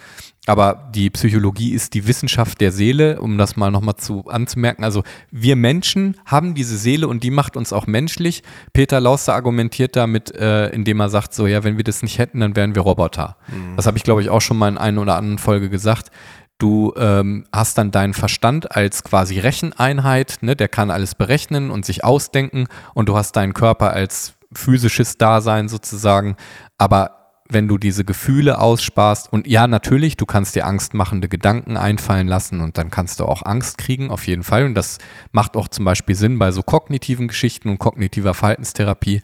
aber 0.48 0.88
die 0.94 1.10
Psychologie 1.10 1.72
ist 1.72 1.92
die 1.92 2.06
Wissenschaft 2.06 2.60
der 2.60 2.72
Seele, 2.72 3.20
um 3.20 3.36
das 3.36 3.56
mal 3.56 3.70
nochmal 3.70 3.96
zu 3.96 4.24
anzumerken. 4.28 4.82
Also 4.82 5.02
wir 5.30 5.56
Menschen 5.56 6.16
haben 6.24 6.54
diese 6.54 6.78
Seele 6.78 7.06
und 7.06 7.22
die 7.22 7.30
macht 7.30 7.56
uns 7.56 7.72
auch 7.72 7.86
menschlich. 7.86 8.42
Peter 8.72 8.98
Lauster 8.98 9.34
argumentiert 9.34 9.94
damit, 9.94 10.34
äh, 10.34 10.68
indem 10.68 11.00
er 11.00 11.10
sagt, 11.10 11.34
so 11.34 11.46
ja, 11.46 11.64
wenn 11.64 11.76
wir 11.76 11.84
das 11.84 12.02
nicht 12.02 12.18
hätten, 12.18 12.40
dann 12.40 12.56
wären 12.56 12.74
wir 12.74 12.82
Roboter. 12.82 13.36
Mhm. 13.48 13.76
Das 13.76 13.86
habe 13.86 13.98
ich, 13.98 14.04
glaube 14.04 14.22
ich, 14.22 14.30
auch 14.30 14.40
schon 14.40 14.56
mal 14.56 14.68
in 14.68 14.78
einer 14.78 15.02
oder 15.02 15.16
anderen 15.16 15.38
Folge 15.38 15.68
gesagt. 15.68 16.10
Du 16.56 16.94
ähm, 16.96 17.44
hast 17.52 17.76
dann 17.76 17.90
deinen 17.90 18.14
Verstand 18.14 18.74
als 18.74 19.04
quasi 19.04 19.38
Recheneinheit, 19.38 20.38
ne? 20.40 20.56
der 20.56 20.68
kann 20.68 20.90
alles 20.90 21.14
berechnen 21.14 21.70
und 21.70 21.84
sich 21.84 22.04
ausdenken 22.04 22.68
und 22.94 23.08
du 23.08 23.16
hast 23.16 23.36
deinen 23.36 23.52
Körper 23.54 23.92
als 23.92 24.32
physisches 24.52 25.18
Dasein 25.18 25.68
sozusagen. 25.68 26.36
Aber 26.78 27.17
wenn 27.50 27.68
du 27.68 27.78
diese 27.78 28.04
Gefühle 28.04 28.58
aussparst 28.60 29.32
und 29.32 29.46
ja, 29.46 29.66
natürlich, 29.66 30.16
du 30.16 30.26
kannst 30.26 30.54
dir 30.54 30.66
angstmachende 30.66 31.28
Gedanken 31.28 31.76
einfallen 31.76 32.28
lassen 32.28 32.60
und 32.60 32.76
dann 32.76 32.90
kannst 32.90 33.20
du 33.20 33.24
auch 33.24 33.42
Angst 33.44 33.78
kriegen, 33.78 34.10
auf 34.10 34.26
jeden 34.26 34.42
Fall. 34.42 34.64
Und 34.64 34.74
das 34.74 34.98
macht 35.32 35.56
auch 35.56 35.68
zum 35.68 35.84
Beispiel 35.84 36.14
Sinn 36.14 36.38
bei 36.38 36.50
so 36.50 36.62
kognitiven 36.62 37.28
Geschichten 37.28 37.70
und 37.70 37.78
kognitiver 37.78 38.34
Verhaltenstherapie. 38.34 39.22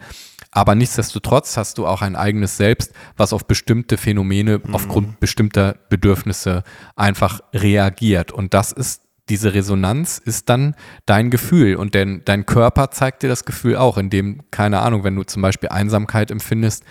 Aber 0.51 0.75
nichtsdestotrotz 0.75 1.57
hast 1.57 1.79
du 1.79 1.87
auch 1.87 2.01
ein 2.01 2.17
eigenes 2.17 2.57
Selbst, 2.57 2.93
was 3.17 3.33
auf 3.33 3.47
bestimmte 3.47 3.99
Phänomene 3.99 4.61
mhm. 4.65 4.75
aufgrund 4.75 5.21
bestimmter 5.21 5.77
Bedürfnisse 5.91 6.63
einfach 6.97 7.41
reagiert. 7.53 8.33
Und 8.33 8.55
das 8.55 8.73
ist 8.73 9.03
diese 9.31 9.55
Resonanz 9.55 10.19
ist 10.19 10.51
dann 10.51 10.75
dein 11.07 11.31
Gefühl 11.31 11.77
und 11.77 11.95
denn 11.95 12.23
dein 12.27 12.45
Körper 12.45 12.91
zeigt 12.91 13.23
dir 13.23 13.29
das 13.29 13.47
Gefühl 13.47 13.77
auch, 13.77 13.97
indem, 13.97 14.43
keine 14.51 14.81
Ahnung, 14.81 15.03
wenn 15.03 15.17
du 15.17 15.23
zum 15.23 15.41
Beispiel 15.41 15.71
Einsamkeit 15.71 16.31
empfindest, 16.31 16.85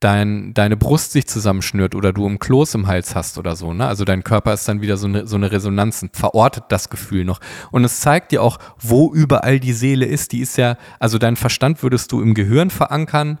dein, 0.00 0.52
deine 0.52 0.76
Brust 0.76 1.12
sich 1.12 1.26
zusammenschnürt 1.26 1.94
oder 1.94 2.12
du 2.12 2.28
ein 2.28 2.38
Kloß 2.38 2.74
im 2.74 2.86
Hals 2.86 3.14
hast 3.14 3.38
oder 3.38 3.56
so. 3.56 3.72
Ne? 3.72 3.86
Also 3.86 4.04
dein 4.04 4.24
Körper 4.24 4.52
ist 4.52 4.68
dann 4.68 4.80
wieder 4.80 4.96
so 4.96 5.06
eine, 5.06 5.26
so 5.26 5.36
eine 5.36 5.50
Resonanz 5.50 6.02
und 6.02 6.16
verortet 6.16 6.64
das 6.68 6.90
Gefühl 6.90 7.24
noch. 7.24 7.40
Und 7.70 7.84
es 7.84 8.00
zeigt 8.00 8.32
dir 8.32 8.42
auch, 8.42 8.58
wo 8.78 9.12
überall 9.12 9.58
die 9.58 9.72
Seele 9.72 10.04
ist. 10.04 10.32
Die 10.32 10.40
ist 10.40 10.56
ja, 10.58 10.76
also 10.98 11.18
dein 11.18 11.36
Verstand 11.36 11.82
würdest 11.82 12.12
du 12.12 12.20
im 12.20 12.34
Gehirn 12.34 12.70
verankern 12.70 13.38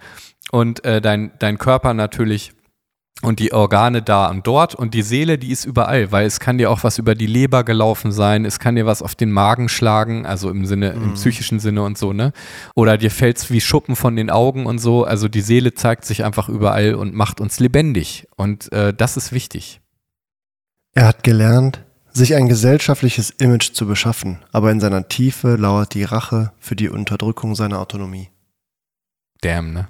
und 0.50 0.84
äh, 0.84 1.00
dein, 1.00 1.32
dein 1.38 1.58
Körper 1.58 1.92
natürlich 1.92 2.52
und 3.22 3.38
die 3.38 3.52
Organe 3.52 4.02
da 4.02 4.26
und 4.26 4.46
dort 4.46 4.74
und 4.74 4.92
die 4.92 5.02
Seele, 5.02 5.38
die 5.38 5.50
ist 5.50 5.64
überall, 5.64 6.12
weil 6.12 6.26
es 6.26 6.38
kann 6.38 6.58
dir 6.58 6.70
auch 6.70 6.84
was 6.84 6.98
über 6.98 7.14
die 7.14 7.26
Leber 7.26 7.64
gelaufen 7.64 8.12
sein, 8.12 8.44
es 8.44 8.58
kann 8.58 8.76
dir 8.76 8.86
was 8.86 9.02
auf 9.02 9.14
den 9.14 9.32
Magen 9.32 9.68
schlagen, 9.68 10.26
also 10.26 10.50
im 10.50 10.66
Sinne, 10.66 10.94
mhm. 10.94 11.02
im 11.02 11.14
psychischen 11.14 11.58
Sinne 11.58 11.82
und 11.82 11.96
so, 11.96 12.12
ne? 12.12 12.32
Oder 12.74 12.98
dir 12.98 13.10
fällt's 13.10 13.50
wie 13.50 13.60
Schuppen 13.60 13.96
von 13.96 14.16
den 14.16 14.30
Augen 14.30 14.66
und 14.66 14.78
so. 14.78 15.04
Also 15.04 15.28
die 15.28 15.40
Seele 15.40 15.72
zeigt 15.74 16.04
sich 16.04 16.24
einfach 16.24 16.48
überall 16.48 16.94
und 16.94 17.14
macht 17.14 17.40
uns 17.40 17.58
lebendig. 17.58 18.26
Und 18.36 18.70
äh, 18.72 18.92
das 18.92 19.16
ist 19.16 19.32
wichtig. 19.32 19.80
Er 20.92 21.06
hat 21.06 21.24
gelernt, 21.24 21.84
sich 22.12 22.34
ein 22.34 22.48
gesellschaftliches 22.48 23.30
Image 23.30 23.72
zu 23.72 23.86
beschaffen, 23.86 24.38
aber 24.52 24.70
in 24.70 24.80
seiner 24.80 25.08
Tiefe 25.08 25.56
lauert 25.56 25.94
die 25.94 26.04
Rache 26.04 26.52
für 26.58 26.76
die 26.76 26.88
Unterdrückung 26.88 27.54
seiner 27.54 27.78
Autonomie. 27.80 28.30
Damn, 29.42 29.72
ne? 29.72 29.88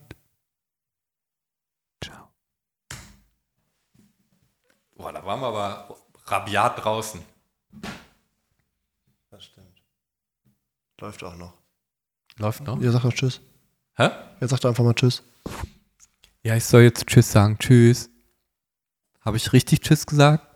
Ciao. 2.03 2.27
Boah, 4.95 5.13
da 5.13 5.25
waren 5.25 5.39
wir 5.39 5.47
aber 5.47 5.95
rabiat 6.25 6.83
draußen. 6.83 7.21
Das 9.29 9.45
stimmt. 9.45 9.81
Läuft 10.99 11.23
auch 11.23 11.37
noch. 11.37 11.53
Läuft 12.37 12.63
noch? 12.63 12.81
Ihr 12.81 12.91
sagt 12.91 13.05
doch 13.05 13.13
Tschüss. 13.13 13.39
Hä? 13.95 14.09
Ihr 14.41 14.47
sagt 14.47 14.65
einfach 14.65 14.83
mal 14.83 14.93
Tschüss. 14.93 15.23
Ja, 16.47 16.55
ich 16.55 16.63
soll 16.63 16.83
jetzt 16.83 17.05
Tschüss 17.07 17.29
sagen. 17.29 17.57
Tschüss. 17.59 18.09
Habe 19.19 19.35
ich 19.35 19.51
richtig 19.51 19.81
Tschüss 19.81 20.05
gesagt? 20.05 20.46